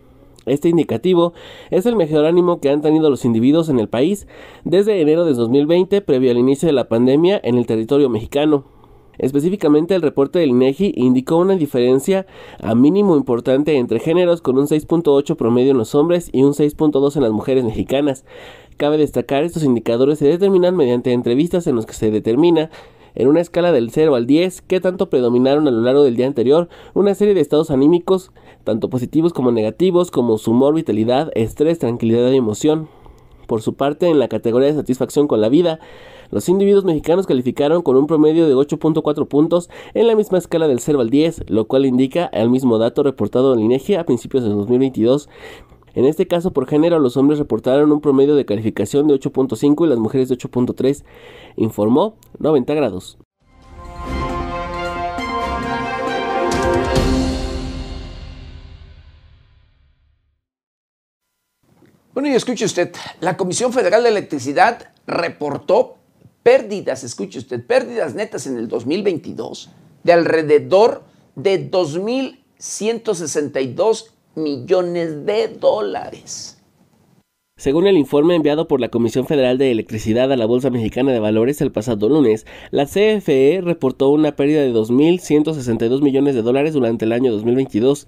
Este 0.46 0.68
indicativo 0.68 1.32
es 1.70 1.86
el 1.86 1.96
mejor 1.96 2.26
ánimo 2.26 2.60
que 2.60 2.70
han 2.70 2.82
tenido 2.82 3.10
los 3.10 3.24
individuos 3.24 3.70
en 3.70 3.80
el 3.80 3.88
país 3.88 4.28
desde 4.66 5.00
enero 5.00 5.24
de 5.24 5.34
2020, 5.34 6.02
previo 6.02 6.32
al 6.32 6.38
inicio 6.38 6.68
de 6.68 6.74
la 6.74 6.90
pandemia 6.90 7.40
en 7.42 7.58
el 7.58 7.66
territorio 7.66 8.10
mexicano. 8.10 8.79
Específicamente, 9.20 9.94
el 9.94 10.02
reporte 10.02 10.40
del 10.40 10.50
INEGI 10.50 10.94
indicó 10.96 11.38
una 11.38 11.56
diferencia 11.56 12.26
a 12.62 12.74
mínimo 12.74 13.16
importante 13.18 13.78
entre 13.78 14.00
géneros 14.00 14.42
con 14.42 14.58
un 14.58 14.66
6.8 14.66 15.36
promedio 15.36 15.72
en 15.72 15.78
los 15.78 15.94
hombres 15.94 16.30
y 16.32 16.44
un 16.44 16.54
6.2 16.54 17.16
en 17.18 17.24
las 17.24 17.32
mujeres 17.32 17.66
mexicanas. 17.66 18.26
Cabe 18.78 18.98
destacar, 18.98 19.44
estos 19.44 19.64
indicadores 19.64 20.20
se 20.20 20.28
determinan 20.28 20.76
mediante 20.76 21.12
entrevistas 21.12 21.68
en 21.68 21.76
los 21.76 21.86
que 21.86 21.94
se 21.94 22.12
determina 22.12 22.72
en 23.16 23.28
una 23.28 23.42
escala 23.42 23.74
del 23.74 23.92
0 23.92 24.16
al 24.16 24.26
10 24.26 24.62
qué 24.62 24.80
tanto 24.80 25.10
predominaron 25.10 25.68
a 25.68 25.72
lo 25.72 25.82
largo 25.82 26.04
del 26.04 26.16
día 26.16 26.28
anterior 26.28 26.70
una 26.94 27.14
serie 27.14 27.34
de 27.34 27.42
estados 27.42 27.72
anímicos, 27.72 28.32
tanto 28.64 28.90
positivos 28.90 29.34
como 29.34 29.52
negativos, 29.52 30.12
como 30.12 30.38
su 30.38 30.52
humor, 30.52 30.74
vitalidad, 30.76 31.30
estrés, 31.36 31.80
tranquilidad 31.80 32.32
y 32.32 32.38
emoción. 32.38 32.88
Por 33.48 33.62
su 33.62 33.74
parte, 33.74 34.08
en 34.08 34.20
la 34.20 34.28
categoría 34.28 34.70
de 34.70 34.76
satisfacción 34.76 35.28
con 35.28 35.42
la 35.42 35.50
vida, 35.50 35.80
los 36.32 36.48
individuos 36.50 36.86
mexicanos 36.86 37.26
calificaron 37.26 37.82
con 37.82 37.96
un 37.96 38.08
promedio 38.08 38.48
de 38.48 38.56
8.4 38.56 39.28
puntos 39.28 39.70
en 39.94 40.08
la 40.08 40.16
misma 40.16 40.38
escala 40.38 40.68
del 40.68 40.80
0 40.80 41.02
al 41.02 41.10
10, 41.10 41.50
lo 41.50 41.66
cual 41.66 41.86
indica 41.86 42.26
el 42.28 42.50
mismo 42.50 42.78
dato 42.78 43.04
reportado 43.04 43.54
en 43.54 43.62
INEGI 43.62 43.96
a 43.96 44.06
principios 44.06 44.44
de 44.44 44.50
2022. 44.50 45.30
En 45.96 46.06
este 46.06 46.28
caso, 46.28 46.52
por 46.52 46.68
género, 46.68 47.00
los 47.00 47.18
hombres 47.18 47.40
reportaron 47.40 47.92
un 47.92 48.02
promedio 48.02 48.36
de 48.36 48.46
calificación 48.46 49.08
de 49.08 49.16
8.5 49.16 49.86
y 49.86 49.90
las 49.90 50.00
mujeres 50.00 50.30
de 50.30 50.38
8.3, 50.38 51.04
informó 51.56 52.16
90 52.38 52.74
grados. 52.76 53.18
Bueno, 62.14 62.34
y 62.34 62.36
escuche 62.36 62.66
usted, 62.66 62.94
la 63.22 63.38
Comisión 63.38 63.72
Federal 63.72 64.04
de 64.04 64.10
Electricidad 64.10 64.92
reportó 65.08 65.99
pérdidas, 66.44 67.04
escuche 67.04 67.40
usted, 67.40 67.66
pérdidas 67.66 68.14
netas 68.16 68.46
en 68.48 68.58
el 68.58 68.68
2022 68.68 69.70
de 70.04 70.14
alrededor 70.14 71.04
de 71.36 71.72
2.162 71.72 74.12
millones 74.36 75.26
de 75.26 75.48
dólares. 75.48 76.59
Según 77.60 77.88
el 77.88 77.98
informe 77.98 78.36
enviado 78.36 78.70
por 78.70 78.80
la 78.80 78.88
Comisión 78.88 79.28
Federal 79.28 79.58
de 79.58 79.70
Electricidad 79.70 80.32
a 80.32 80.38
la 80.38 80.46
Bolsa 80.46 80.70
Mexicana 80.70 81.12
de 81.12 81.20
Valores 81.20 81.60
el 81.60 81.74
pasado 81.74 82.08
lunes, 82.08 82.46
la 82.72 82.86
CFE 82.86 83.60
reportó 83.62 84.12
una 84.12 84.38
pérdida 84.38 84.62
de 84.62 84.72
2.162 84.72 86.02
millones 86.02 86.36
de 86.36 86.42
dólares 86.42 86.74
durante 86.74 87.04
el 87.04 87.12
año 87.12 87.34
2022. 87.34 88.06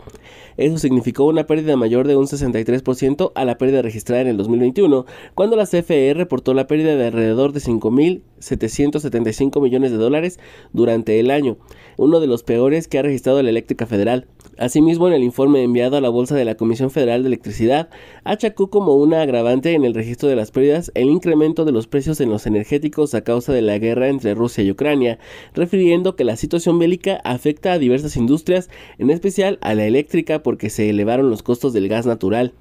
Eso 0.55 0.77
significó 0.77 1.25
una 1.25 1.47
pérdida 1.47 1.75
mayor 1.75 2.07
de 2.07 2.15
un 2.15 2.27
63% 2.27 3.33
a 3.35 3.43
la 3.43 3.57
pérdida 3.57 3.81
registrada 3.81 4.21
en 4.21 4.29
el 4.29 4.37
2021, 4.37 5.05
cuando 5.35 5.57
la 5.57 5.65
CFE 5.65 6.13
reportó 6.13 6.53
la 6.53 6.67
pérdida 6.67 6.95
de 6.95 7.07
alrededor 7.07 7.51
de 7.51 7.59
5.775 7.59 9.61
millones 9.61 9.91
de 9.91 9.97
dólares 9.97 10.39
durante 10.71 11.19
el 11.19 11.29
año, 11.29 11.57
uno 11.97 12.21
de 12.21 12.27
los 12.27 12.43
peores 12.43 12.87
que 12.87 12.99
ha 12.99 13.01
registrado 13.01 13.43
la 13.43 13.49
Eléctrica 13.49 13.85
Federal. 13.85 14.27
Asimismo, 14.57 15.07
en 15.07 15.13
el 15.13 15.23
informe 15.23 15.63
enviado 15.63 15.97
a 15.97 16.01
la 16.01 16.09
Bolsa 16.09 16.35
de 16.35 16.45
la 16.45 16.55
Comisión 16.55 16.91
Federal 16.91 17.23
de 17.23 17.27
Electricidad, 17.27 17.89
achacó 18.23 18.69
como 18.69 18.95
una 18.95 19.21
agravante 19.21 19.73
en 19.73 19.85
el 19.85 19.93
registro 19.93 20.29
de 20.29 20.35
las 20.35 20.51
pérdidas 20.51 20.91
el 20.93 21.09
incremento 21.09 21.65
de 21.65 21.71
los 21.71 21.87
precios 21.87 22.19
en 22.21 22.29
los 22.29 22.45
energéticos 22.45 23.13
a 23.13 23.23
causa 23.23 23.53
de 23.53 23.61
la 23.61 23.77
guerra 23.77 24.09
entre 24.09 24.35
Rusia 24.35 24.63
y 24.63 24.71
Ucrania, 24.71 25.19
refiriendo 25.53 26.15
que 26.15 26.25
la 26.25 26.35
situación 26.35 26.79
bélica 26.79 27.21
afecta 27.23 27.73
a 27.73 27.79
diversas 27.79 28.17
industrias, 28.17 28.69
en 28.97 29.09
especial 29.09 29.57
a 29.61 29.73
la 29.73 29.85
eléctrica 29.85 30.43
porque 30.43 30.69
se 30.69 30.89
elevaron 30.89 31.29
los 31.29 31.43
costos 31.43 31.73
del 31.73 31.87
gas 31.87 32.05
natural. 32.05 32.53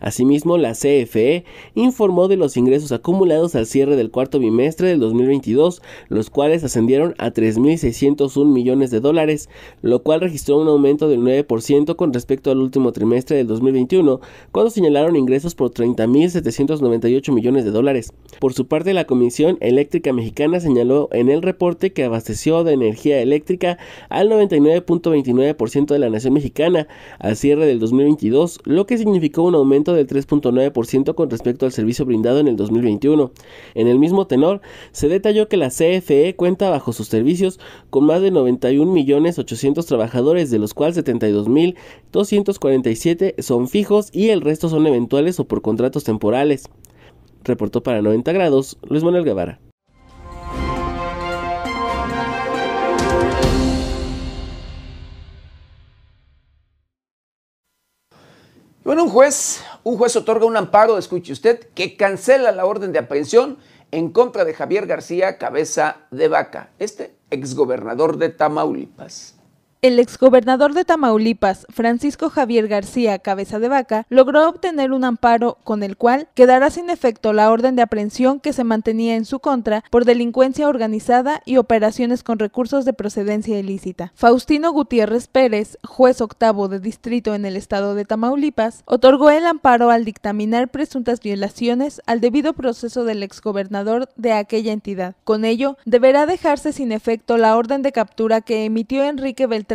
Asimismo, 0.00 0.58
la 0.58 0.72
CFE 0.72 1.44
informó 1.74 2.28
de 2.28 2.36
los 2.36 2.56
ingresos 2.56 2.92
acumulados 2.92 3.54
al 3.54 3.66
cierre 3.66 3.96
del 3.96 4.10
cuarto 4.10 4.38
bimestre 4.38 4.88
del 4.88 5.00
2022, 5.00 5.82
los 6.08 6.30
cuales 6.30 6.64
ascendieron 6.64 7.14
a 7.18 7.32
3.601 7.32 8.46
millones 8.46 8.90
de 8.90 9.00
dólares, 9.00 9.48
lo 9.82 10.02
cual 10.02 10.20
registró 10.20 10.58
un 10.58 10.68
aumento 10.68 11.08
del 11.08 11.20
9% 11.20 11.96
con 11.96 12.12
respecto 12.12 12.50
al 12.50 12.58
último 12.58 12.92
trimestre 12.92 13.36
del 13.36 13.46
2021, 13.46 14.20
cuando 14.52 14.70
señalaron 14.70 15.16
ingresos 15.16 15.54
por 15.54 15.70
30.798 15.70 17.32
millones 17.32 17.64
de 17.64 17.70
dólares. 17.70 18.12
Por 18.40 18.52
su 18.52 18.66
parte, 18.66 18.94
la 18.94 19.06
Comisión 19.06 19.58
Eléctrica 19.60 20.12
Mexicana 20.12 20.60
señaló 20.60 21.08
en 21.12 21.28
el 21.28 21.42
reporte 21.42 21.92
que 21.92 22.04
abasteció 22.04 22.64
de 22.64 22.72
energía 22.72 23.20
eléctrica 23.20 23.78
al 24.08 24.30
99.29% 24.30 25.86
de 25.86 25.98
la 25.98 26.10
nación 26.10 26.34
mexicana 26.34 26.86
al 27.18 27.36
cierre 27.36 27.66
del 27.66 27.80
2022, 27.80 28.60
lo 28.64 28.86
que 28.86 28.98
significó 28.98 29.42
un 29.42 29.54
aumento 29.54 29.63
del 29.68 30.06
3.9% 30.06 31.14
con 31.14 31.30
respecto 31.30 31.64
al 31.66 31.72
servicio 31.72 32.04
brindado 32.04 32.38
en 32.38 32.48
el 32.48 32.56
2021. 32.56 33.32
En 33.74 33.88
el 33.88 33.98
mismo 33.98 34.26
tenor, 34.26 34.60
se 34.92 35.08
detalló 35.08 35.48
que 35.48 35.56
la 35.56 35.70
CFE 35.70 36.36
cuenta 36.36 36.68
bajo 36.70 36.92
sus 36.92 37.08
servicios 37.08 37.58
con 37.90 38.04
más 38.04 38.22
de 38.22 38.32
91.800.000 38.32 39.86
trabajadores, 39.86 40.50
de 40.50 40.58
los 40.58 40.74
cuales 40.74 40.98
72.247 40.98 43.40
son 43.42 43.68
fijos 43.68 44.10
y 44.12 44.30
el 44.30 44.40
resto 44.40 44.68
son 44.68 44.84
eventuales 44.86 45.40
o 45.40 45.46
por 45.46 45.62
contratos 45.62 46.04
temporales. 46.04 46.68
Reportó 47.42 47.82
para 47.82 48.02
90 48.02 48.32
grados 48.32 48.78
Luis 48.88 49.02
Manuel 49.02 49.24
Guevara. 49.24 49.58
Bueno, 58.84 59.04
un 59.04 59.08
juez, 59.08 59.62
un 59.82 59.96
juez 59.96 60.14
otorga 60.14 60.44
un 60.44 60.58
amparo, 60.58 60.98
escuche 60.98 61.32
usted, 61.32 61.68
que 61.74 61.96
cancela 61.96 62.52
la 62.52 62.66
orden 62.66 62.92
de 62.92 62.98
aprehensión 62.98 63.56
en 63.90 64.10
contra 64.10 64.44
de 64.44 64.52
Javier 64.52 64.86
García 64.86 65.38
Cabeza 65.38 66.02
de 66.10 66.28
Vaca, 66.28 66.68
este 66.78 67.14
exgobernador 67.30 68.18
de 68.18 68.28
Tamaulipas. 68.28 69.33
El 69.84 69.98
exgobernador 69.98 70.72
de 70.72 70.86
Tamaulipas, 70.86 71.66
Francisco 71.68 72.30
Javier 72.30 72.68
García 72.68 73.18
Cabeza 73.18 73.58
de 73.58 73.68
Vaca, 73.68 74.06
logró 74.08 74.48
obtener 74.48 74.92
un 74.92 75.04
amparo 75.04 75.58
con 75.62 75.82
el 75.82 75.98
cual 75.98 76.26
quedará 76.32 76.70
sin 76.70 76.88
efecto 76.88 77.34
la 77.34 77.50
orden 77.50 77.76
de 77.76 77.82
aprehensión 77.82 78.40
que 78.40 78.54
se 78.54 78.64
mantenía 78.64 79.14
en 79.14 79.26
su 79.26 79.40
contra 79.40 79.84
por 79.90 80.06
delincuencia 80.06 80.70
organizada 80.70 81.42
y 81.44 81.58
operaciones 81.58 82.22
con 82.22 82.38
recursos 82.38 82.86
de 82.86 82.94
procedencia 82.94 83.58
ilícita. 83.58 84.10
Faustino 84.14 84.72
Gutiérrez 84.72 85.26
Pérez, 85.26 85.76
juez 85.86 86.22
octavo 86.22 86.68
de 86.68 86.80
distrito 86.80 87.34
en 87.34 87.44
el 87.44 87.54
estado 87.54 87.94
de 87.94 88.06
Tamaulipas, 88.06 88.84
otorgó 88.86 89.28
el 89.28 89.44
amparo 89.44 89.90
al 89.90 90.06
dictaminar 90.06 90.68
presuntas 90.68 91.20
violaciones 91.20 92.00
al 92.06 92.22
debido 92.22 92.54
proceso 92.54 93.04
del 93.04 93.22
exgobernador 93.22 94.08
de 94.16 94.32
aquella 94.32 94.72
entidad. 94.72 95.14
Con 95.24 95.44
ello, 95.44 95.76
deberá 95.84 96.24
dejarse 96.24 96.72
sin 96.72 96.90
efecto 96.90 97.36
la 97.36 97.54
orden 97.54 97.82
de 97.82 97.92
captura 97.92 98.40
que 98.40 98.64
emitió 98.64 99.04
Enrique 99.04 99.46
Beltrán 99.46 99.73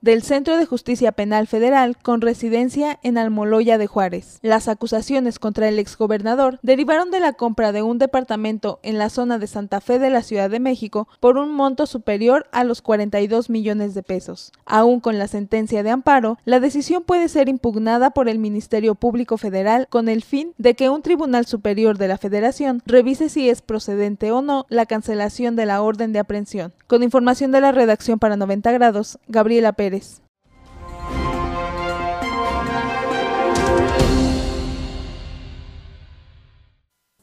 del 0.00 0.22
Centro 0.22 0.56
de 0.56 0.64
Justicia 0.64 1.12
Penal 1.12 1.46
Federal 1.46 1.98
con 1.98 2.22
residencia 2.22 2.98
en 3.02 3.18
Almoloya 3.18 3.76
de 3.76 3.86
Juárez. 3.86 4.38
Las 4.40 4.66
acusaciones 4.66 5.38
contra 5.38 5.68
el 5.68 5.78
exgobernador 5.78 6.58
derivaron 6.62 7.10
de 7.10 7.20
la 7.20 7.34
compra 7.34 7.72
de 7.72 7.82
un 7.82 7.98
departamento 7.98 8.80
en 8.82 8.96
la 8.96 9.10
zona 9.10 9.38
de 9.38 9.46
Santa 9.46 9.82
Fe 9.82 9.98
de 9.98 10.08
la 10.08 10.22
Ciudad 10.22 10.48
de 10.48 10.58
México 10.58 11.06
por 11.20 11.36
un 11.36 11.52
monto 11.52 11.84
superior 11.84 12.46
a 12.50 12.64
los 12.64 12.80
42 12.80 13.50
millones 13.50 13.92
de 13.92 14.02
pesos. 14.02 14.52
Aún 14.64 15.00
con 15.00 15.18
la 15.18 15.28
sentencia 15.28 15.82
de 15.82 15.90
amparo, 15.90 16.38
la 16.46 16.58
decisión 16.58 17.02
puede 17.02 17.28
ser 17.28 17.50
impugnada 17.50 18.10
por 18.12 18.26
el 18.28 18.38
Ministerio 18.38 18.94
Público 18.94 19.36
Federal 19.36 19.86
con 19.90 20.08
el 20.08 20.22
fin 20.22 20.54
de 20.56 20.74
que 20.74 20.88
un 20.88 21.02
tribunal 21.02 21.44
superior 21.44 21.98
de 21.98 22.08
la 22.08 22.16
Federación 22.16 22.82
revise 22.86 23.28
si 23.28 23.50
es 23.50 23.60
procedente 23.60 24.32
o 24.32 24.40
no 24.40 24.64
la 24.70 24.86
cancelación 24.86 25.56
de 25.56 25.66
la 25.66 25.82
orden 25.82 26.14
de 26.14 26.20
aprehensión. 26.20 26.72
Con 26.86 27.02
información 27.02 27.52
de 27.52 27.60
la 27.60 27.72
redacción 27.72 28.18
para 28.18 28.36
90 28.36 28.72
grados, 28.72 29.09
Gabriela 29.28 29.72
Pérez. 29.72 30.20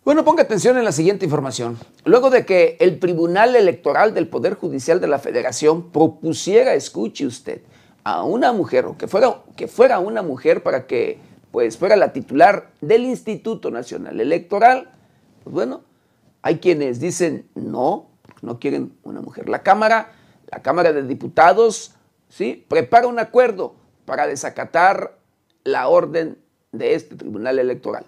Bueno, 0.08 0.24
ponga 0.24 0.44
atención 0.44 0.78
en 0.78 0.86
la 0.86 0.94
siguiente 0.94 1.26
información. 1.26 1.78
Luego 2.06 2.30
de 2.30 2.46
que 2.46 2.78
el 2.80 2.98
Tribunal 2.98 3.58
Electoral 3.58 4.14
del 4.14 4.30
Poder 4.30 4.54
Judicial 4.54 5.02
de 5.02 5.08
la 5.08 5.20
Federación 5.20 5.92
propusiera, 5.92 6.76
escuche 6.76 7.26
usted, 7.26 7.62
a 8.06 8.24
una 8.24 8.54
mujer, 8.54 8.86
o 8.86 8.98
que 8.98 9.10
fuera, 9.10 9.42
que 9.58 9.68
fuera 9.68 10.00
una 10.00 10.22
mujer 10.22 10.64
para 10.64 10.88
que 10.88 11.20
pues, 11.52 11.78
fuera 11.78 11.98
la 11.98 12.14
titular 12.14 12.72
del 12.80 13.04
Instituto 13.04 13.70
Nacional 13.70 14.22
Electoral, 14.22 14.92
pues 15.44 15.54
bueno, 15.54 15.82
hay 16.42 16.60
quienes 16.60 17.02
dicen 17.02 17.50
no, 17.54 18.08
no 18.42 18.60
quieren 18.60 18.94
una 19.04 19.20
mujer. 19.20 19.50
La 19.50 19.62
Cámara 19.62 20.14
la 20.48 20.62
Cámara 20.62 20.94
de 20.94 21.04
Diputados 21.04 21.96
¿sí? 22.30 22.66
prepara 22.68 23.08
un 23.08 23.20
acuerdo 23.20 23.76
para 24.06 24.28
desacatar 24.28 25.18
la 25.64 25.88
orden 25.88 26.38
de 26.72 26.96
este 26.96 27.16
Tribunal 27.16 27.60
Electoral. 27.60 28.06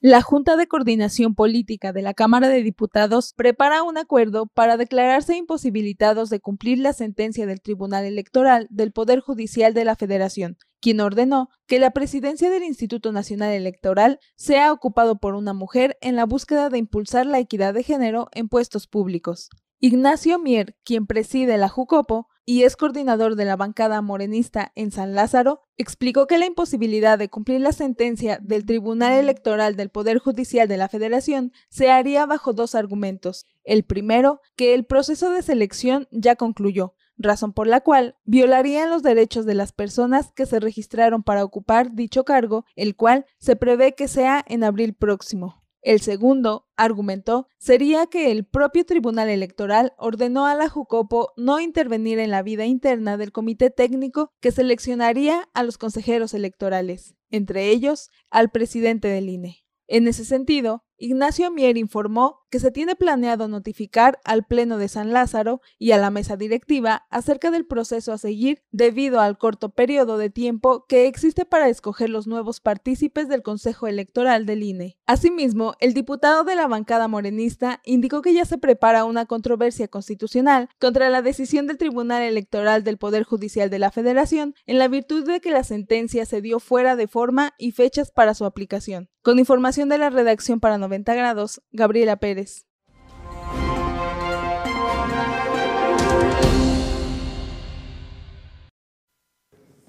La 0.00 0.20
Junta 0.20 0.56
de 0.56 0.66
Coordinación 0.66 1.34
Política 1.34 1.94
de 1.94 2.02
la 2.02 2.12
Cámara 2.12 2.48
de 2.48 2.62
Diputados 2.62 3.32
prepara 3.34 3.82
un 3.82 3.96
acuerdo 3.96 4.46
para 4.46 4.76
declararse 4.76 5.34
imposibilitados 5.34 6.28
de 6.28 6.40
cumplir 6.40 6.78
la 6.78 6.92
sentencia 6.92 7.46
del 7.46 7.62
Tribunal 7.62 8.04
Electoral 8.04 8.66
del 8.68 8.92
Poder 8.92 9.20
Judicial 9.20 9.72
de 9.72 9.86
la 9.86 9.96
Federación, 9.96 10.58
quien 10.82 11.00
ordenó 11.00 11.48
que 11.66 11.78
la 11.78 11.92
presidencia 11.92 12.50
del 12.50 12.64
Instituto 12.64 13.12
Nacional 13.12 13.52
Electoral 13.52 14.18
sea 14.36 14.74
ocupado 14.74 15.16
por 15.16 15.34
una 15.34 15.54
mujer 15.54 15.96
en 16.02 16.16
la 16.16 16.26
búsqueda 16.26 16.68
de 16.68 16.76
impulsar 16.76 17.24
la 17.24 17.38
equidad 17.38 17.72
de 17.72 17.82
género 17.82 18.28
en 18.32 18.50
puestos 18.50 18.86
públicos. 18.86 19.48
Ignacio 19.80 20.38
Mier, 20.38 20.76
quien 20.84 21.06
preside 21.06 21.58
la 21.58 21.68
Jucopo 21.68 22.28
y 22.46 22.62
es 22.62 22.76
coordinador 22.76 23.36
de 23.36 23.44
la 23.44 23.56
bancada 23.56 24.02
morenista 24.02 24.72
en 24.74 24.90
San 24.90 25.14
Lázaro, 25.14 25.62
explicó 25.76 26.26
que 26.26 26.38
la 26.38 26.46
imposibilidad 26.46 27.18
de 27.18 27.28
cumplir 27.28 27.60
la 27.60 27.72
sentencia 27.72 28.38
del 28.42 28.66
Tribunal 28.66 29.14
Electoral 29.14 29.76
del 29.76 29.90
Poder 29.90 30.18
Judicial 30.18 30.68
de 30.68 30.76
la 30.76 30.88
Federación 30.88 31.52
se 31.68 31.90
haría 31.90 32.26
bajo 32.26 32.52
dos 32.52 32.74
argumentos. 32.74 33.46
El 33.64 33.84
primero, 33.84 34.40
que 34.56 34.74
el 34.74 34.84
proceso 34.84 35.30
de 35.30 35.42
selección 35.42 36.06
ya 36.10 36.36
concluyó, 36.36 36.94
razón 37.16 37.52
por 37.52 37.66
la 37.66 37.80
cual 37.80 38.16
violarían 38.24 38.90
los 38.90 39.02
derechos 39.02 39.46
de 39.46 39.54
las 39.54 39.72
personas 39.72 40.32
que 40.32 40.46
se 40.46 40.60
registraron 40.60 41.22
para 41.22 41.44
ocupar 41.44 41.94
dicho 41.94 42.24
cargo, 42.24 42.64
el 42.76 42.94
cual 42.94 43.26
se 43.38 43.56
prevé 43.56 43.94
que 43.94 44.08
sea 44.08 44.44
en 44.46 44.64
abril 44.64 44.94
próximo. 44.94 45.63
El 45.84 46.00
segundo, 46.00 46.66
argumentó, 46.76 47.46
sería 47.58 48.06
que 48.06 48.32
el 48.32 48.46
propio 48.46 48.86
Tribunal 48.86 49.28
Electoral 49.28 49.92
ordenó 49.98 50.46
a 50.46 50.54
la 50.54 50.70
Jucopo 50.70 51.34
no 51.36 51.60
intervenir 51.60 52.18
en 52.20 52.30
la 52.30 52.42
vida 52.42 52.64
interna 52.64 53.18
del 53.18 53.32
comité 53.32 53.68
técnico 53.68 54.30
que 54.40 54.50
seleccionaría 54.50 55.46
a 55.52 55.62
los 55.62 55.76
consejeros 55.76 56.32
electorales, 56.32 57.16
entre 57.30 57.68
ellos 57.68 58.08
al 58.30 58.50
presidente 58.50 59.08
del 59.08 59.28
INE. 59.28 59.66
En 59.86 60.08
ese 60.08 60.24
sentido, 60.24 60.84
Ignacio 60.96 61.50
Mier 61.50 61.76
informó 61.76 62.44
que 62.50 62.60
se 62.60 62.70
tiene 62.70 62.94
planeado 62.94 63.48
notificar 63.48 64.20
al 64.24 64.44
Pleno 64.44 64.78
de 64.78 64.86
San 64.86 65.12
Lázaro 65.12 65.60
y 65.76 65.90
a 65.90 65.98
la 65.98 66.10
mesa 66.10 66.36
directiva 66.36 67.04
acerca 67.10 67.50
del 67.50 67.66
proceso 67.66 68.12
a 68.12 68.18
seguir 68.18 68.62
debido 68.70 69.20
al 69.20 69.38
corto 69.38 69.70
periodo 69.70 70.18
de 70.18 70.30
tiempo 70.30 70.86
que 70.86 71.08
existe 71.08 71.44
para 71.44 71.68
escoger 71.68 72.10
los 72.10 72.28
nuevos 72.28 72.60
partícipes 72.60 73.28
del 73.28 73.42
Consejo 73.42 73.88
Electoral 73.88 74.46
del 74.46 74.62
INE. 74.62 74.96
Asimismo, 75.04 75.74
el 75.80 75.94
diputado 75.94 76.44
de 76.44 76.54
la 76.54 76.68
bancada 76.68 77.08
morenista 77.08 77.80
indicó 77.84 78.22
que 78.22 78.32
ya 78.32 78.44
se 78.44 78.56
prepara 78.58 79.04
una 79.04 79.26
controversia 79.26 79.88
constitucional 79.88 80.68
contra 80.78 81.10
la 81.10 81.22
decisión 81.22 81.66
del 81.66 81.76
Tribunal 81.76 82.22
Electoral 82.22 82.84
del 82.84 82.98
Poder 82.98 83.24
Judicial 83.24 83.68
de 83.68 83.80
la 83.80 83.90
Federación 83.90 84.54
en 84.64 84.78
la 84.78 84.86
virtud 84.86 85.26
de 85.26 85.40
que 85.40 85.50
la 85.50 85.64
sentencia 85.64 86.24
se 86.24 86.40
dio 86.40 86.60
fuera 86.60 86.94
de 86.94 87.08
forma 87.08 87.54
y 87.58 87.72
fechas 87.72 88.12
para 88.12 88.34
su 88.34 88.44
aplicación. 88.44 89.08
Con 89.22 89.38
información 89.38 89.88
de 89.88 89.96
la 89.96 90.10
redacción 90.10 90.60
para 90.60 90.76
90 90.84 91.14
grados, 91.14 91.62
Gabriela 91.72 92.16
Pérez. 92.16 92.66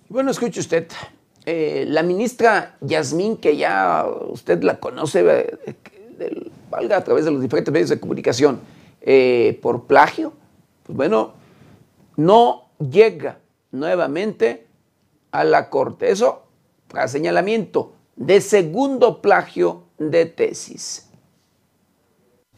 Bueno, 0.07 0.31
escuche 0.31 0.61
usted, 0.61 0.87
eh, 1.45 1.83
la 1.89 2.01
ministra 2.01 2.77
Yasmín, 2.79 3.35
que 3.35 3.57
ya 3.57 4.05
usted 4.29 4.63
la 4.63 4.79
conoce, 4.79 5.25
eh, 5.27 6.51
valga 6.69 6.95
a 6.95 7.03
través 7.03 7.25
de 7.25 7.31
los 7.31 7.41
diferentes 7.41 7.73
medios 7.73 7.89
de 7.89 7.99
comunicación, 7.99 8.61
eh, 9.01 9.59
por 9.61 9.83
plagio, 9.83 10.31
pues 10.83 10.95
bueno, 10.95 11.33
no 12.15 12.69
llega 12.79 13.39
nuevamente 13.71 14.65
a 15.31 15.43
la 15.43 15.69
corte. 15.69 16.09
Eso 16.09 16.43
para 16.87 17.09
señalamiento 17.09 17.91
de 18.15 18.39
segundo 18.41 19.21
plagio 19.21 19.83
de 19.97 20.25
tesis. 20.25 21.04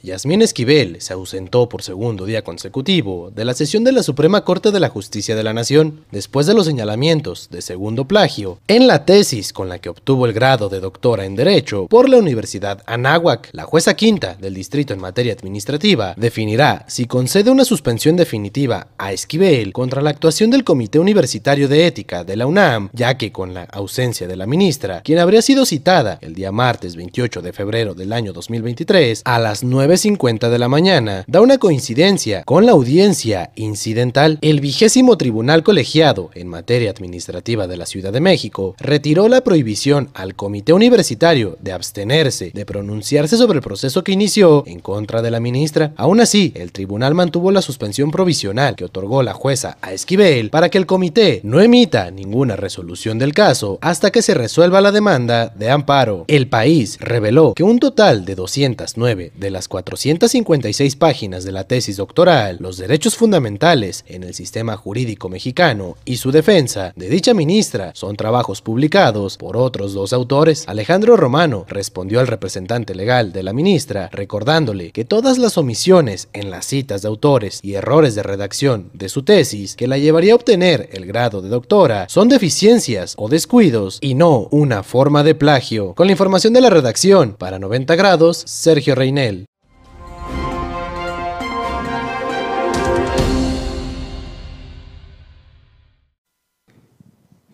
Yasmín 0.03 0.41
Esquivel 0.41 1.01
se 1.01 1.13
ausentó 1.13 1.67
por 1.69 1.81
segundo 1.81 2.25
día 2.25 2.43
consecutivo 2.43 3.31
de 3.35 3.45
la 3.45 3.53
sesión 3.53 3.83
de 3.83 3.91
la 3.91 4.03
Suprema 4.03 4.43
Corte 4.43 4.71
de 4.71 4.79
la 4.79 4.89
Justicia 4.89 5.35
de 5.35 5.43
la 5.43 5.53
Nación 5.53 6.01
después 6.11 6.45
de 6.45 6.53
los 6.53 6.67
señalamientos 6.67 7.49
de 7.49 7.61
segundo 7.61 8.05
plagio 8.05 8.59
en 8.67 8.87
la 8.87 9.05
tesis 9.05 9.53
con 9.53 9.69
la 9.69 9.79
que 9.79 9.89
obtuvo 9.89 10.25
el 10.25 10.33
grado 10.33 10.69
de 10.69 10.79
doctora 10.79 11.25
en 11.25 11.35
Derecho 11.35 11.87
por 11.87 12.09
la 12.09 12.17
Universidad 12.17 12.83
Anáhuac. 12.85 13.49
La 13.53 13.63
jueza 13.63 13.95
quinta 13.95 14.35
del 14.35 14.53
distrito 14.53 14.93
en 14.93 15.01
materia 15.01 15.33
administrativa 15.33 16.13
definirá 16.15 16.85
si 16.87 17.05
concede 17.05 17.49
una 17.49 17.65
suspensión 17.65 18.15
definitiva 18.15 18.87
a 18.97 19.11
Esquivel 19.11 19.73
contra 19.73 20.01
la 20.01 20.11
actuación 20.11 20.51
del 20.51 20.63
Comité 20.63 20.99
Universitario 20.99 21.67
de 21.67 21.87
Ética 21.87 22.23
de 22.23 22.35
la 22.35 22.45
UNAM, 22.45 22.89
ya 22.93 23.17
que 23.17 23.31
con 23.31 23.53
la 23.53 23.63
ausencia 23.63 24.27
de 24.27 24.35
la 24.35 24.45
ministra, 24.45 25.01
quien 25.01 25.19
habría 25.19 25.41
sido 25.41 25.65
citada 25.65 26.19
el 26.21 26.35
día 26.35 26.51
martes 26.51 26.95
28 26.95 27.41
de 27.41 27.53
febrero 27.53 27.95
del 27.95 28.13
año 28.13 28.31
2023 28.31 29.23
a 29.25 29.39
las 29.39 29.63
9 29.63 29.86
9.50 29.87 30.49
de 30.49 30.59
la 30.59 30.67
mañana, 30.67 31.23
da 31.27 31.39
una 31.39 31.59
coincidencia 31.59 32.43
con 32.43 32.65
la 32.65 32.73
audiencia 32.73 33.51
incidental. 33.55 34.37
El 34.41 34.59
vigésimo 34.59 35.17
tribunal 35.17 35.63
colegiado 35.63 36.29
en 36.33 36.49
materia 36.49 36.91
administrativa 36.91 37.67
de 37.67 37.77
la 37.77 37.85
Ciudad 37.85 38.11
de 38.11 38.19
México 38.19 38.75
retiró 38.79 39.29
la 39.29 39.39
prohibición 39.39 40.09
al 40.13 40.35
comité 40.35 40.73
universitario 40.73 41.57
de 41.61 41.71
abstenerse 41.71 42.51
de 42.53 42.65
pronunciarse 42.65 43.37
sobre 43.37 43.59
el 43.59 43.63
proceso 43.63 44.03
que 44.03 44.11
inició 44.11 44.65
en 44.67 44.81
contra 44.81 45.21
de 45.21 45.31
la 45.31 45.39
ministra. 45.39 45.93
Aún 45.95 46.19
así, 46.19 46.51
el 46.55 46.73
tribunal 46.73 47.13
mantuvo 47.13 47.51
la 47.51 47.61
suspensión 47.61 48.11
provisional 48.11 48.75
que 48.75 48.83
otorgó 48.83 49.23
la 49.23 49.33
jueza 49.33 49.77
a 49.81 49.93
Esquivel 49.93 50.49
para 50.49 50.67
que 50.67 50.79
el 50.79 50.85
comité 50.85 51.39
no 51.45 51.61
emita 51.61 52.11
ninguna 52.11 52.57
resolución 52.57 53.19
del 53.19 53.33
caso 53.33 53.79
hasta 53.79 54.11
que 54.11 54.21
se 54.21 54.33
resuelva 54.33 54.81
la 54.81 54.91
demanda 54.91 55.47
de 55.55 55.69
amparo. 55.69 56.25
El 56.27 56.49
país 56.49 56.97
reveló 56.99 57.53
que 57.53 57.63
un 57.63 57.79
total 57.79 58.25
de 58.25 58.35
209 58.35 59.31
de 59.33 59.49
las 59.49 59.69
456 59.83 60.95
páginas 60.95 61.43
de 61.43 61.51
la 61.51 61.65
tesis 61.65 61.97
doctoral, 61.97 62.57
los 62.59 62.77
derechos 62.77 63.15
fundamentales 63.15 64.03
en 64.07 64.23
el 64.23 64.33
sistema 64.33 64.75
jurídico 64.75 65.29
mexicano 65.29 65.97
y 66.03 66.17
su 66.17 66.31
defensa 66.31 66.93
de 66.95 67.09
dicha 67.09 67.35
ministra 67.35 67.91
son 67.93 68.15
trabajos 68.15 68.61
publicados 68.61 69.37
por 69.37 69.55
otros 69.55 69.93
dos 69.93 70.13
autores. 70.13 70.63
Alejandro 70.67 71.15
Romano 71.15 71.65
respondió 71.67 72.19
al 72.19 72.27
representante 72.27 72.95
legal 72.95 73.31
de 73.31 73.43
la 73.43 73.53
ministra 73.53 74.09
recordándole 74.11 74.91
que 74.91 75.05
todas 75.05 75.37
las 75.37 75.59
omisiones 75.59 76.29
en 76.33 76.49
las 76.49 76.65
citas 76.65 77.03
de 77.03 77.09
autores 77.09 77.59
y 77.61 77.75
errores 77.75 78.15
de 78.15 78.23
redacción 78.23 78.89
de 78.93 79.09
su 79.09 79.21
tesis 79.23 79.75
que 79.75 79.87
la 79.87 79.99
llevaría 79.99 80.33
a 80.33 80.37
obtener 80.37 80.89
el 80.91 81.05
grado 81.05 81.41
de 81.41 81.49
doctora 81.49 82.07
son 82.09 82.29
deficiencias 82.29 83.13
o 83.17 83.29
descuidos 83.29 83.99
y 84.01 84.15
no 84.15 84.47
una 84.49 84.81
forma 84.81 85.23
de 85.23 85.35
plagio. 85.35 85.93
Con 85.93 86.07
la 86.07 86.13
información 86.13 86.53
de 86.53 86.61
la 86.61 86.71
redacción, 86.71 87.35
para 87.37 87.59
90 87.59 87.95
grados, 87.95 88.41
Sergio 88.45 88.95
Reinel. 88.95 89.45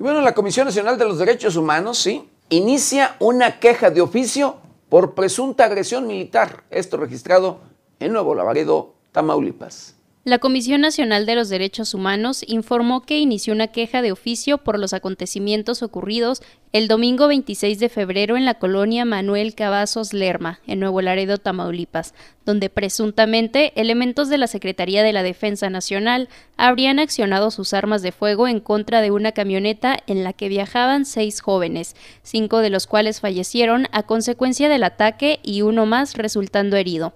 Bueno, 0.04 0.20
la 0.20 0.34
Comisión 0.34 0.66
Nacional 0.66 0.98
de 0.98 1.06
los 1.06 1.18
Derechos 1.18 1.56
Humanos, 1.56 1.98
sí, 1.98 2.30
inicia 2.50 3.16
una 3.20 3.62
queja 3.62 3.90
de 3.90 4.02
oficio 4.02 4.58
por 4.90 5.14
presunta 5.14 5.64
agresión 5.64 6.08
militar. 6.08 6.66
Esto 6.72 6.98
registrado 6.98 7.62
en 8.02 8.12
Nuevo 8.12 8.36
Laredo, 8.36 8.96
Tamaulipas. 9.14 9.96
La 10.26 10.40
Comisión 10.40 10.80
Nacional 10.80 11.26
de 11.26 11.36
los 11.36 11.50
Derechos 11.50 11.94
Humanos 11.94 12.46
informó 12.48 13.02
que 13.02 13.20
inició 13.20 13.54
una 13.54 13.68
queja 13.68 14.02
de 14.02 14.14
oficio 14.14 14.58
por 14.58 14.80
los 14.80 14.94
acontecimientos 14.94 15.84
ocurridos 15.84 16.42
el 16.72 16.88
domingo 16.88 17.28
26 17.28 17.78
de 17.78 17.90
febrero 17.90 18.38
en 18.38 18.46
la 18.46 18.54
colonia 18.54 19.04
Manuel 19.04 19.54
Cavazos 19.54 20.14
Lerma, 20.14 20.62
en 20.66 20.80
Nuevo 20.80 21.02
Laredo, 21.02 21.40
Tamaulipas, 21.40 22.14
donde 22.46 22.70
presuntamente 22.70 23.74
elementos 23.76 24.30
de 24.30 24.38
la 24.38 24.48
Secretaría 24.48 25.04
de 25.04 25.12
la 25.12 25.24
Defensa 25.24 25.70
Nacional 25.70 26.30
habrían 26.56 27.00
accionado 27.00 27.52
sus 27.52 27.74
armas 27.74 28.02
de 28.02 28.14
fuego 28.14 28.48
en 28.48 28.62
contra 28.62 29.02
de 29.02 29.12
una 29.12 29.34
camioneta 29.34 30.00
en 30.08 30.24
la 30.24 30.32
que 30.32 30.48
viajaban 30.48 31.04
seis 31.04 31.42
jóvenes, 31.42 31.98
cinco 32.22 32.60
de 32.60 32.70
los 32.70 32.88
cuales 32.88 33.20
fallecieron 33.20 33.88
a 33.92 34.04
consecuencia 34.04 34.70
del 34.70 34.86
ataque 34.86 35.42
y 35.44 35.64
uno 35.64 35.86
más 35.86 36.14
resultando 36.14 36.78
herido 36.78 37.14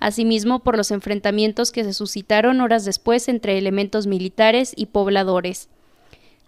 asimismo 0.00 0.60
por 0.60 0.76
los 0.76 0.90
enfrentamientos 0.90 1.72
que 1.72 1.84
se 1.84 1.94
suscitaron 1.94 2.60
horas 2.60 2.84
después 2.84 3.28
entre 3.28 3.58
elementos 3.58 4.06
militares 4.06 4.72
y 4.76 4.86
pobladores. 4.86 5.68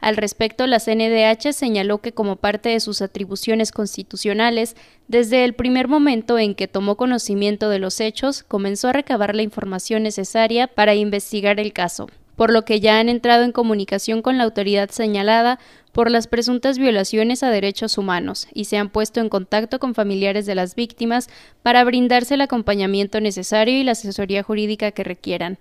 Al 0.00 0.16
respecto, 0.16 0.66
la 0.66 0.80
CNDH 0.80 1.52
señaló 1.52 1.98
que 1.98 2.12
como 2.12 2.36
parte 2.36 2.70
de 2.70 2.80
sus 2.80 3.02
atribuciones 3.02 3.70
constitucionales, 3.70 4.74
desde 5.08 5.44
el 5.44 5.52
primer 5.52 5.88
momento 5.88 6.38
en 6.38 6.54
que 6.54 6.68
tomó 6.68 6.96
conocimiento 6.96 7.68
de 7.68 7.80
los 7.80 8.00
hechos, 8.00 8.42
comenzó 8.42 8.88
a 8.88 8.94
recabar 8.94 9.36
la 9.36 9.42
información 9.42 10.02
necesaria 10.02 10.68
para 10.68 10.94
investigar 10.94 11.60
el 11.60 11.72
caso 11.72 12.08
por 12.40 12.50
lo 12.50 12.64
que 12.64 12.80
ya 12.80 12.98
han 12.98 13.10
entrado 13.10 13.44
en 13.44 13.52
comunicación 13.52 14.22
con 14.22 14.38
la 14.38 14.44
autoridad 14.44 14.88
señalada 14.88 15.58
por 15.92 16.10
las 16.10 16.26
presuntas 16.26 16.78
violaciones 16.78 17.42
a 17.42 17.50
derechos 17.50 17.98
humanos 17.98 18.48
y 18.54 18.66
se 18.66 18.76
han 18.76 18.90
puesto 18.90 19.20
en 19.20 19.28
contacto 19.28 19.78
con 19.78 19.94
familiares 19.94 20.46
de 20.46 20.54
las 20.54 20.74
víctimas 20.74 21.28
para 21.62 21.84
brindarse 21.84 22.34
el 22.34 22.40
acompañamiento 22.40 23.20
necesario 23.20 23.78
y 23.78 23.84
la 23.84 23.92
asesoría 23.92 24.42
jurídica 24.42 24.90
que 24.92 25.04
requieran. 25.04 25.58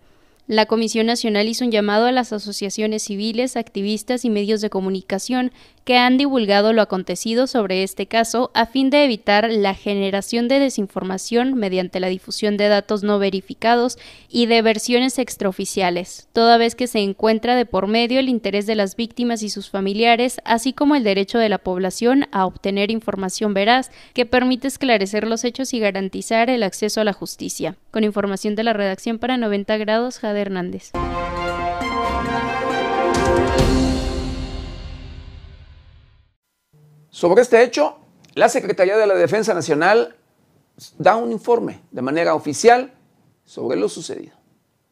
La 0.50 0.66
Comisión 0.66 1.06
Nacional 1.06 1.48
hizo 1.48 1.64
un 1.64 1.70
llamado 1.70 2.08
a 2.08 2.12
las 2.12 2.34
asociaciones 2.34 3.04
civiles, 3.04 3.56
activistas 3.56 4.26
y 4.26 4.32
medios 4.32 4.62
de 4.62 4.72
comunicación 4.72 5.52
que 5.90 5.98
han 5.98 6.18
divulgado 6.18 6.72
lo 6.72 6.84
acontecido 6.84 7.48
sobre 7.48 7.82
este 7.82 8.06
caso 8.06 8.52
a 8.54 8.68
fin 8.68 8.92
de 8.92 9.04
evitar 9.04 9.50
la 9.50 9.74
generación 9.74 10.48
de 10.48 10.60
desinformación 10.60 11.56
mediante 11.56 12.00
la 12.00 12.10
difusión 12.10 12.58
de 12.58 12.68
datos 12.68 13.02
no 13.02 13.18
verificados 13.18 13.98
y 14.30 14.46
de 14.46 14.62
versiones 14.62 15.18
extraoficiales, 15.18 16.28
toda 16.32 16.60
vez 16.60 16.76
que 16.76 16.86
se 16.86 17.00
encuentra 17.00 17.56
de 17.56 17.66
por 17.66 17.88
medio 17.88 18.20
el 18.20 18.30
interés 18.30 18.68
de 18.68 18.76
las 18.76 18.96
víctimas 18.96 19.42
y 19.42 19.50
sus 19.50 19.72
familiares, 19.72 20.42
así 20.46 20.74
como 20.74 20.96
el 20.96 21.04
derecho 21.04 21.40
de 21.40 21.50
la 21.50 21.58
población 21.58 22.28
a 22.32 22.46
obtener 22.46 22.92
información 22.92 23.56
veraz 23.56 23.90
que 24.14 24.28
permite 24.28 24.68
esclarecer 24.68 25.28
los 25.28 25.44
hechos 25.44 25.74
y 25.74 25.80
garantizar 25.80 26.52
el 26.52 26.62
acceso 26.62 27.02
a 27.02 27.04
la 27.04 27.14
justicia. 27.14 27.78
Con 27.90 28.04
información 28.04 28.54
de 28.54 28.62
la 28.62 28.74
redacción 28.74 29.18
para 29.18 29.38
90 29.38 29.76
grados, 29.78 30.20
Jade 30.20 30.40
Hernández. 30.40 30.92
Sobre 37.20 37.42
este 37.42 37.62
hecho, 37.62 37.98
la 38.34 38.48
Secretaría 38.48 38.96
de 38.96 39.06
la 39.06 39.14
Defensa 39.14 39.54
Nacional 39.54 40.16
da 40.98 41.18
un 41.18 41.34
informe 41.34 41.82
de 41.92 42.02
manera 42.02 42.34
oficial 42.34 42.94
sobre 43.44 43.78
lo 43.78 43.90
sucedido. 43.90 44.38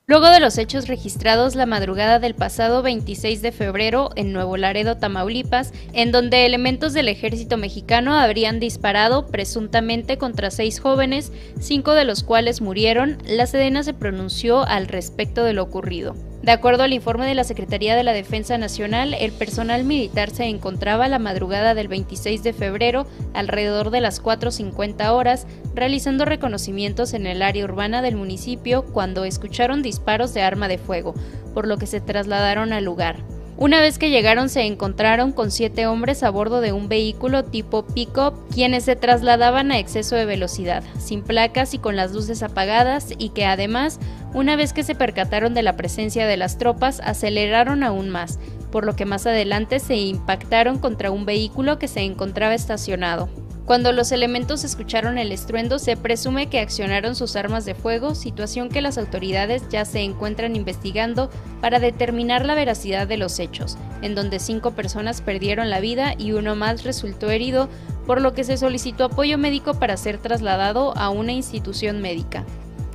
Luego 0.08 0.28
de 0.28 0.42
los 0.42 0.58
hechos 0.58 0.90
registrados 0.90 1.56
la 1.56 1.66
madrugada 1.66 2.20
del 2.20 2.36
pasado 2.36 2.82
26 2.82 3.42
de 3.42 3.54
febrero 3.54 4.10
en 4.18 4.34
Nuevo 4.34 4.58
Laredo, 4.58 4.98
Tamaulipas, 4.98 5.72
en 5.94 6.12
donde 6.12 6.46
elementos 6.46 6.92
del 6.92 7.08
ejército 7.08 7.56
mexicano 7.56 8.14
habrían 8.14 8.60
disparado 8.60 9.28
presuntamente 9.28 10.18
contra 10.18 10.52
seis 10.52 10.82
jóvenes, 10.82 11.32
cinco 11.62 11.94
de 11.94 12.04
los 12.04 12.24
cuales 12.24 12.60
murieron, 12.60 13.20
la 13.26 13.48
Sedena 13.48 13.84
se 13.84 13.94
pronunció 13.94 14.66
al 14.66 14.90
respecto 14.90 15.46
de 15.46 15.54
lo 15.54 15.64
ocurrido. 15.64 16.14
De 16.42 16.52
acuerdo 16.52 16.84
al 16.84 16.94
informe 16.94 17.26
de 17.26 17.34
la 17.34 17.44
Secretaría 17.44 17.96
de 17.96 18.04
la 18.04 18.14
Defensa 18.14 18.58
Nacional, 18.58 19.16
el 19.16 19.32
personal 19.32 19.84
militar 19.84 20.30
se 20.30 20.46
encontraba 20.46 21.08
la 21.08 21.20
madrugada 21.20 21.74
del 21.74 21.88
26 21.88 22.44
de 22.44 22.54
febrero, 22.54 23.08
alrededor 23.34 23.90
de 23.90 24.02
las 24.02 24.24
4.50 24.24 25.10
horas, 25.10 25.48
realizando 25.74 26.26
reconocimientos 26.26 27.14
en 27.14 27.26
el 27.26 27.42
área 27.42 27.66
urbana 27.66 28.02
del 28.02 28.16
municipio 28.16 28.86
cuando 28.86 29.26
escucharon 29.26 29.82
disparos 29.82 30.34
de 30.34 30.44
arma 30.44 30.68
de 30.68 30.78
fuego, 30.78 31.16
por 31.54 31.68
lo 31.68 31.78
que 31.78 31.88
se 31.88 32.02
trasladaron 32.02 32.72
al 32.72 32.86
lugar. 32.86 33.18
Una 33.60 33.82
vez 33.82 33.98
que 33.98 34.12
llegaron 34.12 34.50
se 34.50 34.62
encontraron 34.62 35.32
con 35.32 35.50
siete 35.50 35.88
hombres 35.88 36.22
a 36.22 36.30
bordo 36.30 36.62
de 36.62 36.74
un 36.74 36.88
vehículo 36.88 37.44
tipo 37.44 37.88
pick-up, 37.88 38.36
quienes 38.54 38.84
se 38.84 38.96
trasladaban 38.96 39.72
a 39.72 39.80
exceso 39.80 40.16
de 40.16 40.26
velocidad, 40.26 40.84
sin 41.00 41.24
placas 41.24 41.74
y 41.74 41.80
con 41.80 41.96
las 41.96 42.12
luces 42.12 42.44
apagadas 42.44 43.16
y 43.18 43.30
que 43.30 43.46
además, 43.46 44.00
una 44.36 44.56
vez 44.56 44.74
que 44.74 44.84
se 44.84 44.94
percataron 44.94 45.56
de 45.56 45.64
la 45.64 45.76
presencia 45.76 46.28
de 46.28 46.38
las 46.38 46.60
tropas, 46.60 47.02
aceleraron 47.04 47.82
aún 47.82 48.12
más, 48.12 48.38
por 48.72 48.86
lo 48.86 48.96
que 48.96 49.06
más 49.06 49.26
adelante 49.26 49.80
se 49.80 49.96
impactaron 49.96 50.78
contra 50.78 51.10
un 51.10 51.26
vehículo 51.26 51.80
que 51.80 51.88
se 51.88 52.02
encontraba 52.02 52.54
estacionado. 52.54 53.28
Cuando 53.68 53.92
los 53.92 54.14
elementos 54.14 54.64
escucharon 54.64 55.18
el 55.18 55.34
estruendo, 55.34 55.78
se 55.78 55.98
presume 55.98 56.48
que 56.48 56.62
accionaron 56.62 57.18
sus 57.18 57.36
armas 57.36 57.66
de 57.66 57.76
fuego, 57.76 58.16
situación 58.16 58.70
que 58.70 58.82
las 58.82 58.98
autoridades 58.98 59.68
ya 59.68 59.84
se 59.84 60.00
encuentran 60.00 60.56
investigando 60.56 61.30
para 61.60 61.82
determinar 61.82 62.46
la 62.46 62.56
veracidad 62.56 63.08
de 63.10 63.18
los 63.18 63.40
hechos, 63.40 63.78
en 64.02 64.16
donde 64.16 64.40
cinco 64.40 64.72
personas 64.72 65.20
perdieron 65.20 65.70
la 65.70 65.82
vida 65.82 66.14
y 66.18 66.32
uno 66.32 66.56
más 66.56 66.86
resultó 66.86 67.30
herido, 67.30 67.68
por 68.06 68.22
lo 68.22 68.34
que 68.34 68.46
se 68.46 68.56
solicitó 68.56 69.04
apoyo 69.04 69.38
médico 69.38 69.74
para 69.74 69.98
ser 69.98 70.18
trasladado 70.18 70.96
a 70.96 71.10
una 71.10 71.34
institución 71.34 72.02
médica. 72.02 72.46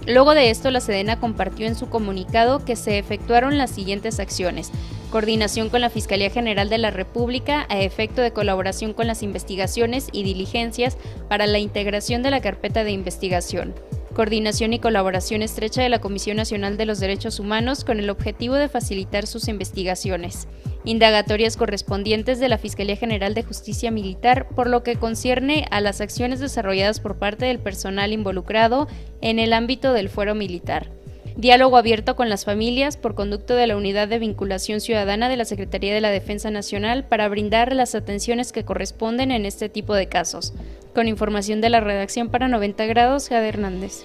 Luego 0.07 0.35
de 0.35 0.51
esto, 0.51 0.71
la 0.71 0.81
Sedena 0.81 1.21
compartió 1.21 1.67
en 1.67 1.77
su 1.77 1.89
comunicado 1.89 2.65
que 2.65 2.75
se 2.75 2.99
efectuaron 2.99 3.57
las 3.57 3.71
siguientes 3.71 4.19
acciones. 4.19 4.73
Coordinación 5.11 5.69
con 5.69 5.81
la 5.81 5.91
Fiscalía 5.91 6.31
General 6.31 6.69
de 6.69 6.79
la 6.79 6.91
República 6.91 7.67
a 7.69 7.81
efecto 7.81 8.21
de 8.21 8.33
colaboración 8.33 8.95
con 8.95 9.07
las 9.07 9.23
investigaciones 9.23 10.09
y 10.11 10.25
diligencias 10.25 10.97
para 11.29 11.47
la 11.47 11.59
integración 11.59 12.23
de 12.23 12.31
la 12.31 12.41
carpeta 12.41 12.83
de 12.83 12.93
investigación 12.93 13.75
coordinación 14.13 14.73
y 14.75 14.79
colaboración 14.79 15.43
estrecha 15.43 15.83
de 15.83 15.89
la 15.89 16.01
Comisión 16.01 16.37
Nacional 16.37 16.77
de 16.77 16.87
los 16.87 17.01
Derechos 17.01 17.41
Humanos 17.41 17.85
con 17.85 17.99
el 17.99 18.11
objetivo 18.11 18.55
de 18.55 18.69
facilitar 18.69 19.27
sus 19.27 19.49
investigaciones 19.49 20.47
indagatorias 20.85 21.57
correspondientes 21.57 22.41
de 22.41 22.49
la 22.49 22.59
Fiscalía 22.59 22.97
General 22.97 23.35
de 23.35 23.43
Justicia 23.43 23.91
Militar 23.91 24.49
por 24.49 24.69
lo 24.69 24.83
que 24.83 24.97
concierne 24.97 25.67
a 25.71 25.81
las 25.81 26.01
acciones 26.01 26.41
desarrolladas 26.41 27.01
por 27.01 27.17
parte 27.17 27.47
del 27.47 27.59
personal 27.59 28.13
involucrado 28.13 28.89
en 29.21 29.39
el 29.39 29.53
ámbito 29.53 29.93
del 29.93 30.09
fuero 30.09 30.35
militar. 30.35 30.89
Diálogo 31.37 31.79
abierto 31.79 32.15
con 32.15 32.29
las 32.29 32.45
familias 32.45 32.97
por 32.97 33.15
conducto 33.15 33.55
de 33.55 33.67
la 33.67 33.77
Unidad 33.77 34.07
de 34.07 34.19
Vinculación 34.19 34.81
Ciudadana 34.81 35.29
de 35.29 35.37
la 35.37 35.47
Secretaría 35.47 35.95
de 35.95 36.01
la 36.03 36.11
Defensa 36.11 36.51
Nacional 36.51 37.05
para 37.05 37.29
brindar 37.29 37.75
las 37.75 37.95
atenciones 37.95 38.53
que 38.53 38.65
corresponden 38.65 39.31
en 39.31 39.47
este 39.47 39.69
tipo 39.69 39.95
de 39.95 40.09
casos. 40.09 40.53
Con 40.95 41.09
información 41.09 41.63
de 41.63 41.71
la 41.71 41.81
redacción 41.81 42.29
para 42.29 42.49
90 42.49 42.85
grados, 42.87 43.31
Jade 43.31 43.49
Hernández. 43.49 44.05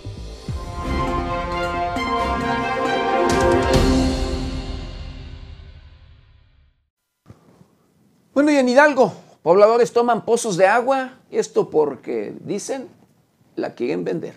Bueno, 8.38 8.52
y 8.52 8.58
en 8.58 8.70
Hidalgo, 8.70 9.16
pobladores 9.42 9.94
toman 9.94 10.24
pozos 10.24 10.58
de 10.58 10.68
agua, 10.68 11.18
esto 11.32 11.72
porque 11.72 12.36
dicen 12.42 12.88
la 13.56 13.74
quieren 13.74 14.04
vender. 14.04 14.36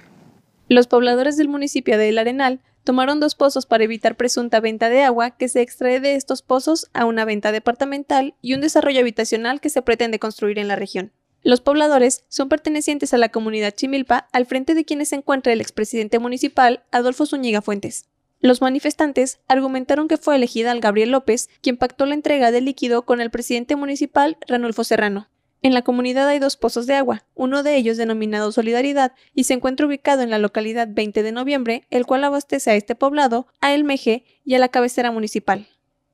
Los 0.68 0.86
pobladores 0.86 1.36
del 1.36 1.48
municipio 1.48 1.98
de 1.98 2.08
El 2.08 2.16
Arenal 2.16 2.60
tomaron 2.82 3.20
dos 3.20 3.34
pozos 3.34 3.66
para 3.66 3.84
evitar 3.84 4.16
presunta 4.16 4.58
venta 4.58 4.88
de 4.88 5.02
agua 5.02 5.32
que 5.32 5.48
se 5.48 5.60
extrae 5.60 6.00
de 6.00 6.14
estos 6.14 6.40
pozos 6.40 6.88
a 6.94 7.04
una 7.04 7.26
venta 7.26 7.52
departamental 7.52 8.32
y 8.40 8.54
un 8.54 8.62
desarrollo 8.62 9.00
habitacional 9.00 9.60
que 9.60 9.68
se 9.68 9.82
pretende 9.82 10.18
construir 10.18 10.58
en 10.58 10.68
la 10.68 10.76
región. 10.76 11.12
Los 11.42 11.60
pobladores 11.60 12.24
son 12.28 12.48
pertenecientes 12.48 13.12
a 13.12 13.18
la 13.18 13.28
comunidad 13.28 13.72
Chimilpa, 13.72 14.28
al 14.32 14.46
frente 14.46 14.72
de 14.72 14.86
quienes 14.86 15.10
se 15.10 15.16
encuentra 15.16 15.52
el 15.52 15.60
expresidente 15.60 16.18
municipal 16.18 16.84
Adolfo 16.90 17.26
Zúñiga 17.26 17.60
Fuentes. 17.60 18.06
Los 18.40 18.62
manifestantes 18.62 19.38
argumentaron 19.48 20.08
que 20.08 20.16
fue 20.16 20.34
elegida 20.34 20.70
al 20.70 20.80
Gabriel 20.80 21.10
López 21.10 21.50
quien 21.60 21.76
pactó 21.76 22.06
la 22.06 22.14
entrega 22.14 22.50
del 22.50 22.64
líquido 22.64 23.02
con 23.02 23.20
el 23.20 23.30
presidente 23.30 23.76
municipal 23.76 24.38
Ranulfo 24.48 24.82
Serrano. 24.82 25.28
En 25.62 25.74
la 25.74 25.82
comunidad 25.82 26.26
hay 26.26 26.38
dos 26.38 26.56
pozos 26.56 26.86
de 26.86 26.94
agua, 26.94 27.26
uno 27.34 27.62
de 27.62 27.76
ellos 27.76 27.98
denominado 27.98 28.50
Solidaridad 28.50 29.12
y 29.34 29.44
se 29.44 29.52
encuentra 29.52 29.84
ubicado 29.84 30.22
en 30.22 30.30
la 30.30 30.38
localidad 30.38 30.88
20 30.90 31.22
de 31.22 31.32
noviembre, 31.32 31.86
el 31.90 32.06
cual 32.06 32.24
abastece 32.24 32.70
a 32.70 32.76
este 32.76 32.94
poblado, 32.94 33.46
a 33.60 33.74
El 33.74 33.84
Meje 33.84 34.24
y 34.42 34.54
a 34.54 34.58
la 34.58 34.68
cabecera 34.68 35.10
municipal. 35.10 35.68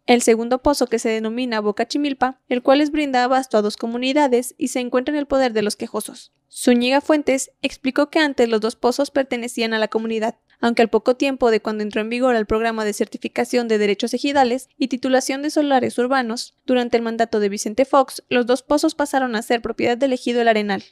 El 0.07 0.23
segundo 0.23 0.63
pozo 0.63 0.89
que 0.89 0.99
se 0.99 1.11
denomina 1.11 1.61
Boca 1.61 1.87
Chimilpa, 1.87 2.41
el 2.49 2.63
cual 2.63 2.79
les 2.79 2.91
brinda 2.91 3.23
abasto 3.23 3.57
a 3.57 3.63
dos 3.63 3.77
comunidades 3.77 4.57
y 4.59 4.69
se 4.69 4.81
encuentra 4.81 5.13
en 5.13 5.19
el 5.19 5.27
poder 5.27 5.53
de 5.53 5.63
los 5.63 5.77
quejosos. 5.77 6.33
Zúñiga 6.53 7.01
Fuentes 7.01 7.53
explicó 7.63 8.11
que 8.11 8.19
antes 8.19 8.49
los 8.49 8.61
dos 8.61 8.75
pozos 8.75 9.11
pertenecían 9.11 9.75
a 9.75 9.79
la 9.79 9.89
comunidad, 9.89 10.37
aunque 10.61 10.83
al 10.83 10.89
poco 10.89 11.17
tiempo 11.17 11.51
de 11.51 11.61
cuando 11.61 11.83
entró 11.83 12.01
en 12.01 12.11
vigor 12.11 12.37
el 12.37 12.47
programa 12.47 12.85
de 12.85 12.93
certificación 12.93 13.69
de 13.69 13.79
derechos 13.79 14.15
ejidales 14.15 14.69
y 14.79 14.89
titulación 14.89 15.43
de 15.43 15.51
solares 15.51 15.99
urbanos, 15.99 16.55
durante 16.65 16.97
el 16.97 17.03
mandato 17.03 17.41
de 17.41 17.49
Vicente 17.49 17.85
Fox, 17.85 18.23
los 18.29 18.47
dos 18.47 18.63
pozos 18.63 18.95
pasaron 18.95 19.37
a 19.37 19.43
ser 19.43 19.63
propiedad 19.63 19.97
del 19.97 20.13
ejido 20.13 20.41
El 20.41 20.49
Arenal. 20.49 20.85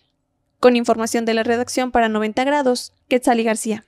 Con 0.61 0.77
información 0.77 1.25
de 1.25 1.35
la 1.35 1.43
redacción 1.43 1.91
para 1.91 2.09
90 2.09 2.45
grados, 2.45 2.93
Quetzali 3.09 3.45
García. 3.45 3.85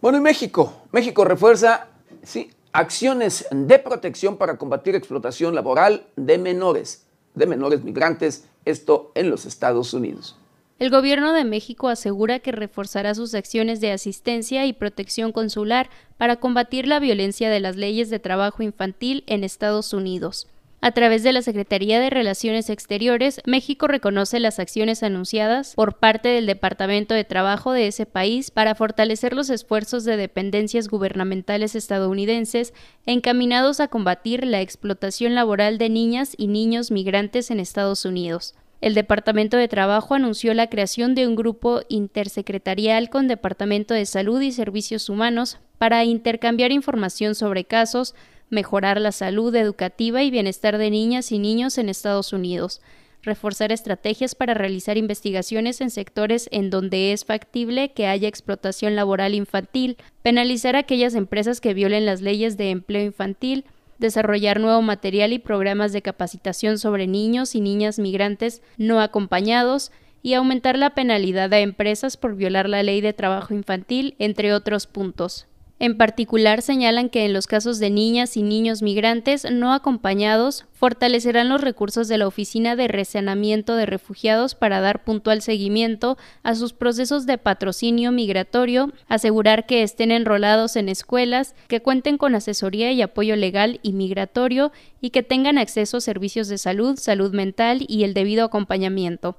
Bueno, 0.00 0.18
y 0.18 0.20
México. 0.20 0.72
México 0.92 1.24
refuerza 1.24 1.88
sí, 2.22 2.50
acciones 2.72 3.46
de 3.50 3.78
protección 3.80 4.36
para 4.36 4.56
combatir 4.56 4.94
explotación 4.94 5.54
laboral 5.54 6.06
de 6.14 6.38
menores 6.38 7.07
de 7.38 7.46
menores 7.46 7.82
migrantes, 7.82 8.46
esto 8.64 9.12
en 9.14 9.30
los 9.30 9.46
Estados 9.46 9.94
Unidos. 9.94 10.36
El 10.78 10.90
gobierno 10.90 11.32
de 11.32 11.44
México 11.44 11.88
asegura 11.88 12.38
que 12.38 12.52
reforzará 12.52 13.14
sus 13.14 13.34
acciones 13.34 13.80
de 13.80 13.90
asistencia 13.90 14.64
y 14.64 14.72
protección 14.72 15.32
consular 15.32 15.90
para 16.18 16.36
combatir 16.36 16.86
la 16.86 17.00
violencia 17.00 17.50
de 17.50 17.58
las 17.58 17.74
leyes 17.74 18.10
de 18.10 18.20
trabajo 18.20 18.62
infantil 18.62 19.24
en 19.26 19.42
Estados 19.42 19.92
Unidos. 19.92 20.46
A 20.80 20.92
través 20.92 21.24
de 21.24 21.32
la 21.32 21.42
Secretaría 21.42 21.98
de 21.98 22.08
Relaciones 22.08 22.70
Exteriores, 22.70 23.40
México 23.44 23.88
reconoce 23.88 24.38
las 24.38 24.60
acciones 24.60 25.02
anunciadas 25.02 25.74
por 25.74 25.98
parte 25.98 26.28
del 26.28 26.46
Departamento 26.46 27.14
de 27.14 27.24
Trabajo 27.24 27.72
de 27.72 27.88
ese 27.88 28.06
país 28.06 28.52
para 28.52 28.76
fortalecer 28.76 29.34
los 29.34 29.50
esfuerzos 29.50 30.04
de 30.04 30.16
dependencias 30.16 30.86
gubernamentales 30.86 31.74
estadounidenses 31.74 32.74
encaminados 33.06 33.80
a 33.80 33.88
combatir 33.88 34.46
la 34.46 34.60
explotación 34.60 35.34
laboral 35.34 35.78
de 35.78 35.88
niñas 35.88 36.34
y 36.36 36.46
niños 36.46 36.92
migrantes 36.92 37.50
en 37.50 37.58
Estados 37.58 38.04
Unidos. 38.04 38.54
El 38.80 38.94
Departamento 38.94 39.56
de 39.56 39.66
Trabajo 39.66 40.14
anunció 40.14 40.54
la 40.54 40.68
creación 40.68 41.16
de 41.16 41.26
un 41.26 41.34
grupo 41.34 41.80
intersecretarial 41.88 43.10
con 43.10 43.26
Departamento 43.26 43.94
de 43.94 44.06
Salud 44.06 44.40
y 44.40 44.52
Servicios 44.52 45.08
Humanos 45.08 45.58
para 45.78 46.04
intercambiar 46.04 46.70
información 46.70 47.34
sobre 47.34 47.64
casos, 47.64 48.14
mejorar 48.50 49.00
la 49.00 49.12
salud 49.12 49.54
educativa 49.54 50.22
y 50.22 50.30
bienestar 50.30 50.78
de 50.78 50.90
niñas 50.90 51.32
y 51.32 51.38
niños 51.38 51.78
en 51.78 51.88
Estados 51.88 52.32
Unidos, 52.32 52.80
reforzar 53.22 53.72
estrategias 53.72 54.34
para 54.34 54.54
realizar 54.54 54.96
investigaciones 54.96 55.80
en 55.80 55.90
sectores 55.90 56.48
en 56.52 56.70
donde 56.70 57.12
es 57.12 57.24
factible 57.24 57.92
que 57.92 58.06
haya 58.06 58.28
explotación 58.28 58.96
laboral 58.96 59.34
infantil, 59.34 59.96
penalizar 60.22 60.76
a 60.76 60.80
aquellas 60.80 61.14
empresas 61.14 61.60
que 61.60 61.74
violen 61.74 62.06
las 62.06 62.20
leyes 62.20 62.56
de 62.56 62.70
empleo 62.70 63.02
infantil, 63.02 63.64
desarrollar 63.98 64.60
nuevo 64.60 64.80
material 64.82 65.32
y 65.32 65.38
programas 65.38 65.92
de 65.92 66.02
capacitación 66.02 66.78
sobre 66.78 67.06
niños 67.06 67.54
y 67.54 67.60
niñas 67.60 67.98
migrantes 67.98 68.62
no 68.76 69.00
acompañados, 69.00 69.90
y 70.22 70.34
aumentar 70.34 70.78
la 70.78 70.90
penalidad 70.90 71.52
a 71.52 71.60
empresas 71.60 72.16
por 72.16 72.34
violar 72.34 72.68
la 72.68 72.82
ley 72.82 73.00
de 73.00 73.12
trabajo 73.12 73.54
infantil, 73.54 74.14
entre 74.18 74.52
otros 74.52 74.86
puntos. 74.86 75.47
En 75.80 75.96
particular, 75.96 76.60
señalan 76.60 77.08
que 77.08 77.24
en 77.24 77.32
los 77.32 77.46
casos 77.46 77.78
de 77.78 77.88
niñas 77.88 78.36
y 78.36 78.42
niños 78.42 78.82
migrantes 78.82 79.46
no 79.48 79.72
acompañados, 79.72 80.66
fortalecerán 80.72 81.48
los 81.48 81.60
recursos 81.60 82.08
de 82.08 82.18
la 82.18 82.26
Oficina 82.26 82.74
de 82.74 82.88
Resanamiento 82.88 83.76
de 83.76 83.86
Refugiados 83.86 84.56
para 84.56 84.80
dar 84.80 85.04
puntual 85.04 85.40
seguimiento 85.40 86.18
a 86.42 86.56
sus 86.56 86.72
procesos 86.72 87.26
de 87.26 87.38
patrocinio 87.38 88.10
migratorio, 88.10 88.92
asegurar 89.06 89.66
que 89.66 89.84
estén 89.84 90.10
enrolados 90.10 90.74
en 90.74 90.88
escuelas, 90.88 91.54
que 91.68 91.80
cuenten 91.80 92.18
con 92.18 92.34
asesoría 92.34 92.90
y 92.90 93.00
apoyo 93.00 93.36
legal 93.36 93.78
y 93.84 93.92
migratorio 93.92 94.72
y 95.00 95.10
que 95.10 95.22
tengan 95.22 95.58
acceso 95.58 95.98
a 95.98 96.00
servicios 96.00 96.48
de 96.48 96.58
salud, 96.58 96.98
salud 96.98 97.32
mental 97.32 97.84
y 97.86 98.02
el 98.02 98.14
debido 98.14 98.44
acompañamiento. 98.44 99.36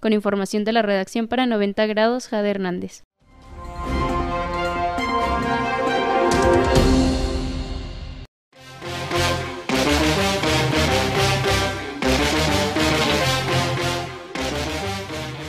Con 0.00 0.12
información 0.12 0.64
de 0.64 0.72
la 0.72 0.82
redacción 0.82 1.28
para 1.28 1.46
90 1.46 1.86
grados, 1.86 2.26
Jade 2.26 2.50
Hernández. 2.50 3.04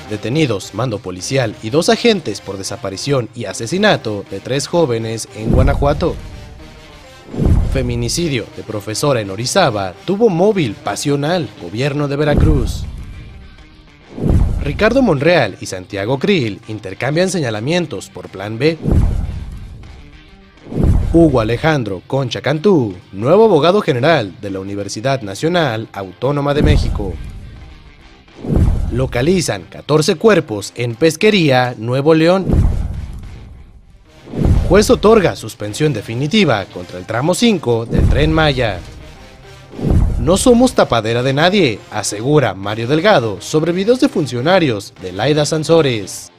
Detenidos 0.10 0.74
mando 0.74 1.00
policial 1.00 1.54
y 1.62 1.70
dos 1.70 1.90
agentes 1.90 2.40
por 2.40 2.58
desaparición 2.58 3.28
y 3.36 3.46
asesinato 3.46 4.24
de 4.32 4.40
tres 4.40 4.68
jóvenes 4.68 5.28
en 5.36 5.52
Guanajuato. 5.52 6.16
Feminicidio 7.74 8.46
de 8.56 8.64
profesora 8.64 9.20
en 9.20 9.30
Orizaba 9.30 9.94
tuvo 10.06 10.30
móvil 10.30 10.76
pasional, 10.76 11.50
gobierno 11.62 12.08
de 12.08 12.16
Veracruz. 12.16 12.86
Ricardo 14.64 15.02
Monreal 15.02 15.58
y 15.60 15.66
Santiago 15.66 16.18
Krill 16.20 16.62
intercambian 16.70 17.30
señalamientos 17.30 18.10
por 18.10 18.30
Plan 18.30 18.58
B. 18.58 18.78
Hugo 21.14 21.42
Alejandro 21.42 22.02
Concha 22.08 22.42
Cantú, 22.42 22.96
nuevo 23.12 23.46
abogado 23.46 23.82
general 23.82 24.34
de 24.42 24.52
la 24.52 24.60
Universidad 24.60 25.22
Nacional 25.22 25.90
Autónoma 25.92 26.54
de 26.54 26.64
México. 26.64 27.14
Localizan 28.92 29.64
14 29.64 30.16
cuerpos 30.16 30.72
en 30.76 30.96
Pesquería, 30.96 31.76
Nuevo 31.78 32.14
León. 32.14 32.46
Juez 34.70 34.90
otorga 34.90 35.36
suspensión 35.36 35.92
definitiva 35.92 36.64
contra 36.66 36.98
el 36.98 37.06
tramo 37.06 37.36
5 37.36 37.86
del 37.86 38.08
tren 38.08 38.32
Maya. 38.32 38.80
No 40.20 40.38
somos 40.38 40.74
tapadera 40.74 41.22
de 41.22 41.34
nadie, 41.34 41.80
asegura 41.92 42.54
Mario 42.54 42.88
Delgado 42.88 43.42
sobre 43.42 43.74
videos 43.74 44.00
de 44.00 44.10
funcionarios 44.10 44.94
de 45.02 45.12
Laida 45.12 45.46
Sansores. 45.46 46.32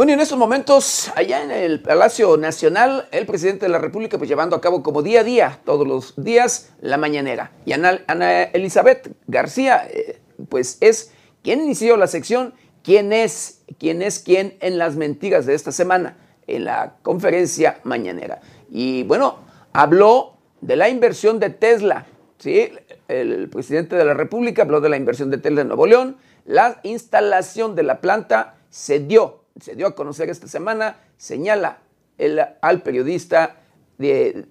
Bueno, 0.00 0.12
y 0.12 0.14
en 0.14 0.20
estos 0.20 0.38
momentos, 0.38 1.12
allá 1.14 1.42
en 1.42 1.50
el 1.50 1.82
Palacio 1.82 2.38
Nacional, 2.38 3.06
el 3.12 3.26
presidente 3.26 3.66
de 3.66 3.70
la 3.70 3.78
República, 3.78 4.16
pues 4.16 4.30
llevando 4.30 4.56
a 4.56 4.60
cabo 4.62 4.82
como 4.82 5.02
día 5.02 5.20
a 5.20 5.24
día, 5.24 5.60
todos 5.66 5.86
los 5.86 6.14
días, 6.16 6.70
la 6.80 6.96
mañanera. 6.96 7.52
Y 7.66 7.74
Ana, 7.74 8.00
Ana 8.06 8.44
Elizabeth 8.44 9.14
García, 9.26 9.86
eh, 9.90 10.18
pues 10.48 10.78
es 10.80 11.12
quien 11.42 11.60
inició 11.60 11.98
la 11.98 12.06
sección, 12.06 12.54
quién 12.82 13.12
es, 13.12 13.60
quién 13.78 14.00
es 14.00 14.20
quién 14.20 14.56
en 14.60 14.78
las 14.78 14.96
mentiras 14.96 15.44
de 15.44 15.52
esta 15.52 15.70
semana, 15.70 16.16
en 16.46 16.64
la 16.64 16.94
conferencia 17.02 17.80
mañanera. 17.84 18.40
Y 18.70 19.02
bueno, 19.02 19.40
habló 19.74 20.38
de 20.62 20.76
la 20.76 20.88
inversión 20.88 21.38
de 21.38 21.50
Tesla, 21.50 22.06
¿sí? 22.38 22.72
El 23.06 23.50
presidente 23.50 23.96
de 23.96 24.06
la 24.06 24.14
República 24.14 24.62
habló 24.62 24.80
de 24.80 24.88
la 24.88 24.96
inversión 24.96 25.30
de 25.30 25.36
Tesla 25.36 25.60
en 25.60 25.68
Nuevo 25.68 25.86
León, 25.86 26.16
la 26.46 26.80
instalación 26.84 27.74
de 27.74 27.82
la 27.82 28.00
planta 28.00 28.54
se 28.70 29.00
dio 29.00 29.39
se 29.60 29.74
dio 29.74 29.86
a 29.86 29.94
conocer 29.94 30.30
esta 30.30 30.48
semana, 30.48 30.98
señala 31.16 31.78
al 32.60 32.82
periodista 32.82 33.60
de, 33.98 34.46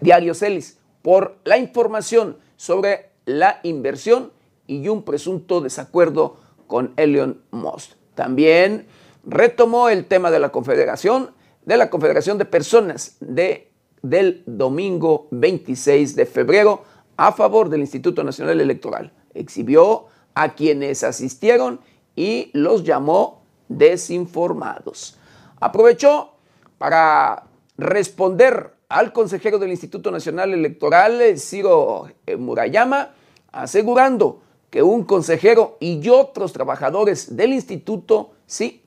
Diario 0.00 0.34
Celis 0.34 0.78
por 1.00 1.38
la 1.44 1.58
información 1.58 2.38
sobre 2.56 3.10
la 3.24 3.60
inversión 3.62 4.32
y 4.66 4.88
un 4.88 5.02
presunto 5.02 5.60
desacuerdo 5.60 6.36
con 6.66 6.92
Elon 6.96 7.42
Musk. 7.50 7.92
También 8.14 8.86
retomó 9.24 9.88
el 9.88 10.06
tema 10.06 10.30
de 10.30 10.38
la 10.38 10.50
confederación, 10.50 11.30
de 11.64 11.76
la 11.76 11.90
Confederación 11.90 12.38
de 12.38 12.44
Personas 12.44 13.16
de, 13.20 13.70
del 14.02 14.42
domingo 14.46 15.28
26 15.30 16.16
de 16.16 16.26
febrero 16.26 16.84
a 17.16 17.32
favor 17.32 17.68
del 17.68 17.80
Instituto 17.80 18.22
Nacional 18.24 18.60
Electoral. 18.60 19.12
Exhibió 19.34 20.06
a 20.34 20.54
quienes 20.54 21.02
asistieron 21.04 21.80
y 22.14 22.50
los 22.52 22.84
llamó 22.84 23.41
desinformados. 23.78 25.18
Aprovechó 25.60 26.32
para 26.78 27.44
responder 27.76 28.74
al 28.88 29.12
consejero 29.12 29.58
del 29.58 29.70
Instituto 29.70 30.10
Nacional 30.10 30.52
Electoral, 30.52 31.38
Ciro 31.38 32.08
Murayama, 32.38 33.10
asegurando 33.50 34.42
que 34.70 34.82
un 34.82 35.04
consejero 35.04 35.76
y 35.80 36.08
otros 36.08 36.52
trabajadores 36.52 37.36
del 37.36 37.52
instituto 37.52 38.32
sí, 38.46 38.84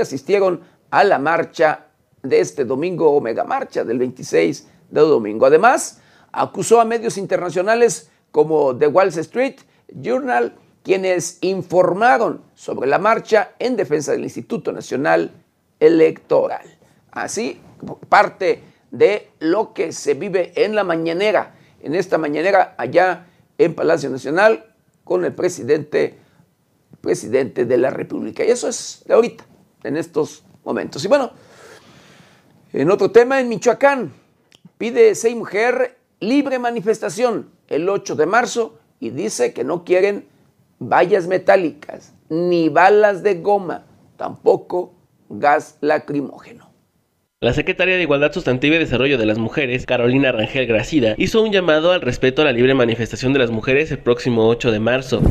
asistieron 0.00 0.60
a 0.90 1.04
la 1.04 1.18
marcha 1.18 1.86
de 2.22 2.40
este 2.40 2.64
domingo, 2.64 3.12
Omega 3.12 3.44
Marcha 3.44 3.84
del 3.84 3.98
26 3.98 4.68
de 4.90 5.00
domingo. 5.00 5.46
Además, 5.46 6.00
acusó 6.32 6.80
a 6.80 6.84
medios 6.84 7.16
internacionales 7.16 8.10
como 8.30 8.76
The 8.76 8.88
Wall 8.88 9.08
Street 9.08 9.60
Journal 9.88 10.54
quienes 10.82 11.38
informaron 11.42 12.42
sobre 12.54 12.88
la 12.88 12.98
marcha 12.98 13.52
en 13.58 13.76
defensa 13.76 14.12
del 14.12 14.24
Instituto 14.24 14.72
Nacional 14.72 15.30
Electoral. 15.78 16.66
Así, 17.10 17.60
parte 18.08 18.62
de 18.90 19.30
lo 19.40 19.72
que 19.72 19.92
se 19.92 20.14
vive 20.14 20.52
en 20.56 20.74
la 20.74 20.84
mañanera, 20.84 21.54
en 21.82 21.94
esta 21.94 22.18
mañanera 22.18 22.74
allá 22.78 23.26
en 23.58 23.74
Palacio 23.74 24.10
Nacional 24.10 24.74
con 25.04 25.24
el 25.24 25.34
presidente, 25.34 26.18
presidente 27.00 27.64
de 27.64 27.76
la 27.78 27.90
República. 27.90 28.44
Y 28.44 28.50
eso 28.50 28.68
es 28.68 29.02
de 29.06 29.14
ahorita, 29.14 29.44
en 29.84 29.96
estos 29.96 30.44
momentos. 30.64 31.04
Y 31.04 31.08
bueno, 31.08 31.32
en 32.72 32.90
otro 32.90 33.10
tema, 33.10 33.40
en 33.40 33.48
Michoacán, 33.48 34.12
pide 34.78 35.14
seis 35.14 35.34
mujer 35.36 35.98
libre 36.20 36.58
manifestación 36.58 37.50
el 37.68 37.88
8 37.88 38.14
de 38.16 38.26
marzo 38.26 38.78
y 38.98 39.10
dice 39.10 39.52
que 39.52 39.64
no 39.64 39.84
quieren 39.84 40.26
vallas 40.80 41.28
metálicas, 41.28 42.14
ni 42.28 42.68
balas 42.68 43.22
de 43.22 43.34
goma, 43.34 43.84
tampoco 44.16 44.94
gas 45.28 45.76
lacrimógeno. 45.80 46.68
La 47.42 47.54
secretaria 47.54 47.96
de 47.96 48.02
Igualdad 48.02 48.32
Sustantiva 48.32 48.76
y 48.76 48.80
Desarrollo 48.80 49.16
de 49.16 49.24
las 49.24 49.38
Mujeres, 49.38 49.86
Carolina 49.86 50.32
Rangel 50.32 50.66
Gracida, 50.66 51.14
hizo 51.16 51.42
un 51.42 51.52
llamado 51.52 51.92
al 51.92 52.00
respeto 52.00 52.42
a 52.42 52.46
la 52.46 52.52
libre 52.52 52.74
manifestación 52.74 53.32
de 53.32 53.38
las 53.38 53.50
mujeres 53.50 53.90
el 53.90 53.98
próximo 53.98 54.46
8 54.48 54.72
de 54.72 54.80
marzo. 54.80 55.22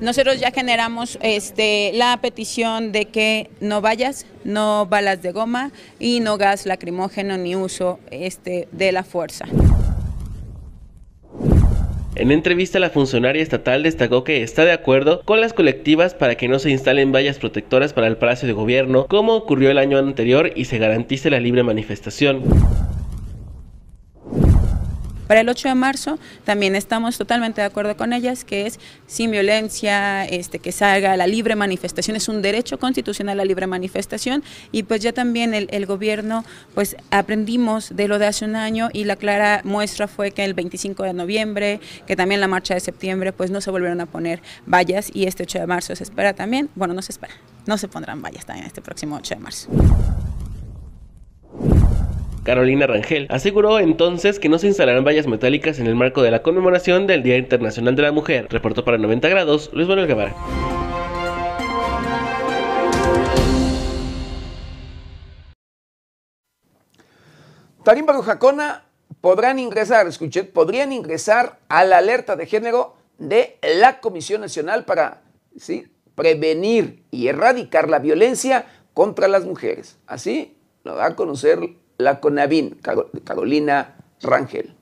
Nosotros 0.00 0.38
ya 0.38 0.50
generamos 0.50 1.18
este, 1.22 1.92
la 1.94 2.18
petición 2.20 2.92
de 2.92 3.06
que 3.06 3.50
no 3.60 3.80
vayas, 3.80 4.26
no 4.44 4.86
balas 4.86 5.22
de 5.22 5.32
goma 5.32 5.72
y 5.98 6.20
no 6.20 6.36
gas 6.36 6.66
lacrimógeno 6.66 7.36
ni 7.38 7.56
uso 7.56 7.98
este, 8.10 8.68
de 8.70 8.92
la 8.92 9.02
fuerza. 9.02 9.46
En 12.16 12.30
entrevista, 12.30 12.78
la 12.78 12.90
funcionaria 12.90 13.42
estatal 13.42 13.82
destacó 13.82 14.22
que 14.22 14.44
está 14.44 14.64
de 14.64 14.70
acuerdo 14.70 15.22
con 15.24 15.40
las 15.40 15.52
colectivas 15.52 16.14
para 16.14 16.36
que 16.36 16.46
no 16.46 16.60
se 16.60 16.70
instalen 16.70 17.10
vallas 17.10 17.40
protectoras 17.40 17.92
para 17.92 18.06
el 18.06 18.16
Palacio 18.18 18.46
de 18.46 18.52
Gobierno, 18.52 19.06
como 19.08 19.34
ocurrió 19.34 19.68
el 19.72 19.78
año 19.78 19.98
anterior, 19.98 20.52
y 20.54 20.66
se 20.66 20.78
garantice 20.78 21.28
la 21.28 21.40
libre 21.40 21.64
manifestación. 21.64 22.44
Para 25.26 25.40
el 25.40 25.48
8 25.48 25.68
de 25.68 25.74
marzo 25.74 26.18
también 26.44 26.74
estamos 26.76 27.16
totalmente 27.16 27.60
de 27.60 27.66
acuerdo 27.66 27.96
con 27.96 28.12
ellas, 28.12 28.44
que 28.44 28.66
es 28.66 28.78
sin 29.06 29.30
violencia, 29.30 30.24
este, 30.26 30.58
que 30.58 30.72
salga 30.72 31.16
la 31.16 31.26
libre 31.26 31.56
manifestación, 31.56 32.16
es 32.16 32.28
un 32.28 32.42
derecho 32.42 32.78
constitucional 32.78 33.36
la 33.36 33.44
libre 33.44 33.66
manifestación 33.66 34.42
y 34.72 34.82
pues 34.82 35.00
ya 35.00 35.12
también 35.12 35.54
el, 35.54 35.68
el 35.70 35.86
gobierno 35.86 36.44
pues 36.74 36.96
aprendimos 37.10 37.96
de 37.96 38.08
lo 38.08 38.18
de 38.18 38.26
hace 38.26 38.44
un 38.44 38.56
año 38.56 38.90
y 38.92 39.04
la 39.04 39.16
clara 39.16 39.62
muestra 39.64 40.08
fue 40.08 40.30
que 40.30 40.44
el 40.44 40.54
25 40.54 41.02
de 41.04 41.12
noviembre, 41.14 41.80
que 42.06 42.16
también 42.16 42.40
la 42.40 42.48
marcha 42.48 42.74
de 42.74 42.80
septiembre 42.80 43.32
pues 43.32 43.50
no 43.50 43.60
se 43.60 43.70
volvieron 43.70 44.00
a 44.00 44.06
poner 44.06 44.42
vallas 44.66 45.10
y 45.12 45.26
este 45.26 45.44
8 45.44 45.60
de 45.60 45.66
marzo 45.66 45.96
se 45.96 46.04
espera 46.04 46.34
también, 46.34 46.68
bueno 46.74 46.94
no 46.94 47.02
se 47.02 47.12
espera, 47.12 47.34
no 47.66 47.78
se 47.78 47.88
pondrán 47.88 48.20
vallas 48.22 48.44
también 48.44 48.66
este 48.66 48.82
próximo 48.82 49.16
8 49.16 49.34
de 49.34 49.40
marzo. 49.40 49.68
Carolina 52.44 52.86
Rangel, 52.86 53.26
aseguró 53.30 53.78
entonces 53.78 54.38
que 54.38 54.50
no 54.50 54.58
se 54.58 54.66
instalarán 54.66 55.02
vallas 55.02 55.26
metálicas 55.26 55.78
en 55.78 55.86
el 55.86 55.94
marco 55.94 56.22
de 56.22 56.30
la 56.30 56.42
conmemoración 56.42 57.06
del 57.06 57.22
Día 57.22 57.38
Internacional 57.38 57.96
de 57.96 58.02
la 58.02 58.12
Mujer. 58.12 58.48
Reportó 58.50 58.84
para 58.84 58.98
90 58.98 59.28
grados 59.30 59.70
Luis 59.72 59.88
Manuel 59.88 60.06
Guevara. 60.06 60.36
Tarimba 67.82 68.22
Jacona 68.22 68.84
podrán 69.22 69.58
ingresar, 69.58 70.06
escuché, 70.06 70.44
podrían 70.44 70.92
ingresar 70.92 71.58
a 71.68 71.84
la 71.84 71.98
alerta 71.98 72.36
de 72.36 72.46
género 72.46 72.94
de 73.16 73.58
la 73.78 74.00
Comisión 74.00 74.42
Nacional 74.42 74.84
para 74.84 75.22
prevenir 76.14 77.04
y 77.10 77.28
erradicar 77.28 77.88
la 77.88 78.00
violencia 78.00 78.66
contra 78.92 79.28
las 79.28 79.46
mujeres. 79.46 79.98
Así 80.06 80.58
lo 80.82 80.94
va 80.96 81.06
a 81.06 81.16
conocer 81.16 81.58
la 81.98 82.20
CONAVIN, 82.20 82.76
Carolina 83.24 83.96
Rangel. 84.22 84.74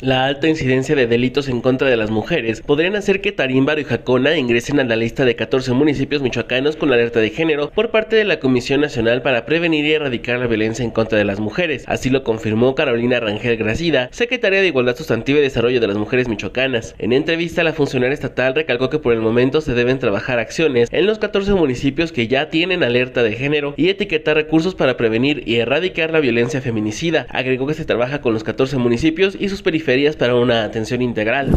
La 0.00 0.26
alta 0.26 0.46
incidencia 0.46 0.94
de 0.94 1.08
delitos 1.08 1.48
en 1.48 1.60
contra 1.60 1.90
de 1.90 1.96
las 1.96 2.12
mujeres 2.12 2.62
podrían 2.62 2.94
hacer 2.94 3.20
que 3.20 3.32
Tarímbaro 3.32 3.80
y 3.80 3.84
Jacona 3.84 4.38
ingresen 4.38 4.78
a 4.78 4.84
la 4.84 4.94
lista 4.94 5.24
de 5.24 5.34
14 5.34 5.72
municipios 5.72 6.22
michoacanos 6.22 6.76
con 6.76 6.92
alerta 6.92 7.18
de 7.18 7.30
género 7.30 7.70
por 7.70 7.90
parte 7.90 8.14
de 8.14 8.22
la 8.22 8.38
Comisión 8.38 8.80
Nacional 8.80 9.22
para 9.22 9.44
Prevenir 9.44 9.84
y 9.84 9.94
Erradicar 9.94 10.38
la 10.38 10.46
Violencia 10.46 10.84
en 10.84 10.92
contra 10.92 11.18
de 11.18 11.24
las 11.24 11.40
Mujeres. 11.40 11.82
Así 11.88 12.10
lo 12.10 12.22
confirmó 12.22 12.76
Carolina 12.76 13.18
Rangel 13.18 13.56
Gracida, 13.56 14.08
secretaria 14.12 14.60
de 14.60 14.68
Igualdad 14.68 14.94
Sustantiva 14.94 15.40
y 15.40 15.42
Desarrollo 15.42 15.80
de 15.80 15.88
las 15.88 15.96
Mujeres 15.96 16.28
Michoacanas. 16.28 16.94
En 17.00 17.12
entrevista, 17.12 17.64
la 17.64 17.72
funcionaria 17.72 18.14
estatal 18.14 18.54
recalcó 18.54 18.90
que 18.90 19.00
por 19.00 19.14
el 19.14 19.20
momento 19.20 19.60
se 19.60 19.74
deben 19.74 19.98
trabajar 19.98 20.38
acciones 20.38 20.90
en 20.92 21.06
los 21.06 21.18
14 21.18 21.54
municipios 21.54 22.12
que 22.12 22.28
ya 22.28 22.50
tienen 22.50 22.84
alerta 22.84 23.24
de 23.24 23.32
género 23.32 23.74
y 23.76 23.88
etiquetar 23.88 24.36
recursos 24.36 24.76
para 24.76 24.96
prevenir 24.96 25.42
y 25.44 25.56
erradicar 25.56 26.12
la 26.12 26.20
violencia 26.20 26.60
feminicida. 26.60 27.26
Agregó 27.30 27.66
que 27.66 27.74
se 27.74 27.84
trabaja 27.84 28.20
con 28.20 28.32
los 28.32 28.44
14 28.44 28.76
municipios 28.76 29.36
y 29.36 29.48
sus 29.48 29.62
periferias 29.62 29.87
para 30.18 30.34
una 30.34 30.64
atención 30.64 31.00
integral 31.00 31.50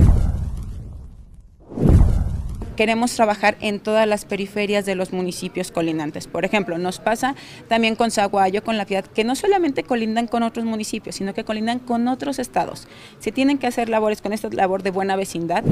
queremos 2.78 3.14
trabajar 3.14 3.58
en 3.60 3.82
todas 3.82 4.08
las 4.08 4.24
periferias 4.24 4.86
de 4.86 4.96
los 4.96 5.12
municipios 5.12 5.70
colindantes. 5.70 6.28
Por 6.28 6.46
ejemplo, 6.46 6.78
nos 6.78 7.00
pasa 7.00 7.36
también 7.68 7.96
con 7.96 8.10
Zaguayo, 8.10 8.64
con 8.64 8.78
la 8.78 8.86
Piedad, 8.86 9.06
que 9.06 9.26
no 9.26 9.36
solamente 9.36 9.84
colindan 9.84 10.28
con 10.28 10.44
otros 10.44 10.66
municipios, 10.66 11.16
sino 11.16 11.34
que 11.34 11.44
colindan 11.44 11.80
con 11.80 12.08
otros 12.08 12.40
estados. 12.40 12.88
Se 13.20 13.34
tienen 13.34 13.58
que 13.58 13.68
hacer 13.68 13.90
labores 13.90 14.22
con 14.22 14.32
esta 14.32 14.50
labor 14.50 14.82
de 14.82 14.92
buena 14.92 15.16
vecindad. 15.18 15.64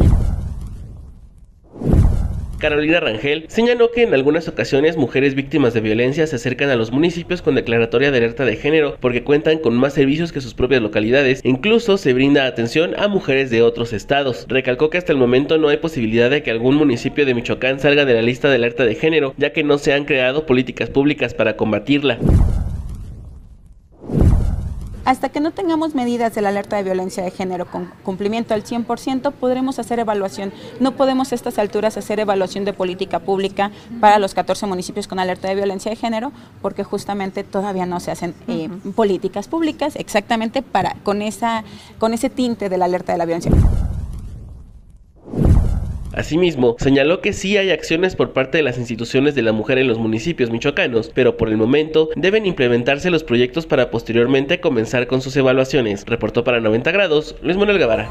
Carolina 2.60 3.00
Rangel 3.00 3.46
señaló 3.48 3.92
que 3.92 4.04
en 4.04 4.14
algunas 4.14 4.48
ocasiones 4.48 4.98
mujeres 4.98 5.34
víctimas 5.34 5.74
de 5.74 5.82
violencia 5.82 6.28
se 6.28 6.36
acercan 6.36 6.70
a 6.70 6.76
los 6.76 6.92
municipios 6.92 7.42
con 7.42 7.56
declaratoria 7.56 8.12
de 8.12 8.18
alerta 8.18 8.46
de 8.46 8.58
género 8.58 8.98
porque 9.00 9.24
cuentan 9.24 9.60
con 9.60 9.76
más 9.76 9.94
servicios 9.94 10.32
que 10.32 10.42
sus 10.42 10.54
propias 10.54 10.82
localidades. 10.82 11.42
Incluso 11.44 11.98
se 11.98 12.14
brinda 12.14 12.46
atención 12.46 13.00
a 13.00 13.08
mujeres 13.08 13.50
de 13.50 13.62
otros 13.62 13.94
estados. 13.94 14.46
Recalcó 14.50 14.90
que 14.90 14.98
hasta 14.98 15.14
el 15.14 15.18
momento 15.18 15.58
no 15.58 15.70
hay 15.70 15.78
posibilidad 15.78 16.30
de 16.30 16.44
que 16.44 16.52
algún 16.52 16.76
municipio 16.76 17.26
de 17.26 17.34
Michoacán 17.34 17.80
salga 17.80 18.06
de 18.06 18.14
la 18.14 18.22
lista 18.22 18.50
de 18.50 18.56
alerta 18.56 18.86
de 18.86 18.96
género, 18.96 19.34
ya 19.38 19.54
que 19.54 19.64
no 19.64 19.78
se 19.78 19.94
han 19.94 20.06
creado 20.06 20.46
políticas 20.46 20.90
públicas 20.90 21.34
para 21.34 21.56
combatirla. 21.56 22.20
Hasta 25.10 25.30
que 25.30 25.40
no 25.40 25.50
tengamos 25.50 25.96
medidas 25.96 26.36
de 26.36 26.44
la 26.44 26.50
alerta 26.50 26.76
de 26.76 26.84
violencia 26.84 27.24
de 27.24 27.32
género 27.32 27.66
con 27.66 27.92
cumplimiento 28.04 28.54
al 28.54 28.64
100%, 28.64 29.32
podremos 29.32 29.80
hacer 29.80 29.98
evaluación. 29.98 30.54
No 30.80 30.92
podemos 30.92 31.32
a 31.32 31.36
estas 31.36 31.58
alturas 31.58 31.98
hacer 31.98 32.20
evaluación 32.20 32.64
de 32.64 32.74
política 32.74 33.18
pública 33.18 33.72
para 34.00 34.20
los 34.20 34.36
14 34.36 34.68
municipios 34.68 35.08
con 35.08 35.18
alerta 35.18 35.48
de 35.48 35.56
violencia 35.56 35.90
de 35.90 35.96
género, 35.96 36.32
porque 36.62 36.84
justamente 36.84 37.44
todavía 37.44 37.88
no 37.88 38.00
se 38.00 38.12
hacen 38.12 38.36
eh, 38.48 38.70
políticas 38.96 39.48
públicas 39.48 39.96
exactamente 39.96 40.62
para 40.62 40.94
con 41.02 41.24
esa 41.24 41.64
con 41.98 42.14
ese 42.14 42.30
tinte 42.30 42.70
de 42.70 42.78
la 42.78 42.86
alerta 42.86 43.14
de 43.14 43.18
la 43.18 43.26
violencia. 43.26 43.52
Asimismo, 46.14 46.76
señaló 46.80 47.22
que 47.22 47.34
sí 47.34 47.56
hay 47.58 47.70
acciones 47.70 48.16
por 48.16 48.34
parte 48.34 48.58
de 48.58 48.64
las 48.64 48.78
instituciones 48.80 49.36
de 49.36 49.44
la 49.44 49.52
mujer 49.52 49.78
en 49.78 49.88
los 49.88 50.00
municipios 50.00 50.50
michoacanos, 50.50 51.12
pero 51.14 51.38
por 51.38 51.50
el 51.50 51.58
momento 51.58 52.10
deben 52.16 52.48
implementarse 52.48 53.12
los 53.12 53.24
proyectos 53.24 53.68
para 53.68 53.92
posteriormente 53.92 54.60
comenzar 54.60 55.06
con 55.06 55.22
sus 55.22 55.38
evaluaciones. 55.38 56.06
Reportó 56.06 56.44
para 56.44 56.60
90 56.60 56.92
grados 56.92 57.36
Luis 57.44 57.58
Manuel 57.58 57.78
Guevara. 57.78 58.10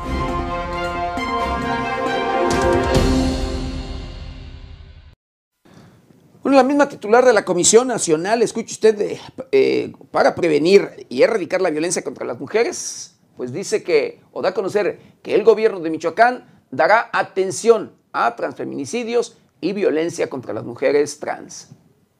La 6.44 6.62
misma 6.62 6.88
titular 6.88 7.24
de 7.24 7.32
la 7.32 7.44
Comisión 7.44 7.86
Nacional, 7.86 8.42
escuche 8.42 8.72
usted, 8.72 9.18
eh, 9.52 9.92
para 10.10 10.34
prevenir 10.34 11.06
y 11.08 11.22
erradicar 11.22 11.60
la 11.60 11.70
violencia 11.70 12.02
contra 12.02 12.26
las 12.26 12.40
mujeres, 12.40 13.16
pues 13.36 13.52
dice 13.52 13.82
que, 13.82 14.20
o 14.32 14.40
da 14.42 14.48
a 14.48 14.54
conocer 14.54 14.98
que 15.22 15.34
el 15.34 15.44
gobierno 15.44 15.78
de 15.80 15.90
Michoacán 15.90 16.57
dará 16.70 17.10
atención 17.12 17.92
a 18.12 18.36
transfeminicidios 18.36 19.36
y 19.60 19.72
violencia 19.72 20.28
contra 20.28 20.54
las 20.54 20.64
mujeres 20.64 21.18
trans. 21.20 21.70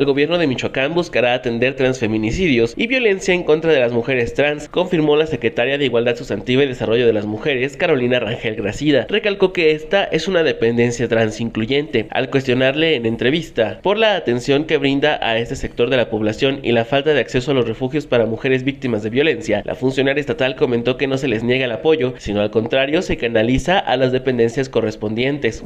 El 0.01 0.07
gobierno 0.07 0.39
de 0.39 0.47
Michoacán 0.47 0.95
buscará 0.95 1.35
atender 1.35 1.75
transfeminicidios 1.75 2.73
y 2.77 2.87
violencia 2.87 3.35
en 3.35 3.43
contra 3.43 3.73
de 3.73 3.81
las 3.81 3.91
mujeres 3.91 4.33
trans, 4.33 4.69
confirmó 4.69 5.17
la 5.17 5.27
secretaria 5.27 5.77
de 5.77 5.87
Igualdad 5.87 6.15
Sustantiva 6.15 6.63
y 6.63 6.69
Desarrollo 6.69 7.05
de 7.05 7.13
las 7.13 7.27
Mujeres, 7.27 7.77
Carolina 7.77 8.21
Rangel 8.21 8.55
Gracida. 8.55 9.07
Recalcó 9.09 9.53
que 9.53 9.73
esta 9.73 10.05
es 10.05 10.29
una 10.29 10.45
dependencia 10.45 11.09
trans 11.09 11.41
incluyente, 11.41 12.07
al 12.13 12.31
cuestionarle 12.31 12.95
en 12.95 13.07
entrevista 13.07 13.81
por 13.83 13.99
la 13.99 14.15
atención 14.15 14.67
que 14.67 14.77
brinda 14.77 15.19
a 15.21 15.37
este 15.37 15.57
sector 15.57 15.91
de 15.91 15.97
la 15.97 16.11
población 16.11 16.61
y 16.63 16.71
la 16.71 16.85
falta 16.85 17.13
de 17.13 17.19
acceso 17.19 17.51
a 17.51 17.55
los 17.55 17.67
refugios 17.67 18.07
para 18.07 18.25
mujeres 18.25 18.63
víctimas 18.63 19.03
de 19.03 19.11
violencia. 19.11 19.63
La 19.65 19.75
funcionaria 19.75 20.21
estatal 20.21 20.55
comentó 20.55 20.97
que 20.97 21.09
no 21.09 21.19
se 21.19 21.27
les 21.27 21.43
niega 21.43 21.65
el 21.65 21.73
apoyo, 21.73 22.15
sino 22.19 22.41
al 22.41 22.53
contrario 22.53 23.03
se 23.03 23.17
canaliza 23.17 23.81
a 23.81 23.97
las 23.97 24.13
dependencias 24.13 24.69
correspondientes. 24.69 25.65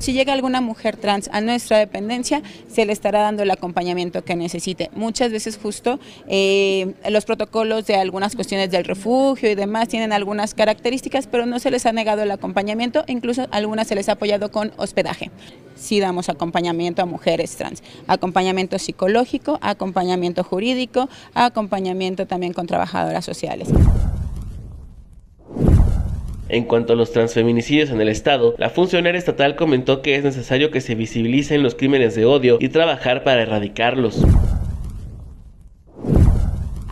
Si 0.00 0.14
llega 0.14 0.32
alguna 0.32 0.62
mujer 0.62 0.96
trans 0.96 1.28
a 1.30 1.42
nuestra 1.42 1.76
dependencia, 1.76 2.42
se 2.68 2.86
le 2.86 2.92
estará 2.94 3.20
dando 3.20 3.42
el 3.42 3.50
acompañamiento 3.50 4.24
que 4.24 4.34
necesite. 4.34 4.90
Muchas 4.94 5.30
veces 5.30 5.58
justo 5.62 6.00
eh, 6.26 6.94
los 7.10 7.26
protocolos 7.26 7.86
de 7.86 7.96
algunas 7.96 8.34
cuestiones 8.34 8.70
del 8.70 8.84
refugio 8.84 9.50
y 9.50 9.54
demás 9.54 9.88
tienen 9.88 10.14
algunas 10.14 10.54
características, 10.54 11.26
pero 11.26 11.44
no 11.44 11.58
se 11.58 11.70
les 11.70 11.84
ha 11.84 11.92
negado 11.92 12.22
el 12.22 12.30
acompañamiento, 12.30 13.04
incluso 13.08 13.46
algunas 13.50 13.88
se 13.88 13.94
les 13.94 14.08
ha 14.08 14.12
apoyado 14.12 14.50
con 14.50 14.72
hospedaje. 14.78 15.30
Sí 15.76 16.00
damos 16.00 16.30
acompañamiento 16.30 17.02
a 17.02 17.06
mujeres 17.06 17.54
trans, 17.56 17.82
acompañamiento 18.06 18.78
psicológico, 18.78 19.58
acompañamiento 19.60 20.44
jurídico, 20.44 21.10
acompañamiento 21.34 22.26
también 22.26 22.54
con 22.54 22.66
trabajadoras 22.66 23.26
sociales. 23.26 23.68
En 26.52 26.64
cuanto 26.64 26.94
a 26.94 26.96
los 26.96 27.12
transfeminicidios 27.12 27.90
en 27.90 28.00
el 28.00 28.08
Estado, 28.08 28.56
la 28.58 28.70
funcionaria 28.70 29.18
estatal 29.18 29.54
comentó 29.54 30.02
que 30.02 30.16
es 30.16 30.24
necesario 30.24 30.72
que 30.72 30.80
se 30.80 30.96
visibilicen 30.96 31.62
los 31.62 31.76
crímenes 31.76 32.16
de 32.16 32.24
odio 32.24 32.58
y 32.60 32.70
trabajar 32.70 33.22
para 33.22 33.42
erradicarlos. 33.42 34.20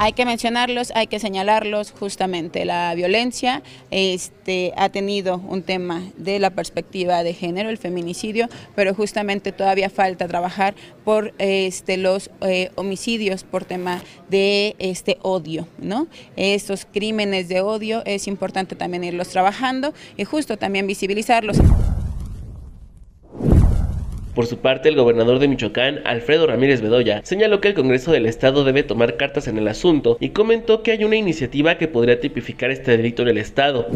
Hay 0.00 0.12
que 0.12 0.24
mencionarlos, 0.24 0.92
hay 0.94 1.08
que 1.08 1.18
señalarlos 1.18 1.90
justamente. 1.90 2.64
La 2.64 2.94
violencia 2.94 3.64
este, 3.90 4.72
ha 4.76 4.90
tenido 4.90 5.38
un 5.38 5.62
tema 5.62 6.02
de 6.16 6.38
la 6.38 6.50
perspectiva 6.50 7.24
de 7.24 7.34
género, 7.34 7.68
el 7.68 7.78
feminicidio, 7.78 8.48
pero 8.76 8.94
justamente 8.94 9.50
todavía 9.50 9.90
falta 9.90 10.28
trabajar 10.28 10.76
por 11.04 11.34
este, 11.38 11.96
los 11.96 12.30
eh, 12.42 12.70
homicidios 12.76 13.42
por 13.42 13.64
tema 13.64 14.00
de 14.30 14.76
este 14.78 15.18
odio, 15.22 15.66
¿no? 15.78 16.06
Estos 16.36 16.86
crímenes 16.86 17.48
de 17.48 17.60
odio 17.60 18.02
es 18.04 18.28
importante 18.28 18.76
también 18.76 19.02
irlos 19.02 19.30
trabajando 19.30 19.92
y 20.16 20.22
justo 20.22 20.56
también 20.56 20.86
visibilizarlos. 20.86 21.58
Por 24.34 24.46
su 24.46 24.58
parte, 24.58 24.88
el 24.88 24.96
gobernador 24.96 25.38
de 25.38 25.48
Michoacán, 25.48 26.00
Alfredo 26.04 26.46
Ramírez 26.46 26.80
Bedoya, 26.80 27.20
señaló 27.24 27.60
que 27.60 27.68
el 27.68 27.74
Congreso 27.74 28.12
del 28.12 28.26
Estado 28.26 28.64
debe 28.64 28.82
tomar 28.82 29.16
cartas 29.16 29.48
en 29.48 29.58
el 29.58 29.68
asunto 29.68 30.16
y 30.20 30.30
comentó 30.30 30.82
que 30.82 30.92
hay 30.92 31.04
una 31.04 31.16
iniciativa 31.16 31.76
que 31.76 31.88
podría 31.88 32.20
tipificar 32.20 32.70
este 32.70 32.96
delito 32.96 33.22
en 33.22 33.28
el 33.28 33.38
Estado. 33.38 33.86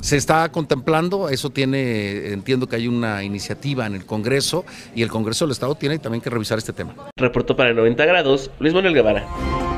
Se 0.00 0.16
está 0.16 0.50
contemplando, 0.50 1.28
eso 1.28 1.50
tiene, 1.50 2.32
entiendo 2.32 2.66
que 2.66 2.76
hay 2.76 2.88
una 2.88 3.22
iniciativa 3.22 3.86
en 3.86 3.94
el 3.94 4.06
Congreso 4.06 4.64
y 4.94 5.02
el 5.02 5.08
Congreso 5.08 5.44
del 5.44 5.52
Estado 5.52 5.74
tiene 5.74 5.98
también 5.98 6.22
que 6.22 6.30
revisar 6.30 6.58
este 6.58 6.72
tema. 6.72 6.94
Reportó 7.16 7.54
para 7.54 7.72
90 7.74 8.06
grados 8.06 8.50
Luis 8.58 8.72
Manuel 8.74 8.94
Guevara. 8.94 9.69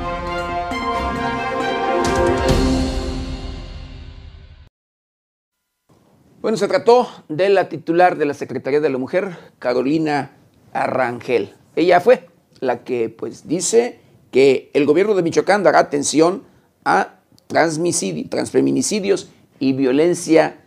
Bueno, 6.42 6.56
se 6.56 6.66
trató 6.66 7.06
de 7.28 7.50
la 7.50 7.68
titular 7.68 8.18
de 8.18 8.24
la 8.24 8.34
Secretaría 8.34 8.80
de 8.80 8.90
la 8.90 8.98
Mujer, 8.98 9.38
Carolina 9.60 10.32
Arrangel. 10.72 11.54
Ella 11.76 12.00
fue 12.00 12.28
la 12.58 12.82
que 12.82 13.10
pues 13.10 13.46
dice 13.46 14.00
que 14.32 14.68
el 14.74 14.84
gobierno 14.84 15.14
de 15.14 15.22
Michoacán 15.22 15.62
dará 15.62 15.78
atención 15.78 16.42
a 16.84 17.20
transfeminicidios 17.46 19.30
y 19.60 19.72
violencia 19.74 20.58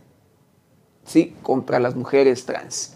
sí, 1.04 1.36
contra 1.44 1.82
las 1.82 1.94
mujeres 1.96 2.46
trans. 2.46 2.96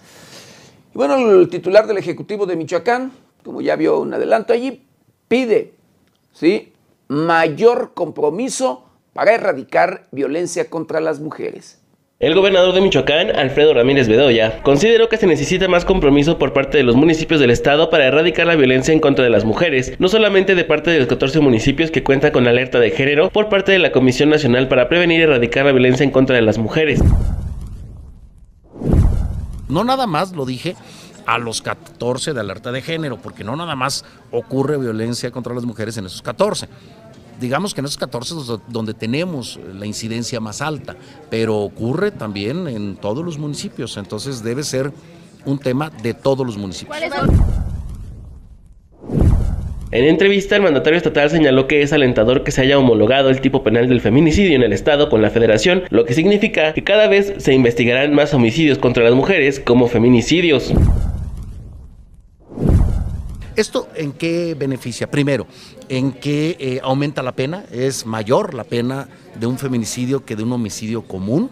Y 0.96 0.98
bueno, 0.98 1.18
el 1.18 1.50
titular 1.50 1.86
del 1.86 1.98
Ejecutivo 1.98 2.46
de 2.46 2.56
Michoacán, 2.56 3.12
como 3.44 3.60
ya 3.60 3.76
vio 3.76 4.00
un 4.00 4.14
adelanto 4.14 4.54
allí, 4.54 4.88
pide 5.28 5.74
¿sí? 6.32 6.72
mayor 7.10 7.92
compromiso 7.94 8.86
para 9.12 9.34
erradicar 9.34 10.08
violencia 10.12 10.70
contra 10.70 11.02
las 11.02 11.20
mujeres. 11.20 11.79
El 12.22 12.36
gobernador 12.36 12.74
de 12.74 12.82
Michoacán, 12.82 13.34
Alfredo 13.34 13.74
Ramírez 13.74 14.10
Bedoya, 14.10 14.62
consideró 14.62 15.08
que 15.08 15.16
se 15.16 15.26
necesita 15.26 15.70
más 15.70 15.86
compromiso 15.86 16.38
por 16.38 16.52
parte 16.52 16.78
de 16.78 16.84
los 16.84 16.98
municipios 16.98 17.40
del 17.40 17.50
estado 17.50 17.90
para 17.90 18.08
erradicar 18.08 18.46
la 18.46 18.58
violencia 18.58 18.94
en 18.94 19.00
contra 19.00 19.24
de 19.24 19.30
las 19.30 19.46
mujeres, 19.46 19.94
no 20.00 20.10
solamente 20.10 20.54
de 20.54 20.66
parte 20.66 20.92
de 20.92 21.00
los 21.00 21.08
14 21.08 21.40
municipios 21.40 21.92
que 21.92 22.04
cuentan 22.04 22.32
con 22.32 22.46
alerta 22.46 22.78
de 22.78 22.92
género 22.92 23.30
por 23.30 23.48
parte 23.48 23.72
de 23.72 23.80
la 23.80 23.94
Comisión 23.94 24.30
Nacional 24.30 24.68
para 24.68 24.90
Prevenir 24.90 25.22
y 25.22 25.24
Erradicar 25.24 25.66
la 25.66 25.72
Violencia 25.72 26.04
en 26.04 26.12
contra 26.12 26.36
de 26.36 26.42
las 26.42 26.58
Mujeres. 26.58 27.00
No 29.70 29.86
nada 29.86 30.06
más, 30.06 30.34
lo 30.34 30.46
dije, 30.46 30.76
a 31.26 31.38
los 31.38 31.62
14 31.62 32.34
de 32.34 32.40
alerta 32.42 32.74
de 32.74 32.82
género, 32.82 33.16
porque 33.16 33.46
no 33.46 33.56
nada 33.56 33.78
más 33.78 34.04
ocurre 34.32 34.78
violencia 34.78 35.32
contra 35.32 35.54
las 35.54 35.64
mujeres 35.64 35.96
en 35.96 36.08
esos 36.08 36.22
14 36.22 36.68
digamos 37.40 37.74
que 37.74 37.82
en 37.82 37.86
esos 37.86 37.98
14 37.98 38.36
es 38.36 38.60
donde 38.68 38.94
tenemos 38.94 39.60
la 39.74 39.86
incidencia 39.86 40.40
más 40.40 40.62
alta, 40.62 40.96
pero 41.30 41.58
ocurre 41.58 42.12
también 42.12 42.68
en 42.68 42.96
todos 42.96 43.24
los 43.24 43.38
municipios, 43.38 43.98
entonces 43.98 44.44
debe 44.44 44.64
ser 44.64 44.92
un 45.46 45.58
tema 45.60 45.90
de 45.90 46.14
todos 46.14 46.46
los 46.46 46.58
municipios. 46.58 46.98
En 49.92 50.06
entrevista, 50.06 50.56
el 50.56 50.62
mandatario 50.62 50.98
estatal 50.98 51.32
señaló 51.32 51.68
que 51.68 51.82
es 51.82 51.92
alentador 51.94 52.44
que 52.44 52.52
se 52.52 52.62
haya 52.62 52.78
homologado 52.78 53.30
el 53.30 53.42
tipo 53.42 53.64
penal 53.64 53.90
del 53.90 54.02
feminicidio 54.02 54.56
en 54.56 54.62
el 54.62 54.72
Estado 54.72 55.10
con 55.10 55.24
la 55.24 55.32
Federación, 55.32 55.84
lo 55.90 56.06
que 56.06 56.14
significa 56.14 56.74
que 56.74 56.84
cada 56.84 57.08
vez 57.08 57.34
se 57.38 57.56
investigarán 57.56 58.14
más 58.14 58.36
homicidios 58.36 58.78
contra 58.78 59.04
las 59.04 59.16
mujeres 59.16 59.60
como 59.60 59.88
feminicidios. 59.88 60.72
¿Esto 63.60 63.89
en 63.93 64.14
qué 64.14 64.55
beneficia? 64.57 65.12
Primero, 65.12 65.45
en 65.90 66.14
que 66.14 66.56
eh, 66.61 66.80
aumenta 66.81 67.22
la 67.22 67.34
pena, 67.34 67.65
es 67.73 68.06
mayor 68.06 68.53
la 68.53 68.64
pena 68.64 69.10
de 69.38 69.48
un 69.48 69.57
feminicidio 69.57 70.23
que 70.23 70.38
de 70.38 70.44
un 70.44 70.53
homicidio 70.53 71.02
común 71.02 71.49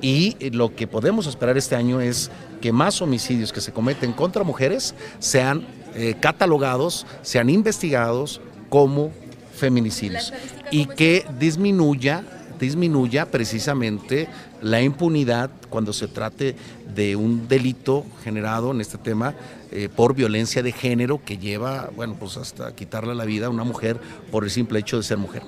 y 0.00 0.38
lo 0.52 0.74
que 0.74 0.86
podemos 0.86 1.26
esperar 1.26 1.58
este 1.58 1.76
año 1.76 2.00
es 2.00 2.30
que 2.62 2.72
más 2.72 3.02
homicidios 3.02 3.52
que 3.52 3.60
se 3.60 3.72
cometen 3.72 4.14
contra 4.14 4.42
mujeres 4.42 4.94
sean 5.18 5.66
eh, 5.94 6.14
catalogados, 6.18 7.06
sean 7.20 7.50
investigados 7.50 8.40
como 8.70 9.12
feminicidios 9.52 10.32
y 10.70 10.86
que 10.86 11.26
disminuya 11.38 12.24
disminuya 12.58 13.30
precisamente 13.30 14.28
la 14.62 14.82
impunidad 14.82 15.50
cuando 15.68 15.92
se 15.92 16.08
trate 16.08 16.56
de 16.94 17.16
un 17.16 17.48
delito 17.48 18.04
generado 18.22 18.70
en 18.72 18.80
este 18.80 18.98
tema 18.98 19.34
eh, 19.70 19.88
por 19.94 20.14
violencia 20.14 20.62
de 20.62 20.72
género 20.72 21.20
que 21.24 21.38
lleva, 21.38 21.90
bueno, 21.94 22.16
pues 22.18 22.36
hasta 22.36 22.74
quitarle 22.74 23.14
la 23.14 23.24
vida 23.24 23.46
a 23.46 23.50
una 23.50 23.64
mujer 23.64 23.98
por 24.30 24.44
el 24.44 24.50
simple 24.50 24.80
hecho 24.80 24.96
de 24.96 25.02
ser 25.02 25.18
mujer. 25.18 25.42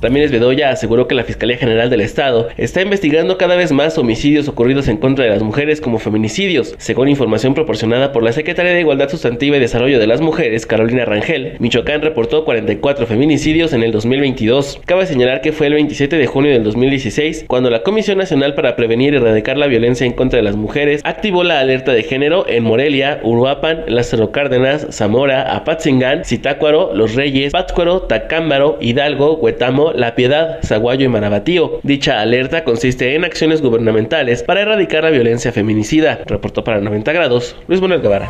Ramírez 0.00 0.30
Bedoya 0.30 0.70
aseguró 0.70 1.08
que 1.08 1.16
la 1.16 1.24
Fiscalía 1.24 1.56
General 1.56 1.90
del 1.90 2.02
Estado 2.02 2.48
está 2.56 2.82
investigando 2.82 3.36
cada 3.36 3.56
vez 3.56 3.72
más 3.72 3.98
homicidios 3.98 4.46
ocurridos 4.46 4.86
en 4.86 4.98
contra 4.98 5.24
de 5.24 5.30
las 5.30 5.42
mujeres 5.42 5.80
como 5.80 5.98
feminicidios. 5.98 6.76
Según 6.78 7.08
información 7.08 7.54
proporcionada 7.54 8.12
por 8.12 8.22
la 8.22 8.30
Secretaria 8.30 8.72
de 8.72 8.80
Igualdad 8.80 9.08
Sustantiva 9.08 9.56
y 9.56 9.60
Desarrollo 9.60 9.98
de 9.98 10.06
las 10.06 10.20
Mujeres, 10.20 10.66
Carolina 10.66 11.04
Rangel, 11.04 11.56
Michoacán 11.58 12.02
reportó 12.02 12.44
44 12.44 13.06
feminicidios 13.06 13.72
en 13.72 13.82
el 13.82 13.90
2022. 13.90 14.80
Cabe 14.86 15.06
señalar 15.06 15.40
que 15.40 15.50
fue 15.50 15.66
el 15.66 15.74
27 15.74 16.16
de 16.16 16.26
junio 16.26 16.52
del 16.52 16.62
2016 16.62 17.46
cuando 17.48 17.68
la 17.68 17.82
Comisión 17.82 18.18
Nacional 18.18 18.54
para 18.54 18.76
Prevenir 18.76 19.14
y 19.14 19.16
Erradicar 19.16 19.56
la 19.56 19.66
Violencia 19.66 20.06
en 20.06 20.12
contra 20.12 20.36
de 20.36 20.44
las 20.44 20.54
Mujeres 20.54 21.00
activó 21.02 21.42
la 21.42 21.58
alerta 21.58 21.92
de 21.92 22.04
género 22.04 22.48
en 22.48 22.62
Morelia, 22.62 23.18
Uruapan, 23.24 23.84
Lázaro 23.88 24.30
Cárdenas, 24.30 24.86
Zamora, 24.90 25.56
Apatzingán, 25.56 26.24
Zitácuaro, 26.24 26.94
Los 26.94 27.16
Reyes, 27.16 27.52
Pátzcuaro, 27.52 28.02
Tacámbaro, 28.02 28.78
Hidalgo, 28.80 29.34
Huetamo, 29.34 29.87
la 29.92 30.14
Piedad, 30.14 30.60
Zaguayo 30.64 31.04
y 31.04 31.08
Marabatío. 31.08 31.80
Dicha 31.82 32.20
alerta 32.20 32.64
consiste 32.64 33.14
en 33.14 33.24
acciones 33.24 33.62
gubernamentales 33.62 34.42
para 34.42 34.62
erradicar 34.62 35.04
la 35.04 35.10
violencia 35.10 35.52
feminicida, 35.52 36.20
reportó 36.26 36.64
para 36.64 36.80
90 36.80 37.12
grados 37.12 37.56
Luis 37.66 37.80
Manuel 37.80 38.00
Guevara. 38.00 38.28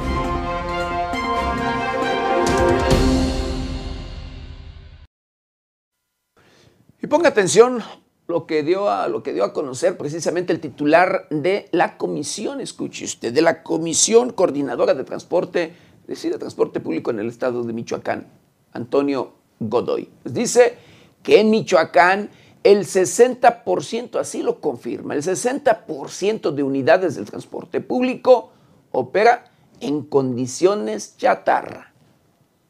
Y 7.00 7.06
ponga 7.06 7.28
atención 7.28 7.82
lo 8.26 8.46
que 8.46 8.62
dio 8.62 8.90
a 8.90 9.08
lo 9.08 9.22
que 9.22 9.32
dio 9.32 9.42
a 9.42 9.52
conocer 9.54 9.96
precisamente 9.96 10.52
el 10.52 10.60
titular 10.60 11.26
de 11.30 11.68
la 11.72 11.96
comisión, 11.96 12.60
escuche 12.60 13.06
usted, 13.06 13.32
de 13.32 13.40
la 13.40 13.62
Comisión 13.62 14.30
Coordinadora 14.30 14.92
de 14.92 15.04
Transporte, 15.04 15.72
decir, 16.06 16.32
de 16.32 16.38
Transporte 16.38 16.80
Público 16.80 17.10
en 17.10 17.20
el 17.20 17.28
estado 17.28 17.62
de 17.64 17.72
Michoacán, 17.72 18.26
Antonio 18.72 19.32
Godoy. 19.60 20.08
dice 20.24 20.76
que 21.28 21.40
en 21.40 21.50
Michoacán 21.50 22.30
el 22.64 22.86
60%, 22.86 24.18
así 24.18 24.42
lo 24.42 24.62
confirma, 24.62 25.12
el 25.12 25.22
60% 25.22 26.52
de 26.52 26.62
unidades 26.62 27.16
del 27.16 27.26
transporte 27.26 27.82
público 27.82 28.50
opera 28.92 29.44
en 29.80 30.04
condiciones 30.04 31.18
chatarra. 31.18 31.87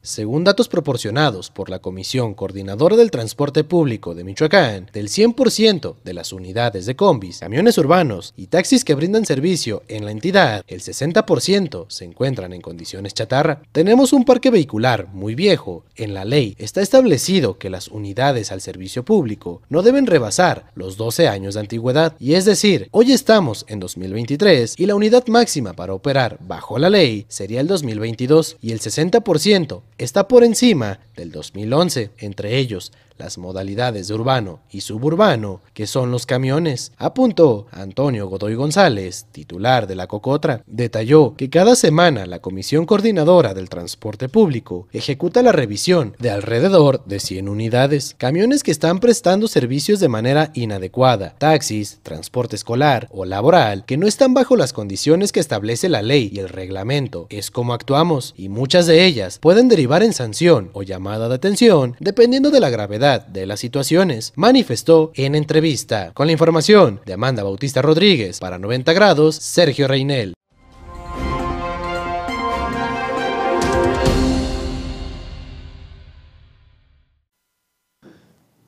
Según 0.01 0.45
datos 0.45 0.69
proporcionados 0.69 1.51
por 1.51 1.69
la 1.69 1.81
Comisión 1.81 2.35
Coordinadora 2.35 2.95
del 2.95 3.11
Transporte 3.11 3.65
Público 3.65 4.15
de 4.15 4.23
Michoacán, 4.23 4.89
del 4.93 5.09
100% 5.09 5.97
de 6.05 6.15
las 6.15 6.33
unidades 6.33 6.87
de 6.87 6.95
combis, 6.95 7.41
camiones 7.41 7.77
urbanos 7.79 8.33
y 8.37 8.47
taxis 8.47 8.85
que 8.85 8.95
brindan 8.95 9.27
servicio 9.27 9.83
en 9.89 10.05
la 10.05 10.12
entidad, 10.12 10.65
el 10.69 10.83
60% 10.83 11.87
se 11.89 12.05
encuentran 12.05 12.53
en 12.53 12.61
condiciones 12.61 13.12
chatarra. 13.12 13.61
Tenemos 13.73 14.12
un 14.12 14.25
parque 14.25 14.51
vehicular 14.51 15.09
muy 15.12 15.35
viejo. 15.35 15.85
En 15.97 16.15
la 16.15 16.25
ley 16.25 16.55
está 16.59 16.81
establecido 16.81 17.59
que 17.59 17.69
las 17.69 17.89
unidades 17.89 18.53
al 18.53 18.61
servicio 18.61 19.05
público 19.05 19.62
no 19.69 19.83
deben 19.83 20.07
rebasar 20.07 20.70
los 20.77 20.97
12 20.97 21.27
años 21.27 21.55
de 21.55 21.61
antigüedad. 21.61 22.15
Y 22.20 22.35
es 22.35 22.45
decir, 22.45 22.89
hoy 22.93 23.11
estamos 23.11 23.66
en 23.69 23.81
2023 23.81 24.77
y 24.79 24.87
la 24.87 24.95
unidad 24.95 25.27
máxima 25.27 25.73
para 25.73 25.93
operar 25.93 26.39
bajo 26.41 26.79
la 26.79 26.89
ley 26.89 27.27
sería 27.29 27.61
el 27.61 27.66
2022 27.66 28.59
y 28.61 28.70
el 28.70 28.79
60% 28.79 29.83
está 29.99 30.29
por 30.29 30.45
encima 30.45 31.01
del 31.16 31.31
2011, 31.33 32.11
entre 32.19 32.57
ellos 32.57 32.93
las 33.19 33.39
modalidades 33.39 34.09
de 34.09 34.15
urbano 34.15 34.61
y 34.70 34.81
suburbano, 34.81 35.61
que 35.74 35.86
son 35.86 36.11
los 36.11 36.27
camiones, 36.27 36.93
apuntó 36.97 37.66
Antonio 37.70 38.28
Godoy 38.28 38.55
González, 38.55 39.27
titular 39.32 39.86
de 39.86 39.97
la 39.97 40.07
Cocotra. 40.07 40.62
Detalló 40.66 41.35
que 41.36 41.51
cada 41.51 41.77
semana 41.77 42.27
la 42.27 42.39
Comisión 42.40 42.86
Coordinadora 42.86 43.55
del 43.55 43.69
Transporte 43.69 44.28
Público 44.28 44.89
ejecuta 44.93 45.43
la 45.43 45.53
revisión 45.53 46.15
de 46.19 46.31
alrededor 46.31 47.05
de 47.05 47.20
100 47.20 47.49
unidades, 47.49 48.15
camiones 48.19 48.62
que 48.62 48.70
están 48.70 49.01
prestando 49.01 49.49
servicios 49.49 50.01
de 50.01 50.09
manera 50.09 50.51
inadecuada, 50.55 51.35
taxis, 51.39 51.99
transporte 52.03 52.57
escolar 52.57 53.09
o 53.11 53.24
laboral, 53.24 53.85
que 53.85 53.97
no 53.97 54.07
están 54.07 54.35
bajo 54.35 54.57
las 54.57 54.73
condiciones 54.73 55.32
que 55.32 55.40
establece 55.40 55.89
la 55.89 56.03
ley 56.03 56.31
y 56.32 56.39
el 56.39 56.49
reglamento. 56.49 57.27
Es 57.31 57.51
como 57.51 57.74
actuamos, 57.74 58.35
y 58.36 58.49
muchas 58.49 58.86
de 58.86 59.05
ellas 59.05 59.39
pueden 59.39 59.69
derivar 59.69 60.03
en 60.03 60.12
sanción 60.12 60.70
o 60.73 60.82
llamada 60.82 61.28
de 61.28 61.35
atención, 61.35 61.97
dependiendo 62.01 62.51
de 62.51 62.61
la 62.61 62.70
gravedad 62.70 63.07
de 63.16 63.47
las 63.47 63.60
situaciones, 63.60 64.35
manifestó 64.36 65.12
en 65.14 65.35
entrevista. 65.35 66.12
Con 66.12 66.26
la 66.26 66.32
información 66.32 67.01
de 67.06 67.14
Amanda 67.14 67.43
Bautista 67.43 67.80
Rodríguez 67.80 68.39
para 68.39 68.59
90 68.59 68.93
grados, 68.93 69.36
Sergio 69.36 69.89
Reinel. 69.89 70.35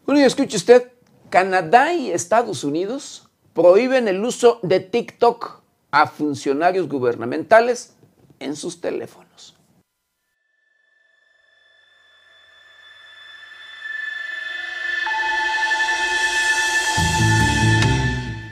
Bueno, 0.06 0.22
y 0.22 0.24
escuche 0.24 0.56
usted, 0.56 0.90
Canadá 1.28 1.92
y 1.92 2.10
Estados 2.10 2.64
Unidos 2.64 3.28
prohíben 3.52 4.08
el 4.08 4.24
uso 4.24 4.58
de 4.62 4.80
TikTok 4.80 5.60
a 5.90 6.06
funcionarios 6.06 6.88
gubernamentales 6.88 7.92
en 8.38 8.56
sus 8.56 8.80
teléfonos. 8.80 9.29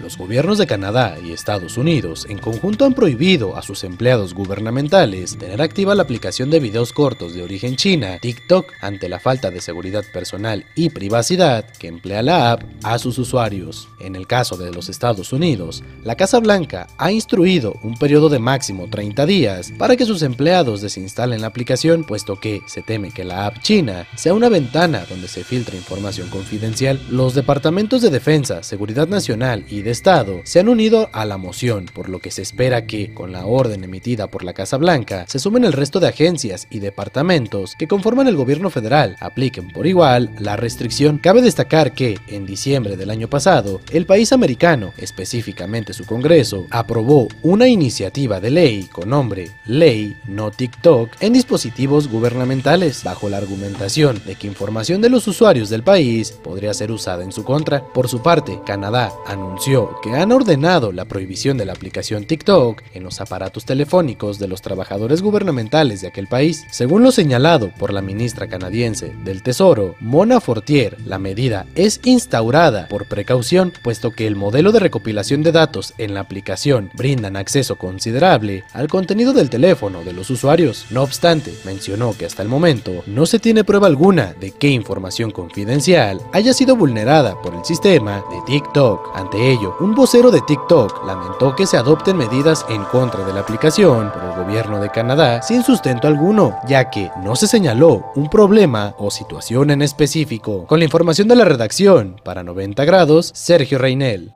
Los 0.09 0.17
gobiernos 0.17 0.57
de 0.57 0.67
Canadá 0.67 1.19
y 1.23 1.33
Estados 1.33 1.77
Unidos 1.77 2.27
en 2.31 2.39
conjunto 2.39 2.87
han 2.87 2.95
prohibido 2.95 3.59
a 3.59 3.63
sus 3.63 3.85
empleados 3.85 4.33
gubernamentales 4.33 5.37
tener 5.37 5.61
activa 5.61 5.95
la 5.95 6.05
aplicación 6.05 6.49
de 6.49 6.61
videos 6.61 6.95
cortos 6.95 7.35
de 7.35 7.43
origen 7.43 7.77
china, 7.77 8.19
TikTok, 8.19 8.73
ante 8.81 9.11
la 9.11 9.21
falta 9.21 9.51
de 9.51 9.61
seguridad 9.61 10.05
personal 10.11 10.65
y 10.75 10.89
privacidad 10.89 11.67
que 11.79 11.89
emplea 11.89 12.23
la 12.23 12.53
app 12.53 12.63
a 12.85 12.99
sus 12.99 13.19
usuarios. 13.19 13.87
En 14.01 14.17
el 14.17 14.27
caso 14.27 14.57
de 14.57 14.73
los 14.73 14.89
Estados 14.89 15.35
Unidos, 15.35 15.85
la 16.05 16.15
Casa 16.15 16.41
Blanca 16.41 16.87
ha 16.97 17.13
instruido 17.13 17.75
un 17.83 17.99
periodo 17.99 18.31
de 18.31 18.39
máximo 18.39 18.89
30 18.89 19.27
días 19.27 19.73
para 19.77 19.95
que 19.95 20.07
sus 20.07 20.23
empleados 20.23 20.81
desinstalen 20.81 21.43
la 21.43 21.49
aplicación, 21.49 22.05
puesto 22.05 22.41
que 22.41 22.63
se 22.67 22.81
teme 22.81 23.11
que 23.11 23.25
la 23.25 23.45
app 23.45 23.61
china 23.61 24.07
sea 24.17 24.33
una 24.33 24.49
ventana 24.49 25.05
donde 25.07 25.29
se 25.29 25.45
filtra 25.45 25.77
información 25.77 26.31
confidencial. 26.31 26.99
Los 27.11 27.35
departamentos 27.35 28.01
de 28.01 28.09
Defensa, 28.09 28.63
Seguridad 28.63 29.07
Nacional 29.07 29.67
y 29.69 29.83
de 29.83 29.98
Estado 29.99 30.43
se 30.45 30.61
han 30.61 30.69
unido 30.69 31.11
a 31.13 31.25
la 31.25 31.39
moción, 31.39 31.87
por 31.93 32.09
lo 32.09 32.21
que 32.21 32.31
se 32.31 32.41
espera 32.41 32.87
que, 32.87 33.13
con 33.13 33.33
la 33.33 33.47
orden 33.47 33.83
emitida 33.83 34.29
por 34.29 34.45
la 34.45 34.53
Casa 34.53 34.77
Blanca, 34.77 35.25
se 35.27 35.41
sumen 35.41 35.65
el 35.65 35.73
resto 35.73 35.99
de 35.99 36.07
agencias 36.07 36.69
y 36.71 36.79
departamentos 36.79 37.75
que 37.77 37.89
conforman 37.89 38.29
el 38.29 38.37
gobierno 38.37 38.71
federal 38.71 39.17
apliquen 39.19 39.73
por 39.73 39.89
igual 39.89 40.31
la 40.39 40.55
restricción. 40.55 41.19
Cabe 41.19 41.43
destacar 41.43 41.95
que, 41.95 42.17
en 42.29 42.47
diciembre 42.47 42.97
del 42.97 43.11
año 43.11 43.27
pasado, 43.27 43.81
el 43.91 44.07
país 44.07 44.33
americano, 44.33 44.93
específicamente 44.99 45.93
su 45.93 46.07
Congreso, 46.07 46.69
aprobó 46.71 47.27
una 47.43 47.67
iniciativa 47.67 48.39
de 48.39 48.51
ley 48.53 48.85
con 48.85 49.11
nombre 49.11 49.51
Ley 49.67 50.17
No 50.29 50.53
TikTok 50.53 51.11
en 51.19 51.33
dispositivos 51.33 52.07
gubernamentales, 52.07 53.03
bajo 53.03 53.29
la 53.29 53.39
argumentación 53.39 54.23
de 54.25 54.37
que 54.37 54.47
información 54.47 55.01
de 55.01 55.11
los 55.11 55.27
usuarios 55.27 55.71
del 55.71 55.83
país 55.83 56.31
podría 56.31 56.73
ser 56.73 56.93
usada 56.93 57.25
en 57.25 57.33
su 57.33 57.43
contra. 57.43 57.83
Por 57.83 58.07
su 58.07 58.23
parte, 58.23 58.61
Canadá 58.65 59.13
anunció 59.27 59.88
que 60.03 60.15
han 60.15 60.33
ordenado 60.33 60.93
la 60.93 61.05
prohibición 61.05 61.59
de 61.59 61.65
la 61.65 61.73
aplicación 61.73 62.25
TikTok 62.25 62.83
en 62.95 63.05
los 63.05 63.21
aparatos 63.21 63.65
telefónicos 63.65 64.39
de 64.39 64.49
los 64.49 64.63
trabajadores 64.63 65.23
gubernamentales 65.23 66.01
de 66.01 66.09
aquel 66.09 66.27
país. 66.27 66.65
Según 66.71 67.03
lo 67.03 67.13
señalado 67.13 67.71
por 67.79 67.93
la 67.93 68.03
ministra 68.03 68.49
canadiense 68.49 69.13
del 69.25 69.43
Tesoro, 69.43 69.95
Mona 70.01 70.41
Fortier, 70.41 70.97
la 71.05 71.19
medida 71.19 71.67
es 71.75 72.01
instaurada 72.05 72.89
por 72.89 73.07
precaución, 73.07 73.73
puesto 73.83 74.11
que 74.11 74.27
el 74.27 74.37
modelo 74.37 74.73
de 74.73 74.81
recopilación 74.81 75.43
de 75.43 75.53
datos 75.53 75.95
en 75.99 76.15
la 76.15 76.21
aplicación 76.21 76.91
brindan 76.95 77.37
acceso 77.37 77.77
considerable 77.77 78.65
al 78.73 78.89
contenido 78.89 79.33
del 79.33 79.51
teléfono 79.51 80.05
de 80.05 80.13
los 80.13 80.31
usuarios. 80.31 80.87
No 80.91 81.03
obstante, 81.03 81.55
mencionó 81.65 82.17
que 82.17 82.27
hasta 82.27 82.43
el 82.43 82.49
momento 82.49 83.03
no 83.07 83.27
se 83.27 83.39
tiene 83.39 83.65
prueba 83.65 83.87
alguna 83.87 84.35
de 84.41 84.53
que 84.53 84.69
información 84.69 85.31
confidencial 85.31 86.21
haya 86.33 86.53
sido 86.53 86.77
vulnerada 86.77 87.41
por 87.43 87.55
el 87.55 87.65
sistema 87.65 88.25
de 88.31 88.41
TikTok. 88.47 89.11
Ante 89.15 89.51
ello, 89.51 89.75
un 89.81 89.95
vocero 89.95 90.33
de 90.33 90.41
TikTok 90.41 91.07
lamentó 91.07 91.55
que 91.55 91.65
se 91.65 91.77
adopten 91.77 92.17
medidas 92.17 92.67
en 92.69 92.83
contra 92.85 93.25
de 93.25 93.33
la 93.33 93.41
aplicación 93.41 94.11
por 94.11 94.25
el 94.25 94.45
gobierno 94.45 94.81
de 94.81 94.91
Canadá 94.91 95.41
sin 95.41 95.63
sustento 95.63 96.09
alguno, 96.09 96.59
ya 96.67 96.91
que 96.91 97.13
no 97.23 97.37
se 97.37 97.47
señaló 97.47 98.11
un 98.17 98.29
problema 98.29 98.97
o 98.99 99.11
situación 99.13 99.71
en 99.71 99.83
específico. 99.83 100.67
Con 100.67 100.81
la 100.81 100.85
información 100.85 101.29
de 101.29 101.37
la 101.37 101.45
redacción, 101.45 102.21
para 102.25 102.43
90 102.43 102.85
grados, 102.85 103.31
Sergio 103.35 103.79
Reinel. 103.79 104.35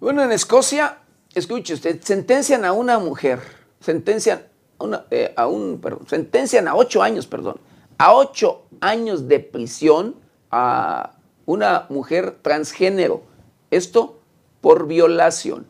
Bueno, 0.00 0.22
en 0.22 0.32
Escocia, 0.32 0.96
escuche 1.34 1.74
usted, 1.74 2.00
sentencian 2.02 2.64
a 2.64 2.72
una 2.72 2.98
mujer, 2.98 3.40
sentencian 3.80 4.53
eh, 5.10 5.32
a 5.36 5.46
un, 5.46 5.80
sentencian 6.06 6.68
a 6.68 6.74
ocho 6.74 7.02
años, 7.02 7.26
perdón, 7.26 7.60
a 7.98 8.14
ocho 8.14 8.66
años 8.80 9.28
de 9.28 9.40
prisión 9.40 10.16
a 10.50 11.16
una 11.46 11.86
mujer 11.88 12.38
transgénero. 12.42 13.22
Esto 13.70 14.20
por 14.60 14.86
violación. 14.86 15.66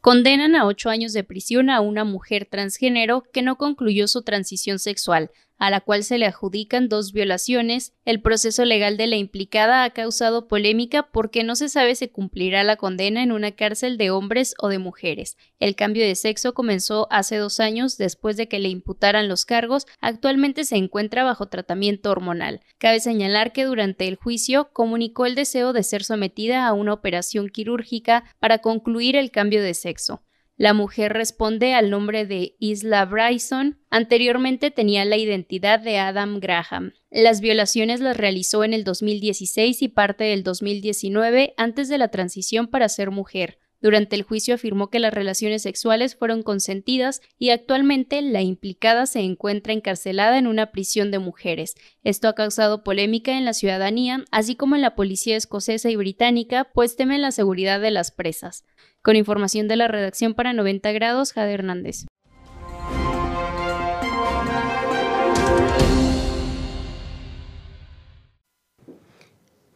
Condenan 0.00 0.54
a 0.54 0.66
ocho 0.66 0.90
años 0.90 1.12
de 1.12 1.24
prisión 1.24 1.70
a 1.70 1.80
una 1.80 2.04
mujer 2.04 2.46
transgénero 2.50 3.24
que 3.32 3.42
no 3.42 3.56
concluyó 3.56 4.06
su 4.06 4.22
transición 4.22 4.78
sexual, 4.78 5.30
a 5.58 5.70
la 5.70 5.80
cual 5.80 6.04
se 6.04 6.18
le 6.18 6.26
adjudican 6.26 6.88
dos 6.88 7.12
violaciones. 7.12 7.92
El 8.04 8.20
proceso 8.20 8.64
legal 8.64 8.96
de 8.96 9.06
la 9.06 9.16
implicada 9.16 9.84
ha 9.84 9.90
causado 9.90 10.48
polémica 10.48 11.10
porque 11.10 11.44
no 11.44 11.56
se 11.56 11.68
sabe 11.68 11.94
si 11.94 12.08
cumplirá 12.08 12.64
la 12.64 12.76
condena 12.76 13.22
en 13.22 13.32
una 13.32 13.52
cárcel 13.52 13.96
de 13.96 14.10
hombres 14.10 14.54
o 14.58 14.68
de 14.68 14.78
mujeres. 14.78 15.36
El 15.60 15.76
cambio 15.76 16.04
de 16.04 16.14
sexo 16.14 16.54
comenzó 16.54 17.06
hace 17.10 17.36
dos 17.36 17.60
años 17.60 17.96
después 17.96 18.36
de 18.36 18.48
que 18.48 18.58
le 18.58 18.68
imputaran 18.68 19.28
los 19.28 19.44
cargos. 19.44 19.86
Actualmente 20.00 20.64
se 20.64 20.76
encuentra 20.76 21.24
bajo 21.24 21.46
tratamiento 21.46 22.10
hormonal. 22.10 22.60
Cabe 22.78 23.00
señalar 23.00 23.52
que 23.52 23.64
durante 23.64 24.08
el 24.08 24.16
juicio 24.16 24.70
comunicó 24.72 25.26
el 25.26 25.34
deseo 25.34 25.72
de 25.72 25.82
ser 25.82 26.04
sometida 26.04 26.66
a 26.66 26.72
una 26.72 26.92
operación 26.92 27.48
quirúrgica 27.48 28.24
para 28.38 28.58
concluir 28.58 29.16
el 29.16 29.30
cambio 29.30 29.62
de 29.62 29.74
sexo. 29.74 30.22
La 30.56 30.72
mujer 30.72 31.12
responde 31.12 31.74
al 31.74 31.90
nombre 31.90 32.26
de 32.26 32.54
Isla 32.60 33.04
Bryson. 33.06 33.80
Anteriormente 33.90 34.70
tenía 34.70 35.04
la 35.04 35.16
identidad 35.16 35.80
de 35.80 35.98
Adam 35.98 36.38
Graham. 36.38 36.92
Las 37.10 37.40
violaciones 37.40 37.98
las 37.98 38.16
realizó 38.16 38.62
en 38.62 38.72
el 38.72 38.84
2016 38.84 39.82
y 39.82 39.88
parte 39.88 40.24
del 40.24 40.44
2019 40.44 41.54
antes 41.56 41.88
de 41.88 41.98
la 41.98 42.08
transición 42.08 42.68
para 42.68 42.88
ser 42.88 43.10
mujer. 43.10 43.58
Durante 43.80 44.16
el 44.16 44.22
juicio 44.22 44.54
afirmó 44.54 44.88
que 44.88 44.98
las 44.98 45.12
relaciones 45.12 45.60
sexuales 45.60 46.16
fueron 46.16 46.42
consentidas 46.42 47.20
y 47.36 47.50
actualmente 47.50 48.22
la 48.22 48.40
implicada 48.40 49.04
se 49.04 49.20
encuentra 49.20 49.74
encarcelada 49.74 50.38
en 50.38 50.46
una 50.46 50.70
prisión 50.72 51.10
de 51.10 51.18
mujeres. 51.18 51.74
Esto 52.02 52.28
ha 52.28 52.34
causado 52.34 52.82
polémica 52.82 53.36
en 53.36 53.44
la 53.44 53.52
ciudadanía, 53.52 54.24
así 54.30 54.54
como 54.54 54.74
en 54.74 54.82
la 54.82 54.94
policía 54.94 55.36
escocesa 55.36 55.90
y 55.90 55.96
británica, 55.96 56.70
pues 56.72 56.96
temen 56.96 57.20
la 57.20 57.32
seguridad 57.32 57.78
de 57.78 57.90
las 57.90 58.10
presas. 58.10 58.64
Con 59.04 59.16
información 59.16 59.68
de 59.68 59.76
la 59.76 59.86
redacción 59.86 60.32
para 60.32 60.54
90 60.54 60.90
grados, 60.92 61.34
Jade 61.34 61.52
Hernández. 61.52 62.06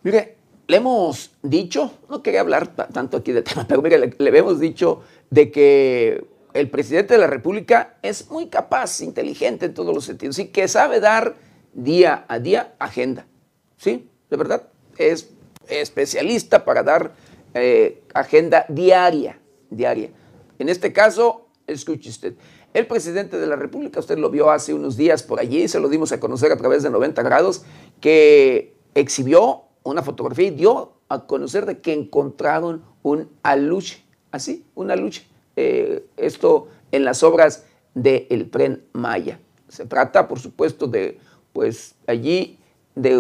Mire, 0.03 0.37
le 0.67 0.77
hemos 0.79 1.33
dicho, 1.43 1.93
no 2.09 2.23
quería 2.23 2.41
hablar 2.41 2.69
tanto 2.69 3.19
aquí 3.19 3.33
de 3.33 3.43
tema, 3.43 3.67
pero 3.69 3.83
le, 3.83 4.39
hemos 4.39 4.61
dicho 4.61 5.03
de 5.29 5.51
que 5.51 6.25
el 6.55 6.71
presidente 6.71 7.13
de 7.13 7.21
la 7.21 7.27
República 7.27 7.99
es 8.01 8.31
muy 8.31 8.47
capaz, 8.47 9.03
inteligente 9.03 9.67
en 9.67 9.75
todos 9.75 9.95
los 9.95 10.07
sentidos 10.07 10.39
y 10.39 10.47
que 10.47 10.69
sabe 10.69 11.01
dar 11.01 11.37
día 11.75 12.25
a 12.29 12.39
día 12.39 12.73
agenda. 12.79 13.27
¿Sí? 13.77 14.09
De 14.31 14.39
verdad, 14.39 14.69
es 14.97 15.29
especialista 15.69 16.65
para 16.65 16.83
dar 16.83 17.13
eh, 17.55 18.03
agenda 18.15 18.65
diaria, 18.69 19.41
diaria. 19.71 20.11
En 20.59 20.69
este 20.69 20.93
caso, 20.93 21.49
escuche 21.67 22.11
usted, 22.11 22.35
el 22.75 22.87
presidente 22.87 23.39
de 23.39 23.47
la 23.47 23.57
República, 23.57 24.01
usted 24.01 24.19
lo 24.19 24.31
vio 24.31 24.51
hace 24.51 24.75
unos 24.75 24.97
días 24.97 25.23
por 25.23 25.41
allí, 25.41 25.69
se 25.69 25.81
lo 25.81 25.89
dimos 25.89 26.13
a 26.13 26.21
conocer 26.21 26.53
a 26.53 26.57
través 26.57 26.83
de 26.83 26.91
90 26.91 27.23
grados, 27.23 27.65
que 28.01 28.77
exhibió 28.95 29.63
una 29.83 30.03
fotografía 30.03 30.49
y 30.49 30.51
dio 30.51 30.93
a 31.09 31.27
conocer 31.27 31.65
de 31.65 31.81
que 31.81 31.93
encontraron 31.93 32.85
un 33.03 33.31
aluche, 33.43 34.05
así, 34.31 34.67
un 34.75 34.91
aluche. 34.91 35.27
Eh, 35.57 36.05
esto 36.17 36.69
en 36.93 37.05
las 37.05 37.23
obras 37.23 37.65
del 37.95 38.51
tren 38.51 38.85
Maya. 38.93 39.41
Se 39.69 39.87
trata, 39.87 40.29
por 40.29 40.39
supuesto, 40.39 40.87
de, 40.87 41.19
pues, 41.53 41.95
allí 42.07 42.59
de 42.95 43.19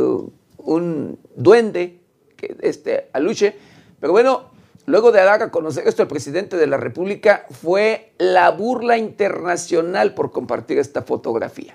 un 0.58 1.18
duende, 1.34 2.00
que 2.36 2.56
este 2.60 3.08
aluche, 3.12 3.56
pero 4.00 4.12
bueno, 4.12 4.50
luego 4.86 5.12
de 5.12 5.22
dar 5.22 5.42
a 5.42 5.50
conocer 5.50 5.86
esto 5.86 6.02
el 6.02 6.08
presidente 6.08 6.56
de 6.56 6.66
la 6.66 6.76
República, 6.76 7.46
fue 7.50 8.12
la 8.18 8.50
burla 8.50 8.96
internacional 8.96 10.14
por 10.14 10.32
compartir 10.32 10.78
esta 10.78 11.02
fotografía. 11.02 11.74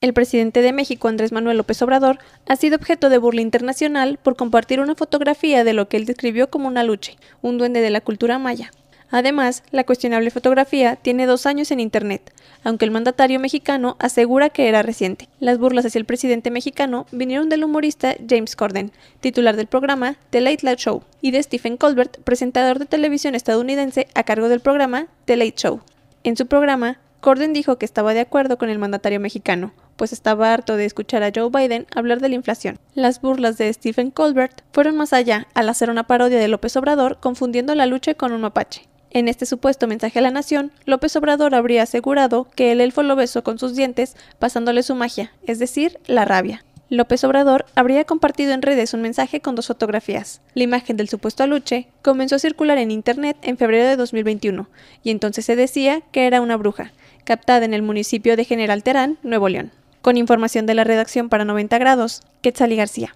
El 0.00 0.12
presidente 0.12 0.62
de 0.62 0.72
México, 0.72 1.08
Andrés 1.08 1.32
Manuel 1.32 1.56
López 1.56 1.82
Obrador, 1.82 2.18
ha 2.46 2.54
sido 2.54 2.76
objeto 2.76 3.08
de 3.10 3.18
burla 3.18 3.40
internacional 3.40 4.18
por 4.22 4.36
compartir 4.36 4.78
una 4.80 4.94
fotografía 4.94 5.64
de 5.64 5.72
lo 5.72 5.88
que 5.88 5.96
él 5.96 6.04
describió 6.04 6.50
como 6.50 6.68
una 6.68 6.84
luche, 6.84 7.16
un 7.42 7.58
duende 7.58 7.80
de 7.80 7.90
la 7.90 8.00
cultura 8.00 8.38
maya. 8.38 8.70
Además, 9.10 9.62
la 9.70 9.84
cuestionable 9.84 10.30
fotografía 10.30 10.96
tiene 10.96 11.26
dos 11.26 11.46
años 11.46 11.70
en 11.70 11.80
Internet, 11.80 12.32
aunque 12.62 12.84
el 12.84 12.90
mandatario 12.90 13.40
mexicano 13.40 13.96
asegura 13.98 14.50
que 14.50 14.68
era 14.68 14.82
reciente. 14.82 15.28
Las 15.40 15.58
burlas 15.58 15.86
hacia 15.86 15.98
el 15.98 16.04
presidente 16.04 16.50
mexicano 16.50 17.06
vinieron 17.10 17.48
del 17.48 17.64
humorista 17.64 18.14
James 18.28 18.54
Corden, 18.54 18.92
titular 19.20 19.56
del 19.56 19.66
programa 19.66 20.16
The 20.30 20.42
Late 20.42 20.66
Late 20.66 20.82
Show, 20.82 21.02
y 21.22 21.30
de 21.30 21.42
Stephen 21.42 21.76
Colbert, 21.76 22.20
presentador 22.22 22.78
de 22.78 22.86
televisión 22.86 23.34
estadounidense 23.34 24.08
a 24.14 24.24
cargo 24.24 24.48
del 24.48 24.60
programa 24.60 25.06
The 25.24 25.36
Late 25.36 25.54
Show. 25.56 25.80
En 26.22 26.36
su 26.36 26.46
programa, 26.46 26.98
Corden 27.20 27.52
dijo 27.52 27.78
que 27.78 27.86
estaba 27.86 28.14
de 28.14 28.20
acuerdo 28.20 28.58
con 28.58 28.68
el 28.68 28.78
mandatario 28.78 29.20
mexicano, 29.20 29.72
pues 29.96 30.12
estaba 30.12 30.52
harto 30.52 30.76
de 30.76 30.84
escuchar 30.84 31.22
a 31.24 31.32
Joe 31.34 31.50
Biden 31.50 31.86
hablar 31.94 32.20
de 32.20 32.28
la 32.28 32.36
inflación. 32.36 32.78
Las 32.94 33.20
burlas 33.20 33.58
de 33.58 33.72
Stephen 33.72 34.10
Colbert 34.10 34.62
fueron 34.72 34.96
más 34.96 35.12
allá 35.12 35.48
al 35.54 35.68
hacer 35.68 35.90
una 35.90 36.06
parodia 36.06 36.38
de 36.38 36.46
López 36.46 36.76
Obrador 36.76 37.18
confundiendo 37.18 37.74
la 37.74 37.86
lucha 37.86 38.14
con 38.14 38.32
un 38.32 38.42
mapache. 38.42 38.88
En 39.10 39.28
este 39.28 39.46
supuesto 39.46 39.86
mensaje 39.86 40.18
a 40.18 40.22
la 40.22 40.30
nación, 40.30 40.70
López 40.84 41.16
Obrador 41.16 41.54
habría 41.54 41.82
asegurado 41.82 42.48
que 42.54 42.72
el 42.72 42.80
elfo 42.80 43.02
lo 43.02 43.16
besó 43.16 43.42
con 43.42 43.58
sus 43.58 43.74
dientes, 43.74 44.16
pasándole 44.38 44.82
su 44.82 44.94
magia, 44.94 45.32
es 45.46 45.58
decir, 45.58 45.98
la 46.06 46.24
rabia. 46.24 46.64
López 46.90 47.22
Obrador 47.24 47.66
habría 47.74 48.04
compartido 48.04 48.52
en 48.52 48.62
redes 48.62 48.94
un 48.94 49.02
mensaje 49.02 49.40
con 49.40 49.54
dos 49.54 49.66
fotografías. 49.66 50.40
La 50.54 50.62
imagen 50.62 50.96
del 50.96 51.08
supuesto 51.08 51.42
aluche 51.42 51.88
comenzó 52.02 52.36
a 52.36 52.38
circular 52.38 52.78
en 52.78 52.90
Internet 52.90 53.36
en 53.42 53.58
febrero 53.58 53.86
de 53.86 53.96
2021, 53.96 54.68
y 55.02 55.10
entonces 55.10 55.44
se 55.44 55.56
decía 55.56 56.00
que 56.12 56.26
era 56.26 56.40
una 56.40 56.56
bruja, 56.56 56.92
captada 57.24 57.64
en 57.66 57.74
el 57.74 57.82
municipio 57.82 58.36
de 58.36 58.44
General 58.44 58.82
Terán, 58.82 59.18
Nuevo 59.22 59.48
León. 59.48 59.70
Con 60.00 60.16
información 60.16 60.64
de 60.64 60.74
la 60.74 60.84
redacción 60.84 61.28
para 61.28 61.44
90 61.44 61.76
grados, 61.78 62.22
Quetzali 62.40 62.76
García. 62.76 63.14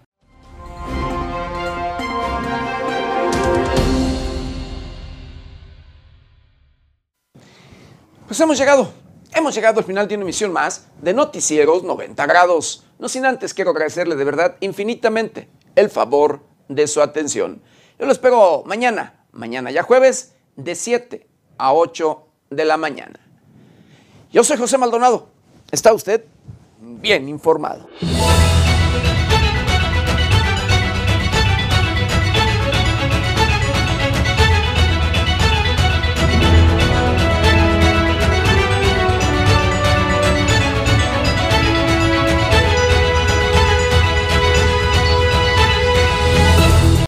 Pues 8.33 8.41
hemos 8.41 8.57
llegado, 8.57 8.91
hemos 9.35 9.55
llegado 9.55 9.81
al 9.81 9.85
final 9.85 10.09
de 10.09 10.15
una 10.15 10.23
emisión 10.23 10.55
más 10.55 10.87
de 11.03 11.13
Noticieros 11.13 11.83
90 11.83 12.25
grados. 12.25 12.83
No 12.99 13.11
sin 13.11 13.27
antes 13.27 13.53
quiero 13.53 13.73
agradecerle 13.73 14.17
de 14.17 14.25
verdad 14.25 14.57
infinitamente 14.61 15.51
el 15.77 15.91
favor 15.91 16.41
de 16.67 16.87
su 16.87 17.03
atención. 17.03 17.61
Yo 17.99 18.07
lo 18.07 18.13
espero 18.13 18.63
mañana, 18.65 19.27
mañana 19.33 19.71
ya 19.71 19.83
jueves, 19.83 20.33
de 20.57 20.75
7 20.75 21.27
a 21.59 21.75
8 21.75 22.27
de 22.49 22.65
la 22.65 22.79
mañana. 22.79 23.21
Yo 24.33 24.43
soy 24.45 24.57
José 24.57 24.79
Maldonado. 24.79 25.29
¿Está 25.71 25.93
usted? 25.93 26.25
bien 26.81 27.29
informado. 27.29 27.87